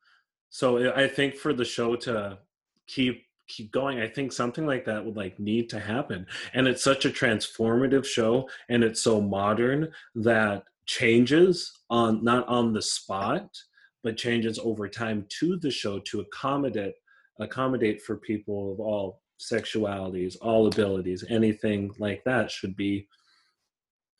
so 0.50 0.92
I 0.94 1.08
think 1.08 1.36
for 1.36 1.54
the 1.54 1.64
show 1.64 1.96
to 1.96 2.38
keep 2.86 3.24
keep 3.46 3.70
going, 3.70 4.00
I 4.00 4.08
think 4.08 4.32
something 4.32 4.66
like 4.66 4.84
that 4.86 5.04
would 5.04 5.16
like 5.16 5.38
need 5.38 5.70
to 5.70 5.80
happen. 5.80 6.26
And 6.52 6.66
it's 6.66 6.84
such 6.84 7.04
a 7.04 7.10
transformative 7.10 8.04
show, 8.04 8.48
and 8.68 8.82
it's 8.82 9.00
so 9.00 9.20
modern 9.20 9.92
that 10.16 10.64
changes 10.84 11.72
on 11.88 12.24
not 12.24 12.46
on 12.48 12.72
the 12.72 12.82
spot 12.82 13.56
but 14.02 14.16
changes 14.16 14.58
over 14.58 14.88
time 14.88 15.26
to 15.28 15.56
the 15.56 15.70
show 15.70 15.98
to 16.00 16.20
accommodate 16.20 16.94
accommodate 17.40 18.02
for 18.02 18.16
people 18.16 18.72
of 18.72 18.80
all 18.80 19.22
sexualities 19.40 20.36
all 20.40 20.66
abilities 20.66 21.24
anything 21.30 21.90
like 21.98 22.22
that 22.24 22.50
should 22.50 22.76
be 22.76 23.06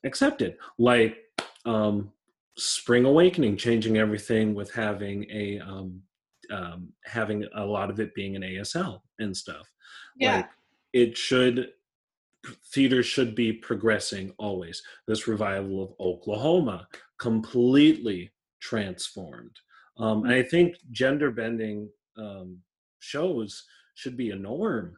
accepted. 0.05 0.57
Like 0.78 1.16
um 1.64 2.11
spring 2.57 3.05
awakening 3.05 3.57
changing 3.57 3.99
everything 3.99 4.55
with 4.55 4.72
having 4.72 5.24
a 5.30 5.59
um, 5.61 6.01
um 6.53 6.89
having 7.05 7.47
a 7.55 7.64
lot 7.64 7.91
of 7.91 8.01
it 8.01 8.14
being 8.14 8.37
an 8.37 8.43
asl 8.43 9.01
and 9.18 9.37
stuff. 9.37 9.70
Yeah. 10.16 10.37
Like 10.37 10.49
it 10.93 11.16
should 11.16 11.68
theater 12.72 13.03
should 13.05 13.35
be 13.37 13.53
progressing 13.53 14.33
always. 14.39 14.83
This 15.07 15.28
revival 15.28 15.83
of 15.85 15.95
oklahoma 16.01 16.89
completely 17.18 18.33
transformed 18.61 19.57
um, 19.99 20.24
and 20.24 20.32
i 20.32 20.43
think 20.43 20.76
gender 20.90 21.30
bending 21.30 21.88
um, 22.18 22.59
shows 23.01 23.64
should 23.95 24.16
be 24.16 24.30
a 24.30 24.36
norm 24.36 24.97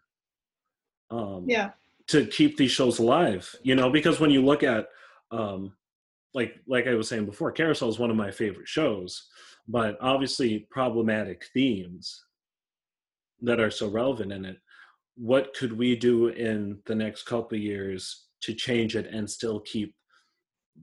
um, 1.10 1.44
yeah. 1.46 1.70
to 2.06 2.26
keep 2.26 2.56
these 2.56 2.70
shows 2.70 2.98
alive 2.98 3.54
you 3.62 3.74
know 3.74 3.90
because 3.90 4.20
when 4.20 4.30
you 4.30 4.44
look 4.44 4.62
at 4.62 4.86
um, 5.30 5.72
like 6.34 6.54
like 6.66 6.86
i 6.86 6.94
was 6.94 7.08
saying 7.08 7.26
before 7.26 7.52
carousel 7.52 7.88
is 7.88 7.98
one 7.98 8.10
of 8.10 8.16
my 8.16 8.30
favorite 8.30 8.68
shows 8.68 9.28
but 9.66 9.96
obviously 10.00 10.66
problematic 10.70 11.46
themes 11.54 12.24
that 13.40 13.60
are 13.60 13.70
so 13.70 13.88
relevant 13.88 14.32
in 14.32 14.44
it 14.44 14.58
what 15.16 15.54
could 15.54 15.72
we 15.76 15.94
do 15.94 16.28
in 16.28 16.78
the 16.86 16.94
next 16.94 17.24
couple 17.24 17.56
of 17.56 17.62
years 17.62 18.26
to 18.40 18.52
change 18.52 18.96
it 18.96 19.06
and 19.06 19.28
still 19.28 19.60
keep 19.60 19.94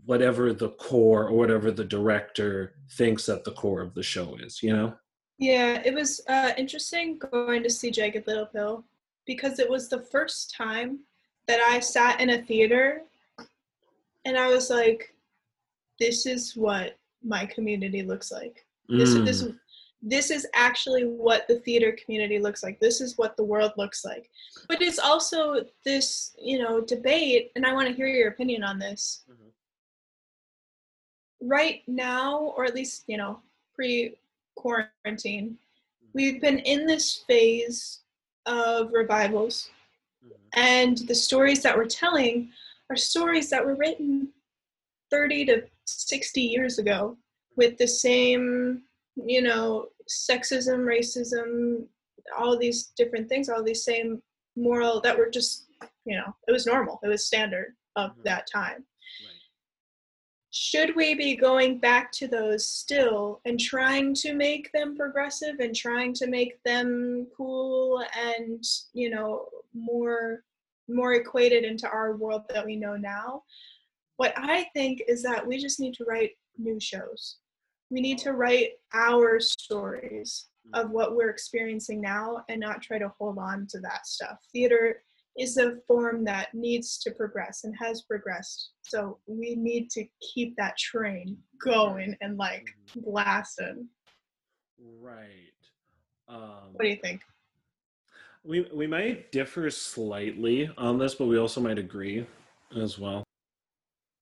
whatever 0.05 0.53
the 0.53 0.69
core 0.69 1.27
or 1.27 1.33
whatever 1.33 1.71
the 1.71 1.83
director 1.83 2.75
thinks 2.91 3.25
that 3.25 3.43
the 3.43 3.51
core 3.51 3.81
of 3.81 3.93
the 3.93 4.03
show 4.03 4.35
is 4.35 4.61
you 4.63 4.75
know 4.75 4.93
Yeah, 5.37 5.81
it 5.83 5.93
was 5.93 6.21
uh, 6.27 6.51
interesting 6.57 7.17
going 7.17 7.63
to 7.63 7.69
see 7.69 7.89
Jagged 7.91 8.27
Little 8.27 8.45
Pill 8.45 8.85
because 9.25 9.59
it 9.59 9.69
was 9.69 9.89
the 9.89 10.03
first 10.03 10.53
time 10.55 10.99
that 11.47 11.59
I 11.59 11.79
sat 11.79 12.21
in 12.21 12.29
a 12.31 12.41
theater 12.41 13.01
and 14.25 14.37
I 14.37 14.47
was 14.47 14.69
like, 14.69 15.15
this 15.99 16.25
is 16.25 16.55
what 16.55 16.97
my 17.23 17.45
community 17.45 18.03
looks 18.03 18.31
like. 18.31 18.65
This, 18.87 19.15
Mm, 19.15 19.25
this, 19.25 19.47
this 20.01 20.31
is 20.31 20.47
actually 20.53 21.03
what 21.05 21.47
the 21.47 21.59
theater 21.59 21.95
community 22.03 22.39
looks 22.39 22.63
like. 22.63 22.79
This 22.79 23.01
is 23.01 23.17
what 23.17 23.37
the 23.37 23.43
world 23.43 23.71
looks 23.77 24.03
like. 24.03 24.29
But 24.67 24.81
it's 24.81 24.99
also 24.99 25.63
this, 25.85 26.35
you 26.39 26.59
know, 26.59 26.81
debate, 26.81 27.51
and 27.55 27.65
I 27.65 27.73
want 27.73 27.87
to 27.87 27.93
hear 27.93 28.07
your 28.07 28.29
opinion 28.29 28.63
on 28.63 28.79
this. 28.79 29.23
Right 31.41 31.81
now, 31.87 32.53
or 32.55 32.65
at 32.65 32.75
least, 32.75 33.03
you 33.07 33.17
know, 33.17 33.39
pre 33.75 34.15
quarantine, 34.55 35.57
we've 36.13 36.39
been 36.41 36.59
in 36.59 36.85
this 36.85 37.23
phase 37.27 37.99
of 38.45 38.91
revivals, 38.91 39.69
mhm, 40.25 40.31
and 40.53 40.97
the 41.07 41.15
stories 41.15 41.61
that 41.63 41.75
we're 41.75 41.85
telling 41.85 42.51
are 42.89 42.95
stories 42.95 43.49
that 43.49 43.65
were 43.65 43.75
written 43.75 44.31
30 45.09 45.45
to 45.45 45.67
60 45.85 46.41
years 46.41 46.77
ago 46.79 47.17
with 47.55 47.77
the 47.77 47.87
same, 47.87 48.83
you 49.15 49.41
know, 49.41 49.89
sexism, 50.09 50.85
racism, 50.85 51.87
all 52.37 52.57
these 52.57 52.87
different 52.97 53.27
things, 53.29 53.49
all 53.49 53.63
these 53.63 53.83
same 53.83 54.21
moral 54.55 55.01
that 55.01 55.17
were 55.17 55.29
just, 55.29 55.65
you 56.05 56.15
know, 56.17 56.35
it 56.47 56.51
was 56.51 56.65
normal, 56.65 56.99
it 57.03 57.07
was 57.07 57.25
standard 57.25 57.75
of 57.95 58.11
Mhm. 58.17 58.23
that 58.23 58.47
time. 58.47 58.85
Should 60.51 60.95
we 60.97 61.15
be 61.15 61.35
going 61.35 61.77
back 61.77 62.11
to 62.11 62.27
those 62.27 62.67
still 62.67 63.39
and 63.45 63.57
trying 63.57 64.13
to 64.13 64.33
make 64.33 64.69
them 64.73 64.95
progressive 64.97 65.55
and 65.59 65.73
trying 65.73 66.13
to 66.13 66.27
make 66.27 66.61
them 66.63 67.25
cool 67.35 68.03
and 68.17 68.63
you 68.93 69.09
know 69.09 69.45
more 69.73 70.43
more 70.89 71.13
equated 71.13 71.63
into 71.63 71.87
our 71.87 72.17
world 72.17 72.43
that 72.49 72.65
we 72.65 72.75
know 72.75 72.97
now? 72.97 73.43
What 74.17 74.33
i 74.35 74.67
think 74.75 75.01
is 75.07 75.23
that 75.23 75.45
we 75.45 75.57
just 75.57 75.79
need 75.79 75.93
to 75.95 76.05
write 76.05 76.31
new 76.57 76.79
shows. 76.79 77.37
We 77.89 78.01
need 78.01 78.17
to 78.19 78.33
write 78.33 78.71
our 78.93 79.39
stories 79.39 80.47
of 80.73 80.91
what 80.91 81.15
we're 81.15 81.29
experiencing 81.29 82.01
now 82.01 82.43
and 82.49 82.59
not 82.59 82.81
try 82.81 82.99
to 82.99 83.11
hold 83.17 83.37
on 83.37 83.67
to 83.71 83.79
that 83.79 84.05
stuff. 84.05 84.37
Theater 84.53 85.03
is 85.37 85.57
a 85.57 85.77
form 85.87 86.23
that 86.25 86.53
needs 86.53 86.97
to 86.99 87.11
progress 87.11 87.63
and 87.63 87.73
has 87.79 88.01
progressed. 88.01 88.71
So 88.81 89.19
we 89.27 89.55
need 89.55 89.89
to 89.91 90.05
keep 90.33 90.55
that 90.57 90.77
train 90.77 91.37
going 91.63 92.15
and 92.21 92.37
like 92.37 92.67
blasting. 92.95 93.87
right 94.99 95.51
um, 96.27 96.73
What 96.73 96.83
do 96.83 96.89
you 96.89 96.97
think? 96.97 97.21
We 98.43 98.67
we 98.73 98.87
might 98.87 99.31
differ 99.31 99.69
slightly 99.69 100.69
on 100.77 100.97
this, 100.97 101.15
but 101.15 101.27
we 101.27 101.37
also 101.37 101.61
might 101.61 101.77
agree 101.77 102.25
as 102.75 102.97
well. 102.97 103.23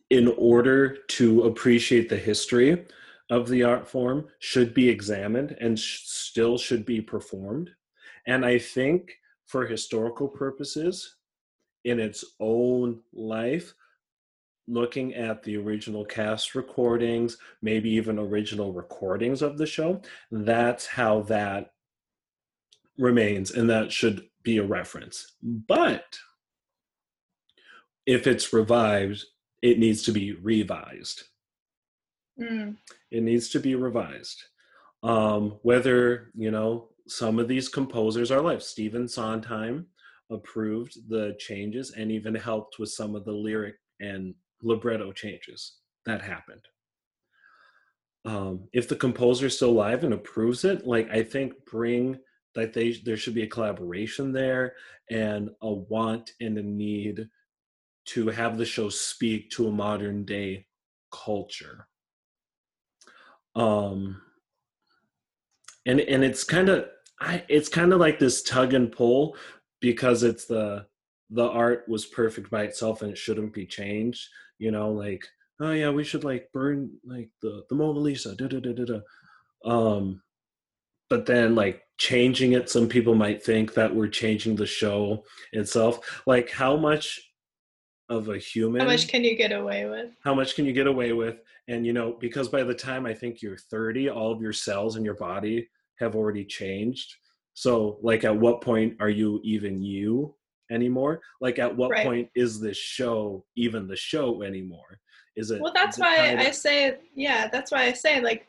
In 0.09 0.27
order 0.37 0.97
to 0.97 1.43
appreciate 1.43 2.09
the 2.09 2.17
history 2.17 2.85
of 3.29 3.47
the 3.47 3.63
art 3.63 3.87
form, 3.87 4.27
should 4.39 4.73
be 4.73 4.89
examined 4.89 5.55
and 5.61 5.79
sh- 5.79 6.01
still 6.05 6.57
should 6.57 6.85
be 6.85 6.99
performed. 6.99 7.69
And 8.27 8.43
I 8.43 8.57
think 8.57 9.11
for 9.49 9.65
historical 9.65 10.27
purposes, 10.27 11.15
in 11.83 11.99
its 11.99 12.23
own 12.39 12.99
life, 13.13 13.73
looking 14.67 15.15
at 15.15 15.41
the 15.41 15.57
original 15.57 16.05
cast 16.05 16.53
recordings, 16.53 17.37
maybe 17.63 17.89
even 17.89 18.19
original 18.19 18.71
recordings 18.71 19.41
of 19.41 19.57
the 19.57 19.65
show, 19.65 19.99
that's 20.31 20.85
how 20.85 21.21
that 21.21 21.73
remains 22.99 23.49
and 23.49 23.67
that 23.71 23.91
should 23.91 24.29
be 24.43 24.57
a 24.57 24.63
reference. 24.63 25.33
But 25.41 26.19
if 28.05 28.27
it's 28.27 28.53
revived, 28.53 29.25
it 29.63 29.79
needs 29.79 30.03
to 30.03 30.11
be 30.11 30.33
revised. 30.33 31.23
Mm. 32.39 32.77
It 33.09 33.23
needs 33.23 33.49
to 33.49 33.59
be 33.59 33.73
revised. 33.73 34.43
Um, 35.01 35.57
whether, 35.63 36.29
you 36.35 36.51
know, 36.51 36.89
some 37.09 37.39
of 37.39 37.47
these 37.47 37.69
composers 37.69 38.31
are 38.31 38.41
live. 38.41 38.63
Stephen 38.63 39.07
Sondheim 39.07 39.87
approved 40.29 41.09
the 41.09 41.35
changes 41.39 41.91
and 41.91 42.11
even 42.11 42.35
helped 42.35 42.77
with 42.79 42.89
some 42.89 43.15
of 43.15 43.25
the 43.25 43.31
lyric 43.31 43.75
and 43.99 44.33
libretto 44.61 45.11
changes 45.11 45.77
that 46.05 46.21
happened. 46.21 46.61
Um, 48.25 48.67
if 48.73 48.87
the 48.87 48.95
composer 48.95 49.47
is 49.47 49.55
still 49.55 49.71
alive 49.71 50.03
and 50.03 50.13
approves 50.13 50.65
it, 50.65 50.85
like 50.85 51.09
I 51.09 51.23
think 51.23 51.53
bring 51.65 52.19
that 52.55 52.73
they 52.73 52.91
there 52.91 53.17
should 53.17 53.33
be 53.33 53.43
a 53.43 53.47
collaboration 53.47 54.31
there 54.31 54.73
and 55.09 55.49
a 55.61 55.71
want 55.71 56.31
and 56.41 56.57
a 56.57 56.63
need 56.63 57.27
to 58.05 58.27
have 58.27 58.57
the 58.57 58.65
show 58.65 58.89
speak 58.89 59.49
to 59.51 59.67
a 59.67 59.71
modern 59.71 60.25
day 60.25 60.65
culture. 61.11 61.87
Um 63.55 64.21
and 65.85 65.99
and 65.99 66.23
it's 66.23 66.43
kind 66.43 66.69
of 66.69 66.87
I 67.21 67.43
it's 67.47 67.69
kind 67.69 67.93
of 67.93 67.99
like 67.99 68.19
this 68.19 68.43
tug 68.43 68.73
and 68.73 68.91
pull 68.91 69.35
because 69.81 70.23
it's 70.23 70.45
the 70.45 70.85
the 71.31 71.47
art 71.47 71.85
was 71.87 72.05
perfect 72.05 72.49
by 72.49 72.63
itself 72.63 73.01
and 73.01 73.11
it 73.11 73.17
shouldn't 73.17 73.53
be 73.53 73.65
changed 73.65 74.27
you 74.57 74.71
know 74.71 74.91
like 74.91 75.25
oh 75.59 75.71
yeah 75.71 75.89
we 75.89 76.03
should 76.03 76.23
like 76.23 76.49
burn 76.53 76.89
like 77.05 77.29
the 77.41 77.63
the 77.69 77.75
mona 77.75 77.99
lisa 77.99 78.35
da, 78.35 78.47
da, 78.47 78.59
da, 78.59 78.73
da, 78.73 78.85
da. 78.85 79.69
um 79.71 80.21
but 81.09 81.25
then 81.25 81.55
like 81.55 81.81
changing 81.97 82.53
it 82.53 82.69
some 82.69 82.87
people 82.87 83.15
might 83.15 83.43
think 83.43 83.73
that 83.73 83.93
we're 83.93 84.07
changing 84.07 84.55
the 84.55 84.65
show 84.65 85.23
itself 85.53 86.21
like 86.25 86.49
how 86.49 86.75
much 86.75 87.19
of 88.09 88.29
a 88.29 88.37
human 88.37 88.81
How 88.81 88.87
much 88.87 89.07
can 89.07 89.23
you 89.23 89.35
get 89.35 89.51
away 89.51 89.85
with? 89.85 90.09
how 90.23 90.33
much 90.33 90.55
can 90.55 90.65
you 90.65 90.73
get 90.73 90.87
away 90.87 91.13
with 91.13 91.41
and 91.67 91.85
you 91.85 91.93
know 91.93 92.17
because 92.19 92.47
by 92.47 92.63
the 92.63 92.73
time 92.73 93.05
i 93.05 93.13
think 93.13 93.41
you're 93.41 93.57
30 93.57 94.09
all 94.09 94.31
of 94.31 94.41
your 94.41 94.53
cells 94.53 94.95
in 94.95 95.05
your 95.05 95.15
body 95.15 95.69
have 95.99 96.15
already 96.15 96.45
changed. 96.45 97.15
So 97.53 97.99
like 98.01 98.23
at 98.23 98.35
what 98.35 98.61
point 98.61 98.95
are 98.99 99.09
you 99.09 99.41
even 99.43 99.81
you 99.81 100.35
anymore? 100.71 101.21
Like 101.41 101.59
at 101.59 101.75
what 101.75 101.91
Right. 101.91 102.05
point 102.05 102.29
is 102.35 102.59
this 102.59 102.77
show 102.77 103.45
even 103.55 103.87
the 103.87 103.95
show 103.95 104.43
anymore? 104.43 104.99
Is 105.35 105.51
it 105.51 105.61
Well, 105.61 105.73
that's 105.75 105.97
it 105.97 106.01
why 106.03 106.35
I 106.37 106.47
of- 106.47 106.55
say, 106.55 106.97
yeah, 107.15 107.47
that's 107.47 107.71
why 107.71 107.83
I 107.85 107.93
say, 107.93 108.21
like, 108.21 108.47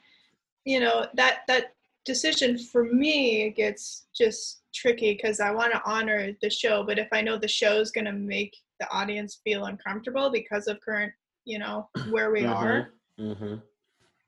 you 0.65 0.81
know, 0.81 1.07
that 1.15 1.41
that 1.49 1.75
decision 2.05 2.59
for 2.59 2.85
me 2.85 3.51
gets 3.51 4.07
just 4.15 4.63
tricky 4.75 5.15
because 5.15 5.41
I 5.41 5.51
want 5.51 5.73
to 5.73 5.83
honor 5.85 6.33
the 6.41 6.51
show, 6.51 6.85
but 6.85 6.99
if 6.99 7.09
I 7.13 7.21
know 7.21 7.37
the 7.39 7.49
show 7.49 7.81
is 7.81 7.91
going 7.91 8.05
to 8.07 8.13
make 8.13 8.57
the 8.79 8.91
audience 8.91 9.41
feel 9.45 9.65
uncomfortable 9.67 10.31
because 10.31 10.67
of 10.69 10.81
current, 10.81 11.13
you 11.45 11.59
know, 11.59 11.89
where 12.05 12.31
we 12.31 12.45
are, 12.47 12.93
hmm 13.19 13.57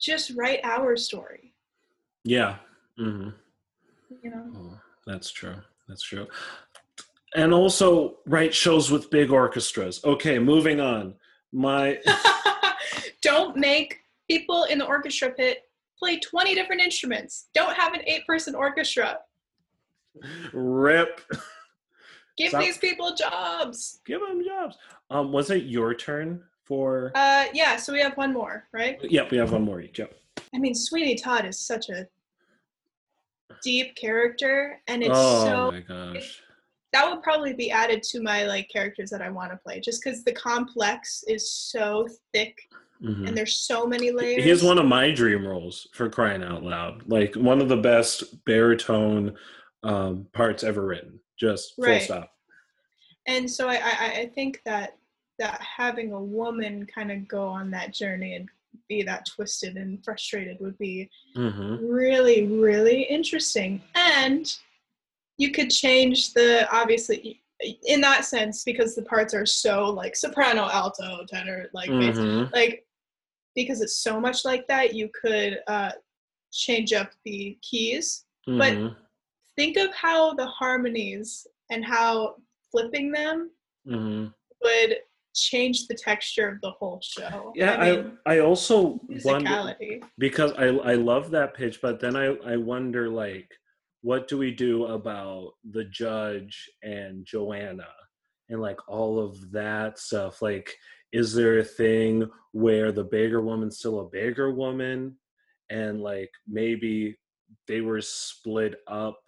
just 0.01 0.33
write 0.37 0.61
our 0.65 0.97
story. 0.97 1.55
yeah 2.25 2.57
hmm 2.97 3.29
You 4.23 4.31
know. 4.31 4.45
Oh, 4.57 4.79
that's 5.07 5.31
true. 5.31 5.57
That's 5.89 6.03
true. 6.03 6.27
And 7.35 7.55
also 7.55 8.19
write 8.27 8.55
shows 8.55 8.91
with 8.91 9.11
big 9.11 9.31
orchestras. 9.31 10.05
Okay, 10.05 10.39
moving 10.39 10.81
on. 10.81 11.15
My 11.53 11.99
Don't 13.23 13.57
make 13.57 13.99
people 14.29 14.65
in 14.65 14.79
the 14.79 14.87
orchestra 14.87 15.31
pit 15.31 15.59
play 15.99 16.19
20 16.19 16.55
different 16.55 16.83
instruments. 16.83 17.49
Don't 17.55 17.75
have 17.77 17.95
an 17.95 18.01
eight 18.07 18.27
person 18.27 18.55
orchestra. 18.55 19.19
rip. 20.53 21.21
Give 22.39 22.49
Stop. 22.49 22.63
these 22.63 22.79
people 22.79 23.15
jobs. 23.15 24.01
Give 24.07 24.21
them 24.21 24.43
jobs. 24.45 24.77
Um, 25.11 25.33
was 25.33 25.51
it 25.51 25.65
your 25.65 25.95
turn 25.95 26.43
for? 26.65 27.13
Uh, 27.15 27.47
yeah, 27.53 27.77
so 27.77 27.93
we 27.93 28.01
have 28.01 28.17
one 28.17 28.33
more, 28.33 28.65
right? 28.73 28.99
yep, 29.03 29.31
we 29.31 29.37
have 29.37 29.53
one 29.53 29.65
more 29.65 29.81
each. 29.81 29.99
Yep. 29.99 30.15
I 30.55 30.59
mean, 30.59 30.75
Sweeney 30.75 31.15
Todd 31.15 31.45
is 31.45 31.61
such 31.61 31.91
a 31.91 32.07
deep 33.63 33.95
character, 33.97 34.81
and 34.89 35.03
it's 35.03 35.11
oh 35.15 35.45
so 35.45 35.71
my 35.73 35.81
gosh. 35.81 36.41
that 36.93 37.09
would 37.11 37.23
probably 37.23 37.53
be 37.55 37.71
added 37.71 38.03
to 38.05 38.21
my 38.23 38.45
like 38.45 38.69
characters 38.71 39.11
that 39.11 39.23
I 39.23 39.31
want 39.31 39.51
to 39.53 39.57
play, 39.59 39.81
just 39.81 40.03
because 40.03 40.25
the 40.25 40.33
complex 40.33 41.25
is 41.29 41.51
so 41.51 42.07
thick 42.33 42.57
Mhm. 43.03 43.27
and 43.27 43.37
there's 43.37 43.55
so 43.59 43.85
many 43.85 44.13
layers. 44.13 44.45
He 44.45 44.51
is 44.51 44.63
one 44.63 44.79
of 44.79 44.87
my 44.87 45.11
dream 45.11 45.45
roles 45.45 45.89
for 45.93 46.09
crying 46.09 46.45
out 46.45 46.63
loud. 46.63 47.03
Like 47.11 47.35
one 47.35 47.61
of 47.61 47.69
the 47.69 47.77
best 47.77 48.45
baritone 48.45 49.37
um, 49.83 50.29
parts 50.33 50.63
ever 50.63 50.87
written. 50.87 51.19
Just 51.37 51.75
full 51.75 51.87
Right. 51.87 52.03
stop. 52.03 52.31
and 53.27 53.51
so 53.51 53.69
I, 53.69 53.75
I 53.83 54.13
I 54.23 54.27
think 54.35 54.61
that 54.65 54.97
that 55.41 55.61
having 55.61 56.13
a 56.13 56.23
woman 56.23 56.87
kind 56.87 57.11
of 57.11 57.27
go 57.27 57.47
on 57.49 57.71
that 57.73 57.93
journey 57.93 58.35
and 58.37 58.49
be 58.89 59.03
that 59.03 59.27
twisted 59.27 59.77
and 59.77 60.05
frustrated 60.05 60.59
would 60.61 60.79
be 60.79 61.09
hmm 61.35 61.77
really 61.85 62.47
really 62.47 63.03
interesting. 63.03 63.83
And 63.95 64.47
you 65.39 65.51
could 65.51 65.71
change 65.71 66.33
the 66.35 66.69
obviously 66.75 67.43
in 67.85 68.01
that 68.01 68.25
sense 68.25 68.65
because 68.65 68.95
the 68.95 69.03
parts 69.03 69.35
are 69.35 69.47
so 69.47 69.85
like 69.91 70.17
soprano 70.17 70.69
alto 70.69 71.25
tenor 71.29 71.69
like 71.73 71.91
bass, 71.91 72.17
hmm 72.19 72.45
like 72.53 72.85
because 73.55 73.81
it's 73.83 73.97
so 73.97 74.19
much 74.21 74.45
like 74.45 74.67
that 74.67 74.95
you 74.95 75.09
could 75.21 75.61
uh 75.69 75.91
change 76.53 76.93
up 76.93 77.11
the 77.25 77.59
keys. 77.63 78.25
But- 78.47 78.75
hmm 78.75 78.89
think 79.55 79.77
of 79.77 79.93
how 79.95 80.33
the 80.33 80.47
harmonies 80.47 81.47
and 81.71 81.85
how 81.85 82.37
flipping 82.71 83.13
them 83.13 83.51
hmm 83.87 84.27
would 84.63 84.97
change 85.35 85.87
the 85.87 85.95
texture 85.95 86.49
of 86.49 86.61
the 86.61 86.71
whole 86.71 87.01
show. 87.03 87.53
Yeah, 87.55 87.73
i 87.73 87.75
I, 87.75 87.97
mean 87.97 88.19
I 88.27 88.39
also 88.41 89.01
wonder 89.25 89.75
because 90.19 90.53
I 90.53 90.67
I 90.67 90.95
love 90.95 91.31
that 91.31 91.55
pitch, 91.55 91.81
but 91.81 92.01
then 92.01 92.17
I 92.17 92.37
I 92.47 92.57
wonder 92.57 93.09
like 93.09 93.49
what 94.03 94.27
do 94.29 94.37
we 94.37 94.51
do 94.51 94.87
about 94.87 95.53
the 95.71 95.85
judge 95.85 96.69
and 96.83 97.25
Joanna 97.25 97.87
and 98.49 98.61
like 98.61 98.79
all 98.89 99.19
of 99.19 99.51
that 99.53 99.99
stuff? 99.99 100.43
Like, 100.43 100.77
is 101.13 101.33
there 101.33 101.59
a 101.59 101.65
thing 101.65 102.29
where 102.53 102.93
the 102.93 103.05
bigger 103.05 103.41
woman's 103.41 103.79
still 103.79 104.01
a 104.01 104.09
bigger 104.09 104.53
woman, 104.53 105.17
and 105.71 106.01
like 106.01 106.31
maybe 106.47 107.17
they 107.69 107.81
were 107.81 108.01
split 108.01 108.75
up 108.89 109.19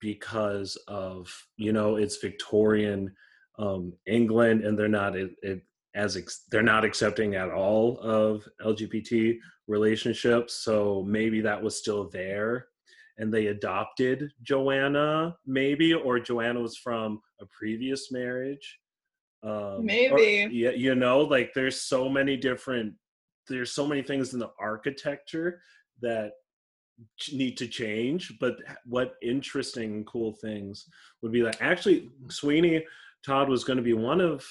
because 0.00 0.76
of 0.88 1.32
you 1.56 1.72
know 1.72 1.96
it's 1.96 2.16
Victorian 2.16 3.14
um, 3.58 3.92
England 4.06 4.64
and 4.64 4.78
they're 4.78 4.88
not 4.88 5.16
it, 5.16 5.32
it, 5.42 5.62
as 5.94 6.16
ex- 6.16 6.44
they're 6.50 6.62
not 6.62 6.84
accepting 6.84 7.34
at 7.36 7.50
all 7.50 7.98
of 8.00 8.46
LGBT 8.62 9.38
relationships. 9.66 10.62
So 10.62 11.04
maybe 11.06 11.40
that 11.40 11.62
was 11.62 11.78
still 11.78 12.08
there 12.10 12.66
and 13.18 13.32
they 13.32 13.46
adopted 13.46 14.30
Joanna, 14.42 15.36
maybe, 15.46 15.94
or 15.94 16.20
Joanna 16.20 16.60
was 16.60 16.76
from 16.76 17.20
a 17.40 17.46
previous 17.46 18.12
marriage. 18.12 18.78
Um, 19.42 19.86
Maybe. 19.86 20.48
yeah, 20.52 20.70
you 20.70 20.94
know, 20.94 21.20
like 21.20 21.52
there's 21.54 21.80
so 21.80 22.08
many 22.08 22.36
different, 22.36 22.94
there's 23.48 23.72
so 23.72 23.86
many 23.86 24.02
things 24.02 24.32
in 24.34 24.40
the 24.40 24.50
architecture 24.60 25.60
that 26.02 26.32
need 27.32 27.56
to 27.58 27.68
change. 27.68 28.34
But 28.40 28.56
what 28.84 29.14
interesting 29.22 29.94
and 29.94 30.06
cool 30.06 30.32
things 30.32 30.86
would 31.22 31.32
be 31.32 31.42
that 31.42 31.58
actually 31.60 32.10
Sweeney 32.28 32.84
Todd 33.26 33.48
was 33.48 33.64
going 33.64 33.76
to 33.78 33.82
be 33.82 33.92
one 33.92 34.20
of 34.20 34.46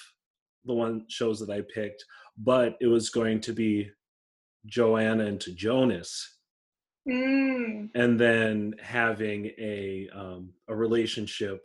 the 0.66 0.74
one 0.74 1.06
shows 1.08 1.40
that 1.40 1.50
I 1.50 1.62
picked, 1.74 2.04
but 2.38 2.76
it 2.82 2.88
was 2.88 3.10
going 3.10 3.40
to 3.42 3.54
be 3.54 3.90
Joanna 4.66 5.26
into 5.26 5.54
Jonas, 5.54 6.32
Mm, 7.08 7.92
and 7.94 8.20
then 8.20 8.74
having 8.82 9.52
a 9.60 10.10
um, 10.12 10.54
a 10.68 10.76
relationship 10.76 11.64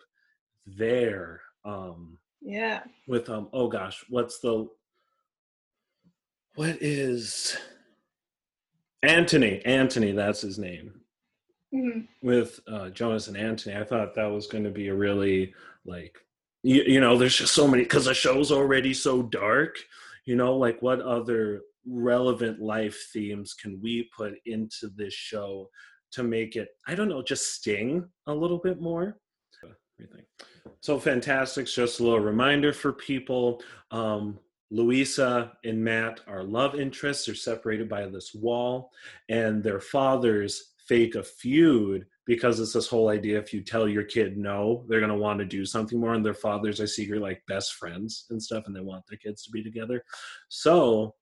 there 0.67 1.41
um, 1.65 2.19
yeah 2.43 2.83
with 3.09 3.31
um 3.31 3.49
oh 3.55 3.67
gosh, 3.69 4.05
what's 4.11 4.39
the 4.41 4.69
what 6.57 6.77
is 6.83 7.57
Anthony? 9.03 9.63
Anthony, 9.65 10.13
that's 10.13 10.43
his 10.43 10.59
name. 10.59 11.01
Mhm. 11.73 12.09
with 12.21 12.61
uh, 12.67 12.91
Jonas 12.91 13.29
and 13.29 13.37
Anthony, 13.37 13.77
I 13.77 13.85
thought 13.85 14.15
that 14.17 14.27
was 14.27 14.47
going 14.49 14.65
to 14.65 14.71
be 14.71 14.89
a 14.89 14.95
really 14.95 15.55
like 15.87 16.19
you, 16.63 16.83
you 16.87 17.01
know 17.01 17.17
there's 17.17 17.37
just 17.37 17.55
so 17.55 17.67
many 17.67 17.83
because 17.83 18.05
the 18.05 18.15
show's 18.15 18.53
already 18.53 18.95
so 18.95 19.23
dark. 19.23 19.79
You 20.25 20.37
know, 20.37 20.57
like 20.57 20.81
what 20.83 21.01
other 21.01 21.63
relevant 21.87 22.61
life 22.61 23.09
themes 23.13 23.55
can 23.55 23.81
we 23.83 24.09
put 24.17 24.35
into 24.47 24.91
this 24.95 25.15
show 25.15 25.69
to 26.13 26.23
make 26.23 26.57
it 26.57 26.69
I 26.87 26.95
don't 26.95 27.09
know 27.09 27.23
just 27.23 27.55
sting 27.55 28.09
a 28.27 28.35
little 28.35 28.59
bit 28.59 28.81
more. 28.81 29.19
Everything. 29.99 30.25
So 30.81 30.99
Fantasticks 30.99 31.75
just 31.75 32.01
a 32.01 32.03
little 32.03 32.21
reminder 32.21 32.73
for 32.73 32.93
people. 32.93 33.63
Um, 33.91 34.39
Luisa 34.71 35.53
and 35.65 35.83
Matt 35.83 36.21
are 36.27 36.45
love 36.45 36.79
interests. 36.79 37.27
They're 37.27 37.35
separated 37.35 37.89
by 37.89 38.07
this 38.07 38.35
wall, 38.35 38.93
and 39.29 39.63
their 39.63 39.81
fathers 39.81 40.75
fake 40.87 41.17
a 41.17 41.23
feud 41.23 42.07
because 42.31 42.61
it's 42.61 42.74
this 42.74 42.87
whole 42.87 43.09
idea 43.09 43.37
if 43.41 43.53
you 43.53 43.61
tell 43.61 43.89
your 43.89 44.05
kid 44.05 44.39
no, 44.39 44.85
they're 44.87 45.01
going 45.01 45.11
to 45.11 45.18
want 45.18 45.41
to 45.41 45.45
do 45.45 45.66
something 45.66 45.99
more. 45.99 46.14
And 46.14 46.24
their 46.24 46.33
fathers 46.33 46.81
I 46.81 46.85
see, 46.85 47.11
are 47.11 47.18
like 47.18 47.43
best 47.49 47.74
friends 47.74 48.26
and 48.31 48.41
stuff, 48.41 48.62
and 48.68 48.76
they 48.76 48.81
want 48.81 49.03
their 49.09 49.18
kids 49.18 49.43
to 49.43 49.51
be 49.51 49.64
together. 49.64 50.05
So 50.49 51.16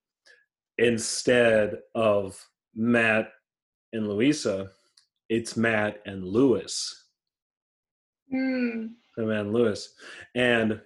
instead 0.76 1.78
of 1.94 2.38
Matt 2.74 3.30
and 3.94 4.06
Luisa, 4.06 4.68
it's 5.30 5.56
Matt 5.56 6.02
and 6.04 6.26
Lewis. 6.26 7.06
Hmm. 8.30 8.88
The 9.16 9.24
man 9.24 9.50
Lewis. 9.50 9.94
And 10.34 10.78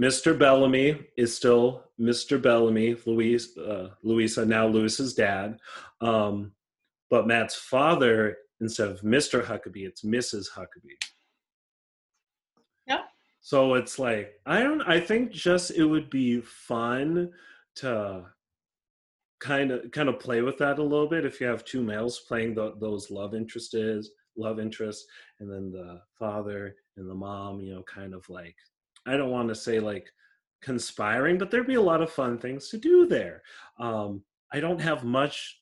Mr. 0.00 0.38
Bellomy 0.38 1.04
is 1.16 1.34
still 1.34 1.82
Mr. 2.00 2.40
Bellomy, 2.40 2.96
Louise, 3.08 3.58
uh, 3.58 3.88
Luisa, 4.04 4.46
now 4.46 4.68
Lewis's 4.68 5.14
dad. 5.14 5.58
Um, 6.00 6.52
but 7.10 7.26
Matt's 7.26 7.56
father, 7.56 8.36
instead 8.60 8.88
of 8.88 9.00
Mr. 9.02 9.44
Huckabee, 9.44 9.86
it's 9.86 10.02
Mrs. 10.02 10.46
Huckabee. 10.50 10.98
Yeah. 12.86 13.02
So 13.40 13.74
it's 13.74 13.98
like 13.98 14.32
I 14.46 14.60
don't. 14.60 14.82
I 14.82 15.00
think 15.00 15.30
just 15.30 15.70
it 15.70 15.84
would 15.84 16.10
be 16.10 16.40
fun 16.40 17.30
to 17.76 18.24
kind 19.40 19.70
of 19.70 19.90
kind 19.92 20.08
of 20.08 20.18
play 20.18 20.42
with 20.42 20.58
that 20.58 20.78
a 20.78 20.82
little 20.82 21.08
bit 21.08 21.24
if 21.24 21.40
you 21.40 21.46
have 21.46 21.64
two 21.64 21.82
males 21.82 22.20
playing 22.26 22.54
the, 22.54 22.74
those 22.80 23.10
love 23.10 23.34
interests 23.34 24.10
love 24.36 24.58
interests 24.58 25.06
and 25.40 25.50
then 25.50 25.70
the 25.70 26.00
father 26.18 26.74
and 26.96 27.08
the 27.08 27.14
mom 27.14 27.60
you 27.60 27.74
know 27.74 27.82
kind 27.82 28.14
of 28.14 28.28
like 28.28 28.56
i 29.06 29.16
don't 29.16 29.30
want 29.30 29.48
to 29.48 29.54
say 29.54 29.78
like 29.78 30.08
conspiring 30.60 31.38
but 31.38 31.50
there'd 31.50 31.66
be 31.66 31.74
a 31.74 31.80
lot 31.80 32.02
of 32.02 32.10
fun 32.10 32.36
things 32.36 32.68
to 32.68 32.78
do 32.78 33.06
there 33.06 33.42
um 33.78 34.22
i 34.52 34.58
don't 34.58 34.80
have 34.80 35.04
much 35.04 35.60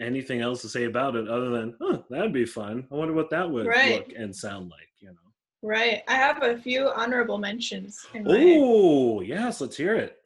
anything 0.00 0.40
else 0.40 0.62
to 0.62 0.68
say 0.68 0.84
about 0.84 1.16
it 1.16 1.28
other 1.28 1.50
than 1.50 1.74
huh 1.80 1.98
that'd 2.10 2.32
be 2.32 2.44
fun 2.44 2.86
i 2.90 2.94
wonder 2.94 3.14
what 3.14 3.30
that 3.30 3.48
would 3.50 3.66
Right. 3.66 3.96
look 4.06 4.16
and 4.16 4.34
sound 4.34 4.70
like 4.70 4.88
you 5.00 5.08
know 5.08 5.14
Right. 5.62 6.02
I 6.06 6.14
have 6.14 6.42
a 6.42 6.56
few 6.58 6.88
honorable 6.90 7.38
mentions 7.38 8.06
oh 8.26 9.20
yes 9.20 9.60
let's 9.60 9.76
hear 9.76 9.96
it 9.96 10.18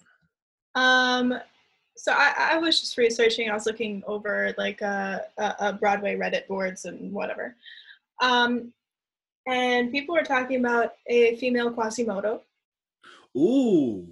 Um, 0.74 1.38
so 1.96 2.12
I, 2.12 2.32
I 2.52 2.58
was 2.58 2.80
just 2.80 2.96
researching. 2.96 3.50
I 3.50 3.54
was 3.54 3.66
looking 3.66 4.02
over 4.06 4.54
like 4.56 4.80
uh, 4.82 5.18
uh, 5.38 5.52
uh, 5.58 5.72
Broadway 5.72 6.16
Reddit 6.16 6.46
boards 6.48 6.86
and 6.86 7.12
whatever. 7.12 7.54
Um, 8.22 8.72
and 9.46 9.92
people 9.92 10.14
were 10.14 10.22
talking 10.24 10.58
about 10.60 10.94
a 11.08 11.36
female 11.36 11.70
Quasimodo. 11.70 12.40
ooh 13.36 14.06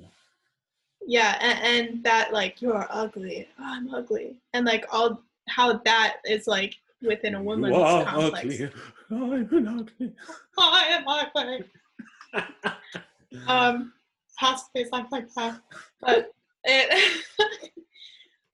Yeah, 1.06 1.38
and, 1.40 1.58
and 1.90 2.04
that 2.04 2.32
like 2.32 2.60
you're 2.60 2.86
ugly. 2.90 3.48
Oh, 3.58 3.64
I'm 3.64 3.92
ugly, 3.94 4.36
and 4.52 4.66
like 4.66 4.84
all 4.92 5.22
how 5.50 5.80
that 5.84 6.16
is 6.24 6.46
like 6.46 6.74
within 7.02 7.34
a 7.34 7.42
woman's 7.42 7.76
are 7.76 8.04
complex. 8.04 8.44
ugly 8.44 8.70
i'm 9.10 9.68
ugly 9.78 10.12
I 10.58 10.84
am 10.90 11.04
ugly. 11.08 11.64
um, 13.48 13.92
possibly 14.38 14.84
something 14.84 15.10
like 15.10 15.32
that. 15.34 15.60
But 16.00 16.32
it, 16.64 17.24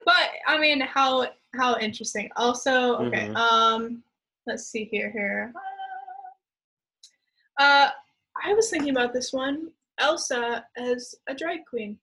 but 0.04 0.14
I 0.46 0.58
mean, 0.58 0.80
how 0.80 1.28
how 1.54 1.78
interesting. 1.78 2.30
Also, 2.36 2.96
okay. 3.06 3.28
Mhm. 3.28 3.36
Um, 3.36 4.02
let's 4.46 4.66
see 4.66 4.84
here. 4.84 5.10
Here. 5.10 5.52
Uh, 7.58 7.88
I 8.44 8.54
was 8.54 8.70
thinking 8.70 8.90
about 8.90 9.12
this 9.12 9.32
one. 9.32 9.70
Elsa 9.98 10.64
as 10.76 11.14
a 11.26 11.34
drag 11.34 11.64
queen. 11.64 11.98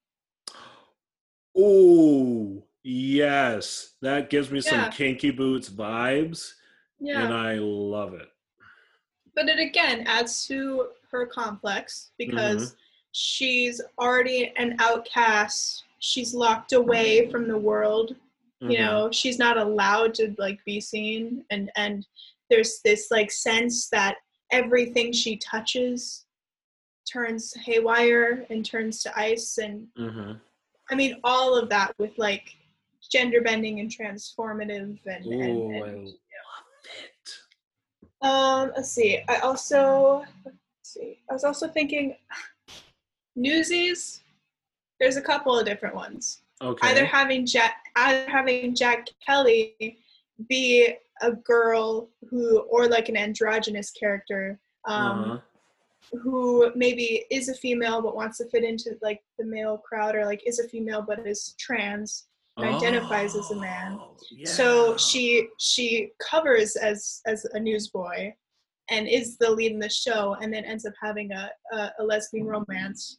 Oh, 1.55 2.63
yes. 2.83 3.93
That 4.01 4.29
gives 4.29 4.51
me 4.51 4.61
some 4.61 4.91
kinky 4.91 5.31
boots 5.31 5.69
vibes, 5.69 6.53
Yeah. 6.99 7.23
and 7.25 7.33
I 7.33 7.55
love 7.55 8.13
it. 8.13 8.29
but 9.35 9.49
it 9.49 9.59
again 9.59 10.03
adds 10.05 10.45
to 10.45 10.89
her 11.09 11.25
complex 11.25 12.11
because 12.19 12.61
Mm-hmm. 12.73 12.75
she's 13.13 13.81
already 13.97 14.53
an 14.57 14.75
outcast 14.79 15.83
she's 15.97 16.35
locked 16.35 16.73
away 16.73 17.31
from 17.31 17.47
the 17.47 17.57
world 17.57 18.15
you 18.61 18.77
Mhm. 18.77 18.79
know 18.79 19.11
she's 19.11 19.39
not 19.39 19.57
allowed 19.57 20.13
to 20.15 20.35
like 20.37 20.63
be 20.65 20.79
seen 20.79 21.43
and 21.49 21.71
and 21.75 22.05
there's 22.51 22.79
this 22.85 23.09
like 23.09 23.31
sense 23.31 23.89
that 23.89 24.17
everything 24.51 25.11
she 25.11 25.35
touches 25.37 26.25
turns 27.11 27.53
haywire 27.55 28.45
and 28.51 28.63
turns 28.63 29.01
to 29.03 29.19
ice 29.19 29.57
and 29.57 29.87
Mhm. 29.97 30.39
i 30.91 30.95
mean 30.95 31.19
all 31.23 31.55
of 31.55 31.69
that 31.69 31.97
with 31.97 32.15
like 32.19 32.55
gender 33.11 33.41
bending 33.41 33.79
and 33.79 33.89
transformative 33.89 34.99
and, 35.05 35.25
and, 35.25 35.57
Ooh, 35.57 35.71
and 35.71 35.83
I 35.83 35.87
love 35.89 36.07
it. 36.11 37.31
Um, 38.21 38.71
let's 38.75 38.91
see. 38.91 39.21
I 39.27 39.37
also 39.37 40.23
let's 40.45 40.57
see. 40.83 41.19
I 41.29 41.33
was 41.33 41.43
also 41.43 41.67
thinking 41.67 42.15
Newsies. 43.35 44.21
There's 44.99 45.17
a 45.17 45.21
couple 45.21 45.57
of 45.57 45.65
different 45.65 45.95
ones. 45.95 46.41
Okay. 46.61 46.87
Either 46.89 47.05
having 47.05 47.45
Jack, 47.45 47.83
either 47.95 48.29
having 48.29 48.73
Jack 48.75 49.07
Kelly 49.25 49.97
be 50.47 50.93
a 51.21 51.31
girl 51.31 52.09
who, 52.29 52.59
or 52.61 52.87
like 52.87 53.09
an 53.09 53.17
androgynous 53.17 53.91
character, 53.91 54.59
um, 54.85 55.31
Uh-huh. 55.31 56.17
who 56.21 56.71
maybe 56.75 57.25
is 57.29 57.49
a 57.49 57.53
female 57.53 58.01
but 58.01 58.15
wants 58.15 58.37
to 58.37 58.45
fit 58.49 58.63
into 58.63 58.97
like 59.01 59.21
the 59.37 59.45
male 59.45 59.77
crowd, 59.77 60.15
or 60.15 60.25
like 60.25 60.41
is 60.47 60.59
a 60.59 60.67
female 60.69 61.01
but 61.01 61.25
is 61.27 61.53
trans 61.59 62.27
identifies 62.59 63.35
as 63.35 63.51
a 63.51 63.55
man. 63.55 63.97
Oh, 63.99 64.15
so 64.45 64.97
she 64.97 65.47
she 65.59 66.11
covers 66.19 66.75
as 66.75 67.21
as 67.25 67.45
a 67.53 67.59
newsboy 67.59 68.31
and 68.89 69.07
is 69.07 69.37
the 69.37 69.49
lead 69.49 69.71
in 69.71 69.79
the 69.79 69.89
show 69.89 70.35
and 70.41 70.53
then 70.53 70.63
ends 70.65 70.85
up 70.85 70.93
having 71.01 71.31
a 71.31 71.49
a, 71.71 71.91
a 71.99 72.03
lesbian 72.03 72.45
romance 72.45 73.17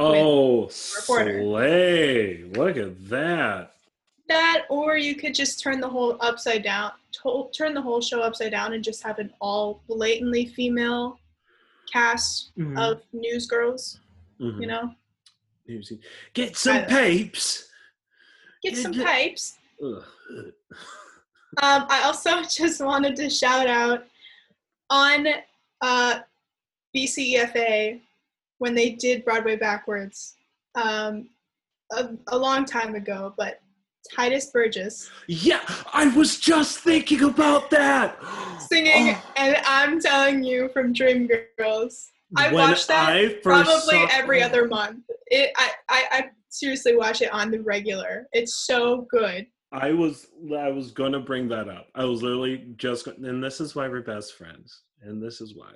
Oh, 0.00 0.68
slay! 0.68 2.44
Look 2.54 2.76
at 2.76 3.08
that. 3.08 3.72
that 4.28 4.62
or 4.70 4.96
you 4.96 5.16
could 5.16 5.34
just 5.34 5.60
turn 5.60 5.80
the 5.80 5.88
whole 5.88 6.16
upside 6.20 6.62
down 6.62 6.92
to, 7.22 7.48
turn 7.56 7.74
the 7.74 7.82
whole 7.82 8.00
show 8.00 8.20
upside 8.20 8.52
down 8.52 8.74
and 8.74 8.84
just 8.84 9.02
have 9.02 9.18
an 9.18 9.32
all 9.40 9.82
blatantly 9.88 10.46
female 10.46 11.18
cast 11.92 12.52
of 12.76 13.02
news 13.12 13.46
girls 13.46 13.98
Mhm. 14.40 14.60
you 14.60 14.66
know. 14.68 14.94
Get 16.34 16.56
some 16.56 16.84
papes. 16.86 17.67
Get 18.62 18.76
some 18.76 18.94
pipes. 18.94 19.58
Um, 21.62 21.86
I 21.88 22.02
also 22.04 22.42
just 22.48 22.80
wanted 22.84 23.16
to 23.16 23.30
shout 23.30 23.66
out 23.68 24.04
on 24.90 25.26
uh, 25.80 26.20
BC/EFA 26.94 28.00
when 28.58 28.74
they 28.74 28.90
did 28.90 29.24
Broadway 29.24 29.56
backwards 29.56 30.34
um, 30.74 31.28
a, 31.92 32.10
a 32.28 32.38
long 32.38 32.64
time 32.64 32.94
ago, 32.94 33.34
but 33.36 33.60
Tituss 34.14 34.52
Burgess 34.52 35.10
Yeah, 35.26 35.60
I 35.92 36.08
was 36.08 36.38
just 36.38 36.80
thinking 36.80 37.24
about 37.24 37.70
that. 37.70 38.16
singing, 38.68 39.14
Oh, 39.16 39.32
and 39.36 39.56
I'm 39.66 40.00
telling 40.00 40.42
you 40.44 40.68
from 40.68 40.94
Dreamgirls, 40.94 42.08
I 42.36 42.52
watched 42.52 42.88
that 42.88 43.10
I 43.10 43.34
probably 43.42 43.72
saw- 43.72 44.08
every 44.12 44.42
other 44.42 44.68
month. 44.68 45.04
It, 45.28 45.50
I, 45.56 45.70
I, 45.88 46.04
I 46.10 46.30
seriously 46.50 46.96
watch 46.96 47.22
it 47.22 47.32
on 47.32 47.50
the 47.50 47.60
regular. 47.60 48.26
It's 48.32 48.66
so 48.66 49.06
good. 49.10 49.46
I 49.72 49.92
was 49.92 50.28
I 50.56 50.70
was 50.70 50.92
gonna 50.92 51.20
bring 51.20 51.48
that 51.48 51.68
up. 51.68 51.88
I 51.94 52.04
was 52.04 52.22
literally 52.22 52.68
just 52.76 53.06
and 53.06 53.42
this 53.42 53.60
is 53.60 53.74
why 53.74 53.88
we're 53.88 54.02
best 54.02 54.34
friends. 54.34 54.82
And 55.02 55.22
this 55.22 55.40
is 55.40 55.54
why. 55.54 55.72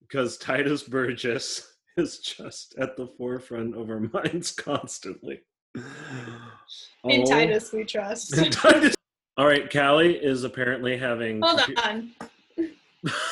Because 0.00 0.38
Tituss 0.38 0.88
Burgess 0.88 1.74
is 1.96 2.18
just 2.18 2.74
at 2.78 2.96
the 2.96 3.06
forefront 3.06 3.76
of 3.76 3.90
our 3.90 4.00
minds 4.12 4.52
constantly. 4.52 5.40
In 5.74 7.22
Oh, 7.22 7.24
Titus, 7.24 7.72
we 7.72 7.84
trust. 7.84 8.34
Titus. 8.50 8.94
All 9.36 9.46
right, 9.46 9.72
Callie 9.72 10.16
is 10.16 10.44
apparently 10.44 10.96
having 10.98 11.40
Hold 11.42 11.60
on. 11.84 12.10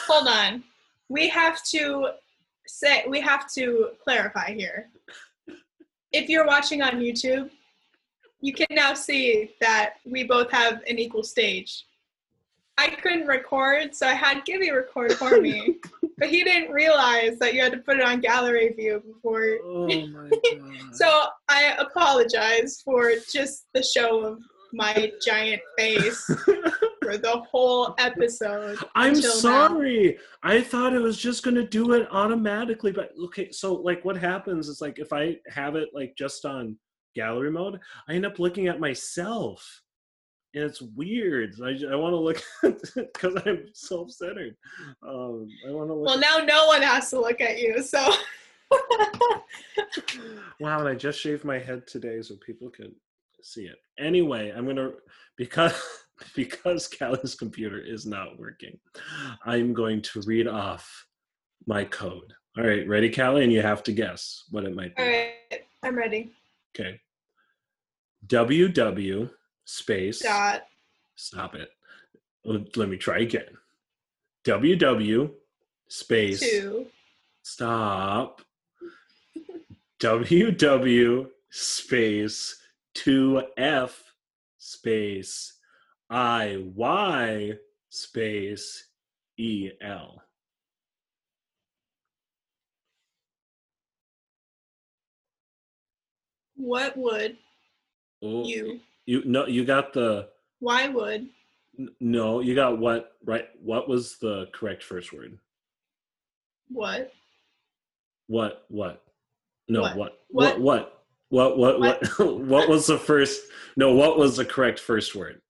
Hold 0.06 0.28
on. 0.28 0.64
We 1.08 1.28
have 1.28 1.62
to 1.70 2.10
say 2.66 3.04
we 3.08 3.20
have 3.20 3.50
to 3.54 3.90
clarify 4.04 4.52
here. 4.54 4.90
If 6.12 6.28
you're 6.28 6.46
watching 6.46 6.82
on 6.82 7.00
YouTube, 7.00 7.50
you 8.40 8.52
can 8.52 8.66
now 8.70 8.94
see 8.94 9.54
that 9.60 9.94
we 10.04 10.24
both 10.24 10.50
have 10.50 10.80
an 10.88 10.98
equal 10.98 11.22
stage. 11.22 11.84
I 12.78 12.90
couldn't 12.90 13.26
record, 13.26 13.94
so 13.94 14.06
I 14.06 14.14
had 14.14 14.44
Gibby 14.44 14.70
record 14.70 15.12
for 15.14 15.40
me. 15.40 15.78
but 16.18 16.28
he 16.28 16.44
didn't 16.44 16.72
realize 16.72 17.38
that 17.38 17.54
you 17.54 17.62
had 17.62 17.72
to 17.72 17.78
put 17.78 17.96
it 17.96 18.02
on 18.02 18.20
gallery 18.20 18.68
view 18.70 19.02
before. 19.04 19.58
Oh 19.64 19.86
my 19.86 20.28
god. 20.58 20.94
So 20.94 21.24
I 21.48 21.76
apologize 21.78 22.80
for 22.84 23.12
just 23.30 23.66
the 23.74 23.82
show 23.82 24.24
of 24.24 24.38
my 24.72 25.12
giant 25.24 25.62
face 25.76 26.24
for 27.08 27.16
the 27.16 27.42
whole 27.50 27.94
episode. 27.98 28.78
I'm 28.94 29.14
until 29.14 29.30
now. 29.30 29.68
sorry. 29.68 30.18
I 30.42 30.60
thought 30.60 30.94
it 30.94 31.00
was 31.00 31.16
just 31.16 31.42
going 31.42 31.56
to 31.56 31.66
do 31.66 31.92
it 31.92 32.08
automatically, 32.10 32.92
but 32.92 33.12
okay. 33.26 33.50
So, 33.50 33.74
like, 33.74 34.04
what 34.04 34.16
happens 34.16 34.68
is 34.68 34.80
like 34.80 34.98
if 34.98 35.12
I 35.12 35.36
have 35.48 35.76
it 35.76 35.88
like 35.94 36.14
just 36.16 36.44
on 36.44 36.76
gallery 37.14 37.50
mode, 37.50 37.80
I 38.08 38.14
end 38.14 38.26
up 38.26 38.38
looking 38.38 38.68
at 38.68 38.80
myself, 38.80 39.82
and 40.54 40.64
it's 40.64 40.82
weird. 40.82 41.54
I, 41.62 41.78
I 41.90 41.96
want 41.96 42.12
to 42.12 42.18
look 42.18 42.42
because 42.94 43.34
I'm 43.46 43.64
self-centered. 43.72 44.56
Um, 45.02 45.48
I 45.66 45.72
want 45.72 45.90
to 45.90 45.94
look. 45.94 46.06
Well, 46.06 46.18
now 46.18 46.38
no 46.44 46.66
one 46.66 46.82
has 46.82 47.10
to 47.10 47.20
look 47.20 47.40
at 47.40 47.58
you, 47.58 47.82
so. 47.82 48.12
wow, 50.60 50.80
and 50.80 50.88
I 50.88 50.94
just 50.94 51.18
shaved 51.18 51.44
my 51.44 51.58
head 51.58 51.86
today 51.86 52.20
so 52.20 52.34
people 52.44 52.70
see 53.42 53.62
it. 53.62 53.76
Anyway, 53.98 54.52
I'm 54.54 54.66
gonna 54.66 54.90
because 55.36 55.80
because 56.34 56.88
Callie's 56.88 57.34
computer 57.34 57.78
is 57.78 58.06
not 58.06 58.38
working. 58.38 58.78
I'm 59.44 59.72
going 59.72 60.02
to 60.02 60.22
read 60.22 60.46
off 60.46 61.06
my 61.66 61.84
code. 61.84 62.32
All 62.56 62.64
right, 62.64 62.86
ready, 62.88 63.10
Callie? 63.10 63.44
And 63.44 63.52
you 63.52 63.62
have 63.62 63.82
to 63.84 63.92
guess 63.92 64.44
what 64.50 64.64
it 64.64 64.74
might 64.74 64.96
be. 64.96 65.02
All 65.02 65.08
right, 65.08 65.64
I'm 65.82 65.96
ready. 65.96 66.32
Okay. 66.74 67.00
WW 68.26 69.30
space. 69.64 70.20
Dot. 70.20 70.62
Stop 71.14 71.54
it. 71.54 71.70
Let 72.44 72.76
let 72.76 72.88
me 72.88 72.96
try 72.96 73.18
again. 73.18 73.56
WW 74.44 75.30
space. 75.88 76.40
Two. 76.40 76.86
Stop. 77.42 78.42
WW 80.00 81.26
space 81.50 82.56
2F 83.04 83.92
space 84.58 85.54
IY 86.10 87.58
space 87.90 88.88
EL. 89.38 90.22
What 96.56 96.96
would 96.96 97.36
Oh, 98.20 98.44
you? 98.44 98.80
you 99.06 99.22
no 99.24 99.46
you 99.46 99.64
got 99.64 99.92
the 99.92 100.28
Why 100.58 100.88
would 100.88 101.28
n- 101.78 101.94
no 102.00 102.40
you 102.40 102.54
got 102.56 102.78
what 102.78 103.12
right 103.24 103.48
what 103.62 103.88
was 103.88 104.18
the 104.18 104.46
correct 104.52 104.82
first 104.82 105.12
word 105.12 105.38
what? 106.68 107.12
what 108.26 108.64
what 108.68 109.04
no 109.68 109.82
What? 109.82 109.94
what 109.96 110.18
What? 110.30 110.60
what 110.60 110.97
what 111.30 111.58
what 111.58 111.78
what 111.80 112.02
what, 112.18 112.40
what 112.44 112.68
was 112.68 112.86
the 112.86 112.98
first 112.98 113.40
no 113.76 113.92
what 113.92 114.18
was 114.18 114.36
the 114.36 114.44
correct 114.44 114.78
first 114.80 115.14
word 115.14 115.40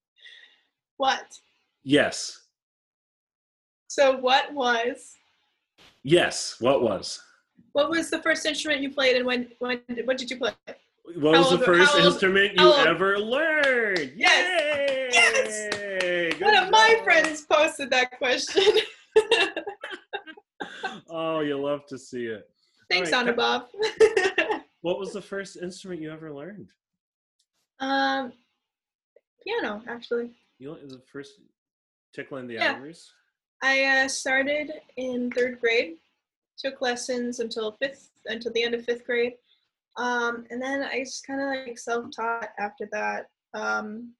What? 0.97 1.25
yes 1.83 2.39
So 3.87 4.17
what 4.17 4.53
was? 4.53 5.15
yes 6.03 6.55
what 6.59 6.81
was 6.81 7.21
What 7.73 7.89
was 7.89 8.09
the 8.09 8.19
first 8.21 8.45
instrument 8.45 8.81
you 8.81 8.91
played, 8.91 9.15
and 9.17 9.25
when? 9.25 9.47
When? 9.59 9.79
did- 9.87 10.05
What 10.07 10.17
did 10.17 10.29
you 10.31 10.37
play? 10.37 10.51
what 11.15 11.35
How 11.35 11.41
was 11.41 11.49
the 11.51 11.65
first 11.65 11.95
old- 11.95 12.05
instrument 12.05 12.53
you 12.57 12.65
old- 12.65 12.85
ever 12.87 13.17
learned 13.19 14.13
Yes! 14.15 15.13
Yes! 15.13 15.75
Yay! 15.75 16.29
Good 16.31 16.41
One 16.41 16.55
of 16.57 16.69
my 16.71 16.99
friends 17.03 17.45
posted 17.49 17.89
that 17.91 18.17
question. 18.17 18.63
oh 21.09 21.39
you 21.41 21.57
love 21.59 21.85
to 21.87 21.97
see 21.97 22.25
it 22.25 22.47
Thanks, 22.89 23.13
All 23.13 23.23
right, 23.23 23.35
Anubhav. 23.37 23.65
what 24.81 24.99
was 24.99 25.13
the 25.13 25.21
first 25.21 25.57
instrument 25.57 26.01
you 26.01 26.11
ever 26.11 26.31
learned 26.33 26.69
um, 27.79 28.33
piano, 29.43 29.81
actually. 29.87 30.31
you 30.57 30.75
the 30.87 31.01
first 31.11 31.33
tickling 32.13 32.47
the 32.47 32.55
Yeah. 32.55 32.73
ivories 32.73 33.11
I 33.61 33.83
uh, 33.83 34.07
started 34.07 34.71
in 34.95 35.31
third 35.31 35.59
grade, 35.59 35.97
took 36.57 36.81
lessons 36.81 37.39
until 37.39 37.73
fifth, 37.73 38.09
until 38.25 38.53
the 38.53 38.63
end 38.63 38.73
of 38.73 38.85
fifth 38.85 39.05
grade, 39.05 39.33
um, 39.97 40.45
and 40.49 40.61
then 40.61 40.81
I 40.83 40.99
just 40.99 41.27
kind 41.27 41.41
of 41.41 41.47
like 41.47 41.77
self-taught 41.77 42.49
after 42.57 42.87
that. 42.93 43.25
Um, 43.53 44.13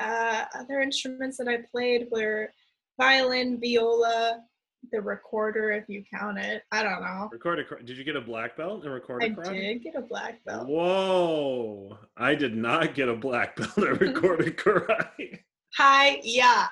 uh, 0.00 0.44
other 0.54 0.80
instruments 0.80 1.36
that 1.38 1.48
I 1.48 1.58
played 1.70 2.08
were 2.10 2.52
violin, 2.98 3.60
viola, 3.60 4.44
the 4.90 5.00
recorder, 5.00 5.72
if 5.72 5.88
you 5.88 6.04
count 6.12 6.38
it. 6.38 6.62
I 6.72 6.82
don't 6.82 7.02
know. 7.02 7.28
Record 7.32 7.58
a 7.58 7.82
Did 7.84 7.96
you 7.98 8.04
get 8.04 8.16
a 8.16 8.20
black 8.20 8.56
belt 8.56 8.84
in 8.84 8.90
record 8.90 9.22
I 9.22 9.30
karate? 9.30 9.54
did 9.54 9.82
get 9.82 9.94
a 9.96 10.00
black 10.00 10.44
belt. 10.44 10.68
Whoa! 10.68 11.98
I 12.16 12.34
did 12.34 12.56
not 12.56 12.94
get 12.94 13.08
a 13.08 13.14
black 13.14 13.56
belt 13.56 13.76
in 13.78 13.84
recorded 13.84 14.56
karate. 14.56 15.40
Hi, 15.76 16.20
yeah. 16.22 16.68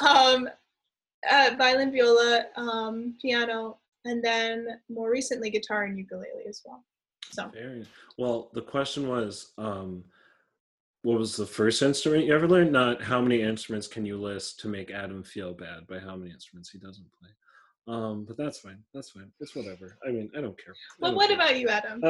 um, 0.00 0.48
uh, 1.30 1.50
violin, 1.58 1.92
viola, 1.92 2.46
um, 2.56 3.16
piano, 3.20 3.78
and 4.04 4.22
then 4.22 4.80
more 4.88 5.10
recently 5.10 5.50
guitar 5.50 5.84
and 5.84 5.98
ukulele 5.98 6.46
as 6.48 6.62
well. 6.64 6.84
So 7.30 7.48
Very 7.48 7.86
well. 8.18 8.50
The 8.52 8.62
question 8.62 9.08
was, 9.08 9.52
um, 9.58 10.04
what 11.02 11.18
was 11.18 11.36
the 11.36 11.46
first 11.46 11.82
instrument 11.82 12.24
you 12.24 12.34
ever 12.34 12.48
learned? 12.48 12.72
Not 12.72 13.02
how 13.02 13.20
many 13.20 13.42
instruments 13.42 13.88
can 13.88 14.06
you 14.06 14.20
list 14.20 14.60
to 14.60 14.68
make 14.68 14.90
Adam 14.90 15.22
feel 15.22 15.52
bad 15.52 15.86
by 15.88 15.98
how 15.98 16.16
many 16.16 16.30
instruments 16.30 16.70
he 16.70 16.78
doesn't 16.78 17.06
play. 17.18 17.28
Um, 17.88 18.24
but 18.24 18.36
that's 18.36 18.60
fine. 18.60 18.78
That's 18.94 19.10
fine. 19.10 19.32
It's 19.40 19.56
whatever. 19.56 19.98
I 20.06 20.12
mean, 20.12 20.30
I 20.36 20.40
don't 20.40 20.56
care. 20.62 20.74
Well, 21.00 21.10
don't 21.10 21.16
what 21.16 21.28
care. 21.28 21.36
about 21.36 21.58
you, 21.58 21.68
Adam? 21.68 22.02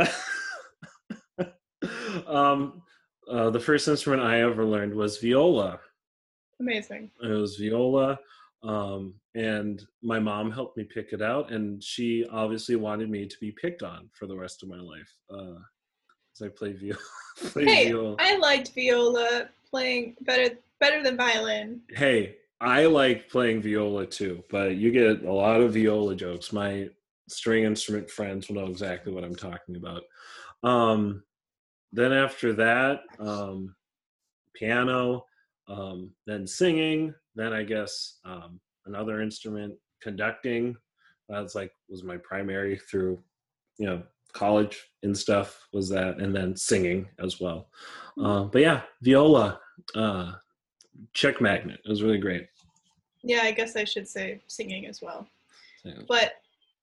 um, 2.27 2.83
uh, 3.31 3.49
the 3.51 3.61
first 3.61 3.89
instrument 3.89 4.23
I 4.23 4.43
ever 4.43 4.65
learned 4.65 4.95
was 4.95 5.19
viola. 5.19 5.81
Amazing. 6.61 7.11
It 7.23 7.29
was 7.29 7.57
viola, 7.57 8.19
um, 8.63 9.15
and 9.35 9.83
my 10.03 10.19
mom 10.19 10.51
helped 10.51 10.77
me 10.77 10.85
pick 10.85 11.13
it 11.13 11.23
out, 11.23 11.51
and 11.51 11.83
she 11.83 12.27
obviously 12.31 12.77
wanted 12.77 13.09
me 13.09 13.27
to 13.27 13.37
be 13.41 13.53
picked 13.53 13.83
on 13.83 14.11
for 14.13 14.27
the 14.27 14.37
rest 14.37 14.63
of 14.63 14.69
my 14.69 14.79
life. 14.79 15.17
Uh, 15.31 15.59
I 16.45 16.49
play 16.49 16.73
viola. 16.73 16.99
play 17.37 17.65
Hey, 17.65 17.85
viola. 17.87 18.17
I 18.19 18.37
liked 18.37 18.73
viola 18.75 19.49
playing 19.69 20.17
better 20.23 20.57
better 20.81 21.03
than 21.03 21.17
violin. 21.17 21.81
hey, 21.91 22.37
I 22.61 22.87
like 22.87 23.29
playing 23.29 23.63
viola 23.63 24.07
too, 24.07 24.43
but 24.51 24.77
you 24.77 24.93
get 24.93 25.25
a 25.25 25.33
lot 25.33 25.61
of 25.61 25.75
viola 25.75 26.15
jokes. 26.15 26.53
My 26.53 26.89
string 27.29 27.65
instrument 27.65 28.11
friends 28.11 28.49
will 28.49 28.57
know 28.57 28.67
exactly 28.67 29.13
what 29.13 29.25
I'm 29.25 29.35
talking 29.35 29.77
about. 29.77 30.03
Um, 30.63 31.25
then 31.93 32.13
after 32.13 32.53
that, 32.55 33.01
um, 33.19 33.75
piano, 34.55 35.25
um, 35.69 36.11
then 36.27 36.47
singing, 36.47 37.15
then 37.35 37.53
I 37.53 37.65
guess 37.65 38.19
um, 38.25 38.61
another 38.87 39.21
instrument, 39.21 39.75
conducting. 40.01 40.77
That's 41.29 41.55
like 41.55 41.73
was 41.89 42.05
my 42.05 42.17
primary 42.19 42.79
through, 42.91 43.23
you 43.79 43.87
know, 43.87 44.03
college 44.33 44.91
and 45.03 45.17
stuff 45.17 45.67
was 45.73 45.89
that, 45.91 46.19
and 46.19 46.35
then 46.35 46.57
singing 46.57 47.09
as 47.19 47.41
well. 47.41 47.69
Uh, 48.21 48.45
but 48.45 48.63
yeah, 48.63 48.83
viola. 49.03 49.61
Uh, 49.95 50.33
check 51.13 51.41
magnet. 51.41 51.81
It 51.85 51.89
was 51.89 52.03
really 52.03 52.19
great. 52.19 52.47
Yeah, 53.23 53.43
I 53.43 53.53
guess 53.53 53.77
I 53.77 53.85
should 53.85 54.09
say 54.09 54.41
singing 54.47 54.87
as 54.87 55.01
well. 55.01 55.27
Yeah. 55.85 56.03
But 56.09 56.35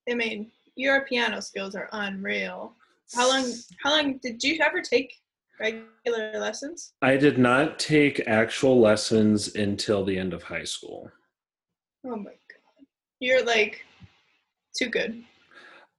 I 0.10 0.14
mean, 0.14 0.52
your 0.76 1.06
piano 1.06 1.41
skills 1.41 1.76
are 1.76 1.89
unreal. 1.91 2.74
How 3.14 3.28
long? 3.28 3.52
How 3.84 3.91
long 3.91 4.18
did 4.18 4.43
you 4.43 4.60
ever 4.66 4.82
take 4.82 5.14
regular 5.60 6.39
lessons? 6.39 6.93
I 7.02 7.18
did 7.18 7.38
not 7.38 7.80
take 7.80 8.28
actual 8.28 8.80
lessons 8.80 9.56
until 9.56 10.06
the 10.06 10.18
end 10.18 10.34
of 10.34 10.43
high 10.43 10.64
school. 10.64 11.12
Oh 12.06 12.16
my 12.16 12.32
god, 12.32 12.86
you're 13.20 13.43
like 13.43 13.84
too 14.78 14.89
good. 14.89 15.24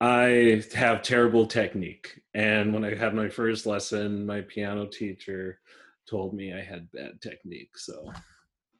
I 0.00 0.62
have 0.74 1.02
terrible 1.02 1.46
technique. 1.46 2.22
And 2.34 2.72
when 2.72 2.84
I 2.84 2.94
had 2.94 3.14
my 3.14 3.28
first 3.28 3.66
lesson, 3.66 4.24
my 4.24 4.40
piano 4.40 4.86
teacher 4.86 5.60
told 6.08 6.34
me 6.34 6.54
I 6.54 6.62
had 6.62 6.90
bad 6.92 7.20
technique. 7.20 7.76
So 7.76 8.10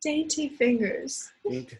Dainty 0.02 0.48
fingers. 0.48 1.28
Okay. 1.46 1.78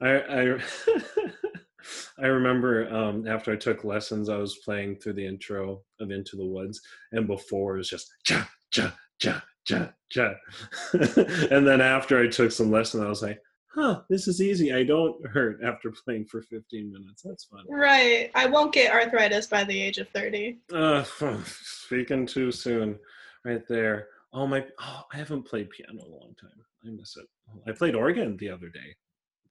I 0.00 0.18
I 0.18 0.58
I 2.18 2.26
remember 2.26 2.88
um, 2.94 3.26
after 3.26 3.52
I 3.52 3.56
took 3.56 3.84
lessons, 3.84 4.28
I 4.28 4.36
was 4.36 4.58
playing 4.58 4.96
through 4.96 5.14
the 5.14 5.26
intro 5.26 5.82
of 6.00 6.10
Into 6.10 6.36
the 6.36 6.46
Woods, 6.46 6.80
and 7.12 7.26
before 7.26 7.74
it 7.74 7.78
was 7.78 7.88
just 7.88 8.12
cha 8.22 8.48
cha 8.70 8.94
cha 9.18 9.42
cha 9.64 9.92
cha, 10.08 10.34
and 10.92 11.66
then 11.66 11.80
after 11.80 12.18
I 12.18 12.28
took 12.28 12.52
some 12.52 12.70
lesson, 12.70 13.04
I 13.04 13.08
was 13.08 13.22
like, 13.22 13.40
"Huh, 13.74 14.02
this 14.08 14.28
is 14.28 14.40
easy. 14.40 14.72
I 14.72 14.84
don't 14.84 15.24
hurt 15.26 15.60
after 15.64 15.90
playing 15.90 16.26
for 16.26 16.42
15 16.42 16.92
minutes. 16.92 17.22
That's 17.22 17.44
fun." 17.44 17.64
Right. 17.68 18.30
I 18.34 18.46
won't 18.46 18.72
get 18.72 18.92
arthritis 18.92 19.46
by 19.46 19.64
the 19.64 19.80
age 19.80 19.98
of 19.98 20.08
30. 20.10 20.58
Uh, 20.72 21.04
speaking 21.44 22.26
too 22.26 22.50
soon, 22.52 22.98
right 23.44 23.66
there. 23.68 24.08
Oh 24.32 24.46
my! 24.46 24.64
Oh, 24.80 25.02
I 25.12 25.16
haven't 25.16 25.44
played 25.44 25.70
piano 25.70 25.92
in 25.92 25.98
a 26.12 26.16
long 26.16 26.34
time. 26.40 26.64
I 26.86 26.90
miss 26.90 27.16
it. 27.16 27.26
I 27.68 27.72
played 27.72 27.94
organ 27.94 28.36
the 28.36 28.50
other 28.50 28.68
day, 28.68 28.94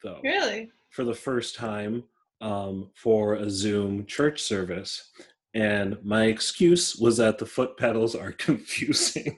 though, 0.03 0.19
Really? 0.23 0.71
for 0.89 1.03
the 1.03 1.13
first 1.13 1.55
time 1.55 2.03
um, 2.41 2.91
for 2.95 3.35
a 3.35 3.49
Zoom 3.49 4.05
church 4.05 4.41
service, 4.41 5.11
And 5.55 5.97
my 6.03 6.25
excuse 6.25 6.95
was 6.95 7.17
that 7.17 7.37
the 7.37 7.45
foot 7.45 7.77
pedals 7.77 8.13
are 8.15 8.31
confusing. 8.47 9.37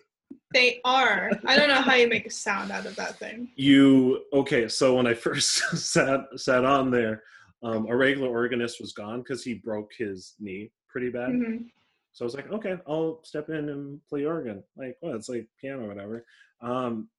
They 0.56 0.80
are. 0.86 1.32
I 1.46 1.58
don't 1.58 1.68
know 1.68 1.82
how 1.82 1.96
you 1.96 2.08
make 2.08 2.26
a 2.26 2.32
sound 2.32 2.72
out 2.72 2.86
of 2.86 2.96
that 2.96 3.20
thing. 3.20 3.50
You 3.58 4.24
okay? 4.32 4.70
So 4.70 4.96
when 4.96 5.06
I 5.06 5.14
first 5.14 5.58
sat 5.76 6.22
sat 6.38 6.64
on 6.64 6.90
there, 6.90 7.24
um, 7.62 7.88
a 7.90 7.96
regular 7.96 8.30
organist 8.30 8.80
was 8.80 8.94
gone 8.94 9.20
because 9.20 9.44
he 9.44 9.56
broke 9.56 9.92
his 9.98 10.36
knee 10.40 10.72
pretty 10.88 11.10
bad. 11.10 11.32
Mhm. 11.32 11.66
So 12.14 12.24
I 12.24 12.28
was 12.28 12.36
like, 12.36 12.50
okay, 12.54 12.78
I'll 12.88 13.20
step 13.26 13.50
in 13.50 13.68
and 13.68 14.00
play 14.08 14.24
organ. 14.24 14.64
Like, 14.78 14.96
well, 15.02 15.16
it's 15.16 15.28
like 15.28 15.46
piano 15.60 15.84
or 15.84 15.88
whatever. 15.90 16.26
Um, 16.62 17.10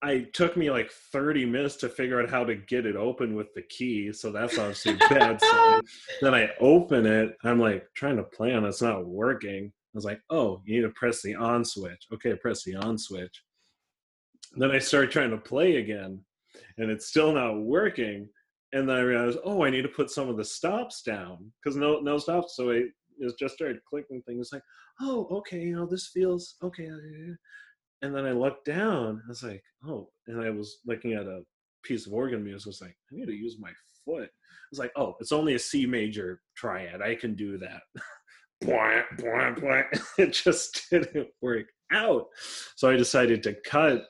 I 0.00 0.26
took 0.32 0.56
me 0.56 0.70
like 0.70 0.90
30 1.12 1.44
minutes 1.44 1.76
to 1.76 1.90
figure 1.90 2.22
out 2.22 2.30
how 2.30 2.42
to 2.44 2.54
get 2.54 2.86
it 2.86 2.96
open 2.96 3.34
with 3.34 3.52
the 3.52 3.62
key. 3.62 4.14
So 4.14 4.32
that's 4.32 4.56
obviously 4.56 4.94
bad. 4.94 5.38
Then 6.22 6.34
I 6.34 6.48
open 6.58 7.04
it. 7.04 7.36
I'm 7.44 7.60
like 7.60 7.84
trying 7.94 8.16
to 8.16 8.22
play 8.22 8.54
on 8.54 8.64
it. 8.64 8.68
It's 8.68 8.80
not 8.80 9.06
working. 9.06 9.72
Was 9.96 10.04
like, 10.04 10.20
oh, 10.30 10.60
you 10.64 10.76
need 10.76 10.86
to 10.86 10.92
press 10.92 11.22
the 11.22 11.34
on 11.34 11.64
switch. 11.64 12.06
Okay, 12.12 12.34
press 12.36 12.62
the 12.62 12.76
on 12.76 12.98
switch. 12.98 13.42
Then 14.54 14.70
I 14.70 14.78
start 14.78 15.10
trying 15.10 15.30
to 15.30 15.38
play 15.38 15.76
again, 15.76 16.20
and 16.78 16.90
it's 16.90 17.06
still 17.06 17.32
not 17.32 17.60
working. 17.60 18.28
And 18.72 18.88
then 18.88 18.96
I 18.96 19.00
realized, 19.00 19.38
oh, 19.44 19.64
I 19.64 19.70
need 19.70 19.82
to 19.82 19.88
put 19.88 20.10
some 20.10 20.28
of 20.28 20.36
the 20.36 20.44
stops 20.44 21.02
down 21.02 21.50
because 21.62 21.76
no 21.76 22.00
no 22.00 22.18
stops. 22.18 22.56
So 22.56 22.72
I 22.72 22.84
just 23.38 23.54
started 23.54 23.80
clicking 23.88 24.22
things 24.22 24.50
like, 24.52 24.62
oh, 25.00 25.26
okay, 25.30 25.60
you 25.60 25.76
know, 25.76 25.86
this 25.86 26.08
feels 26.08 26.56
okay. 26.62 26.88
And 28.02 28.14
then 28.14 28.26
I 28.26 28.32
looked 28.32 28.66
down. 28.66 29.22
I 29.24 29.28
was 29.28 29.42
like, 29.42 29.62
oh, 29.86 30.10
and 30.26 30.42
I 30.42 30.50
was 30.50 30.78
looking 30.86 31.14
at 31.14 31.26
a 31.26 31.42
piece 31.82 32.06
of 32.06 32.12
organ 32.12 32.44
music. 32.44 32.66
I 32.66 32.68
was 32.68 32.80
like, 32.82 32.96
I 33.10 33.16
need 33.16 33.26
to 33.26 33.32
use 33.32 33.56
my 33.58 33.70
foot. 34.04 34.28
I 34.28 34.68
was 34.70 34.78
like, 34.78 34.92
oh, 34.96 35.16
it's 35.20 35.32
only 35.32 35.54
a 35.54 35.58
C 35.58 35.86
major 35.86 36.40
triad. 36.56 37.00
I 37.02 37.14
can 37.14 37.34
do 37.34 37.56
that. 37.58 37.80
Bwah, 38.64 39.02
bwah, 39.18 39.58
bwah. 39.58 39.84
It 40.18 40.32
just 40.32 40.86
didn't 40.90 41.28
work 41.40 41.66
out. 41.92 42.26
So 42.76 42.88
I 42.88 42.96
decided 42.96 43.42
to 43.44 43.54
cut. 43.66 44.04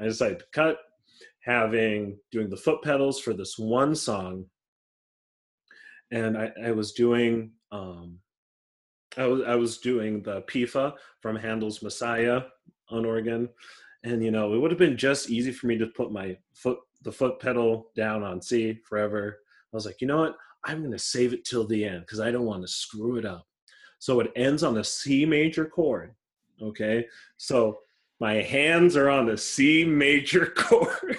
I 0.00 0.04
decided 0.04 0.38
to 0.40 0.44
cut 0.52 0.78
having 1.42 2.18
doing 2.30 2.50
the 2.50 2.56
foot 2.56 2.82
pedals 2.82 3.20
for 3.20 3.32
this 3.32 3.58
one 3.58 3.94
song. 3.94 4.44
And 6.12 6.36
I, 6.36 6.50
I 6.64 6.70
was 6.72 6.92
doing 6.92 7.52
um 7.72 8.18
I 9.16 9.26
was 9.26 9.42
I 9.46 9.54
was 9.54 9.78
doing 9.78 10.22
the 10.22 10.42
PIFA 10.42 10.94
from 11.20 11.36
Handel's 11.36 11.82
Messiah 11.82 12.42
on 12.90 13.04
organ. 13.04 13.48
And 14.04 14.22
you 14.22 14.30
know, 14.30 14.54
it 14.54 14.58
would 14.58 14.70
have 14.70 14.78
been 14.78 14.96
just 14.96 15.30
easy 15.30 15.52
for 15.52 15.66
me 15.66 15.76
to 15.78 15.86
put 15.86 16.12
my 16.12 16.36
foot 16.54 16.78
the 17.02 17.12
foot 17.12 17.40
pedal 17.40 17.90
down 17.96 18.22
on 18.22 18.40
C 18.40 18.78
forever. 18.88 19.38
I 19.72 19.76
was 19.76 19.86
like, 19.86 20.00
you 20.00 20.06
know 20.06 20.18
what? 20.18 20.36
I'm 20.64 20.82
gonna 20.82 20.98
save 20.98 21.32
it 21.32 21.44
till 21.44 21.66
the 21.66 21.84
end 21.84 22.02
because 22.02 22.20
I 22.20 22.30
don't 22.30 22.46
want 22.46 22.62
to 22.62 22.68
screw 22.68 23.16
it 23.16 23.24
up. 23.24 23.46
So 24.00 24.18
it 24.20 24.32
ends 24.34 24.62
on 24.64 24.74
the 24.74 24.82
C 24.82 25.24
major 25.24 25.66
chord. 25.66 26.14
Okay. 26.60 27.06
So 27.36 27.80
my 28.18 28.34
hands 28.34 28.96
are 28.96 29.10
on 29.10 29.26
the 29.26 29.36
C 29.36 29.84
major 29.84 30.46
chord. 30.56 31.18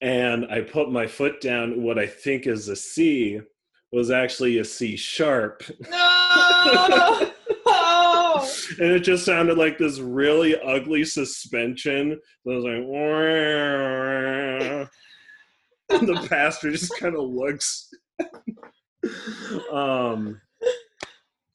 and 0.00 0.46
I 0.50 0.62
put 0.62 0.90
my 0.90 1.06
foot 1.06 1.40
down, 1.40 1.82
what 1.82 1.98
I 1.98 2.06
think 2.06 2.46
is 2.46 2.68
a 2.68 2.76
C 2.76 3.40
was 3.92 4.10
actually 4.10 4.58
a 4.58 4.64
C 4.64 4.96
sharp. 4.96 5.62
No. 5.88 7.30
Oh. 7.70 8.50
and 8.78 8.90
it 8.92 9.00
just 9.00 9.26
sounded 9.26 9.58
like 9.58 9.76
this 9.76 9.98
really 9.98 10.58
ugly 10.60 11.04
suspension. 11.04 12.18
So 12.44 12.50
I 12.50 12.54
was 12.56 12.64
like, 12.64 12.82
and 15.90 16.08
the 16.08 16.26
pastor 16.28 16.70
just 16.70 16.96
kind 16.98 17.14
of 17.14 17.24
looks. 17.24 17.90
um. 19.72 20.40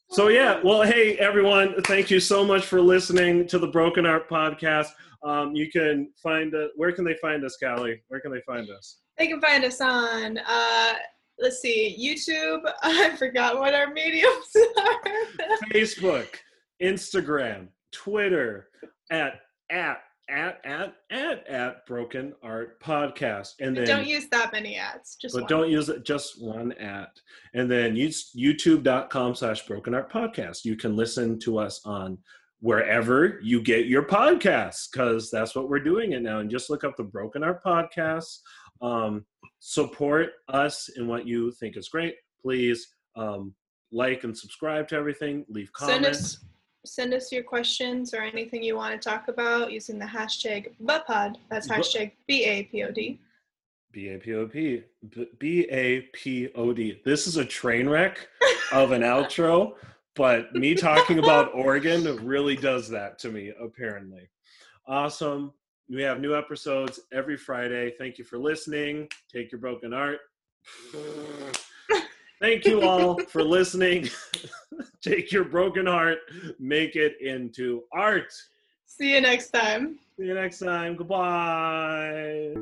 So 0.09 0.27
yeah, 0.27 0.61
well, 0.63 0.83
hey 0.83 1.17
everyone, 1.17 1.81
thank 1.83 2.11
you 2.11 2.19
so 2.19 2.45
much 2.45 2.65
for 2.65 2.79
listening 2.79 3.47
to 3.47 3.57
the 3.57 3.67
Broken 3.67 4.05
Art 4.05 4.29
podcast. 4.29 4.89
Um, 5.23 5.55
you 5.55 5.71
can 5.71 6.11
find 6.21 6.53
it. 6.53 6.71
Where 6.75 6.91
can 6.91 7.03
they 7.03 7.15
find 7.15 7.43
us, 7.43 7.57
Callie? 7.61 8.01
Where 8.09 8.19
can 8.19 8.31
they 8.31 8.41
find 8.41 8.69
us? 8.69 8.99
They 9.17 9.27
can 9.27 9.41
find 9.41 9.65
us 9.65 9.81
on 9.81 10.37
uh 10.37 10.93
let's 11.39 11.59
see, 11.59 11.97
YouTube. 11.99 12.61
I 12.83 13.15
forgot 13.17 13.59
what 13.59 13.73
our 13.73 13.91
mediums 13.91 14.55
are. 14.77 15.01
Facebook, 15.71 16.27
Instagram, 16.81 17.67
Twitter, 17.91 18.67
at 19.11 19.41
at 19.69 19.97
at 20.29 20.59
at 20.63 20.95
at 21.11 21.47
at 21.47 21.85
Broken 21.85 22.33
Art 22.41 22.81
Podcast, 22.81 23.53
and 23.59 23.75
then 23.75 23.85
don't 23.85 24.07
use 24.07 24.27
that 24.29 24.51
many 24.53 24.77
ads. 24.77 25.15
Just 25.15 25.33
but 25.35 25.43
one. 25.43 25.49
don't 25.49 25.69
use 25.69 25.89
it 25.89 26.05
just 26.05 26.41
one 26.41 26.71
at 26.73 27.19
and 27.53 27.69
then 27.69 27.95
use 27.95 28.31
youtube.com 28.35 29.35
slash 29.35 29.65
broken 29.65 29.93
art 29.93 30.11
podcast. 30.11 30.65
You 30.65 30.75
can 30.75 30.95
listen 30.95 31.39
to 31.39 31.57
us 31.57 31.81
on 31.85 32.17
wherever 32.61 33.39
you 33.43 33.61
get 33.61 33.87
your 33.87 34.03
podcasts 34.03 34.87
because 34.91 35.29
that's 35.29 35.55
what 35.55 35.69
we're 35.69 35.79
doing 35.79 36.13
it 36.13 36.21
now. 36.21 36.39
And 36.39 36.49
just 36.49 36.69
look 36.69 36.83
up 36.83 36.95
the 36.95 37.03
broken 37.03 37.43
art 37.43 37.63
podcast. 37.63 38.37
Um, 38.81 39.25
support 39.59 40.29
us 40.47 40.89
in 40.95 41.07
what 41.07 41.27
you 41.27 41.51
think 41.51 41.75
is 41.75 41.89
great. 41.89 42.15
Please 42.41 42.87
um, 43.15 43.53
like 43.91 44.23
and 44.23 44.37
subscribe 44.37 44.87
to 44.89 44.95
everything. 44.95 45.45
Leave 45.49 45.71
comments 45.73 46.39
send 46.85 47.13
us 47.13 47.31
your 47.31 47.43
questions 47.43 48.13
or 48.13 48.21
anything 48.21 48.61
you 48.61 48.75
want 48.75 48.99
to 48.99 49.09
talk 49.09 49.27
about 49.27 49.71
using 49.71 49.97
the 49.97 50.05
hashtag 50.05 50.71
BAPOD. 50.83 51.35
That's 51.49 51.67
hashtag 51.67 52.11
B 52.27 52.43
A 52.45 52.63
P 52.63 52.83
O 52.83 52.91
D. 52.91 53.19
b-a-p-o-p 53.91 54.83
B- 55.09 55.27
b-a-p-o-d 55.37 57.01
this 57.05 57.27
is 57.27 57.37
a 57.37 57.45
train 57.45 57.87
wreck 57.87 58.27
of 58.71 58.91
an 58.91 59.01
outro, 59.03 59.75
but 60.15 60.53
me 60.55 60.73
talking 60.75 61.19
about 61.19 61.51
Oregon 61.55 62.25
really 62.25 62.55
does 62.55 62.89
that 62.89 63.19
to 63.19 63.29
me, 63.29 63.53
apparently. 63.61 64.29
Awesome. 64.87 65.53
We 65.89 66.01
have 66.01 66.19
new 66.19 66.35
episodes 66.35 67.01
every 67.11 67.37
Friday. 67.37 67.93
Thank 67.97 68.17
you 68.17 68.25
for 68.25 68.37
listening. 68.37 69.07
Take 69.31 69.51
your 69.51 69.59
broken 69.61 69.93
art. 69.93 70.19
Thank 72.43 72.65
you 72.65 72.81
all 72.81 73.17
for 73.29 73.41
listening. 73.41 74.09
Take 75.01 75.31
your 75.31 75.45
broken 75.45 75.85
heart, 75.85 76.17
make 76.59 76.97
it 76.97 77.15
into 77.21 77.83
art. 77.93 78.33
See 78.85 79.13
you 79.15 79.21
next 79.21 79.51
time. 79.51 79.97
See 80.17 80.25
you 80.25 80.33
next 80.33 80.59
time. 80.59 80.97
Goodbye. 80.97 82.53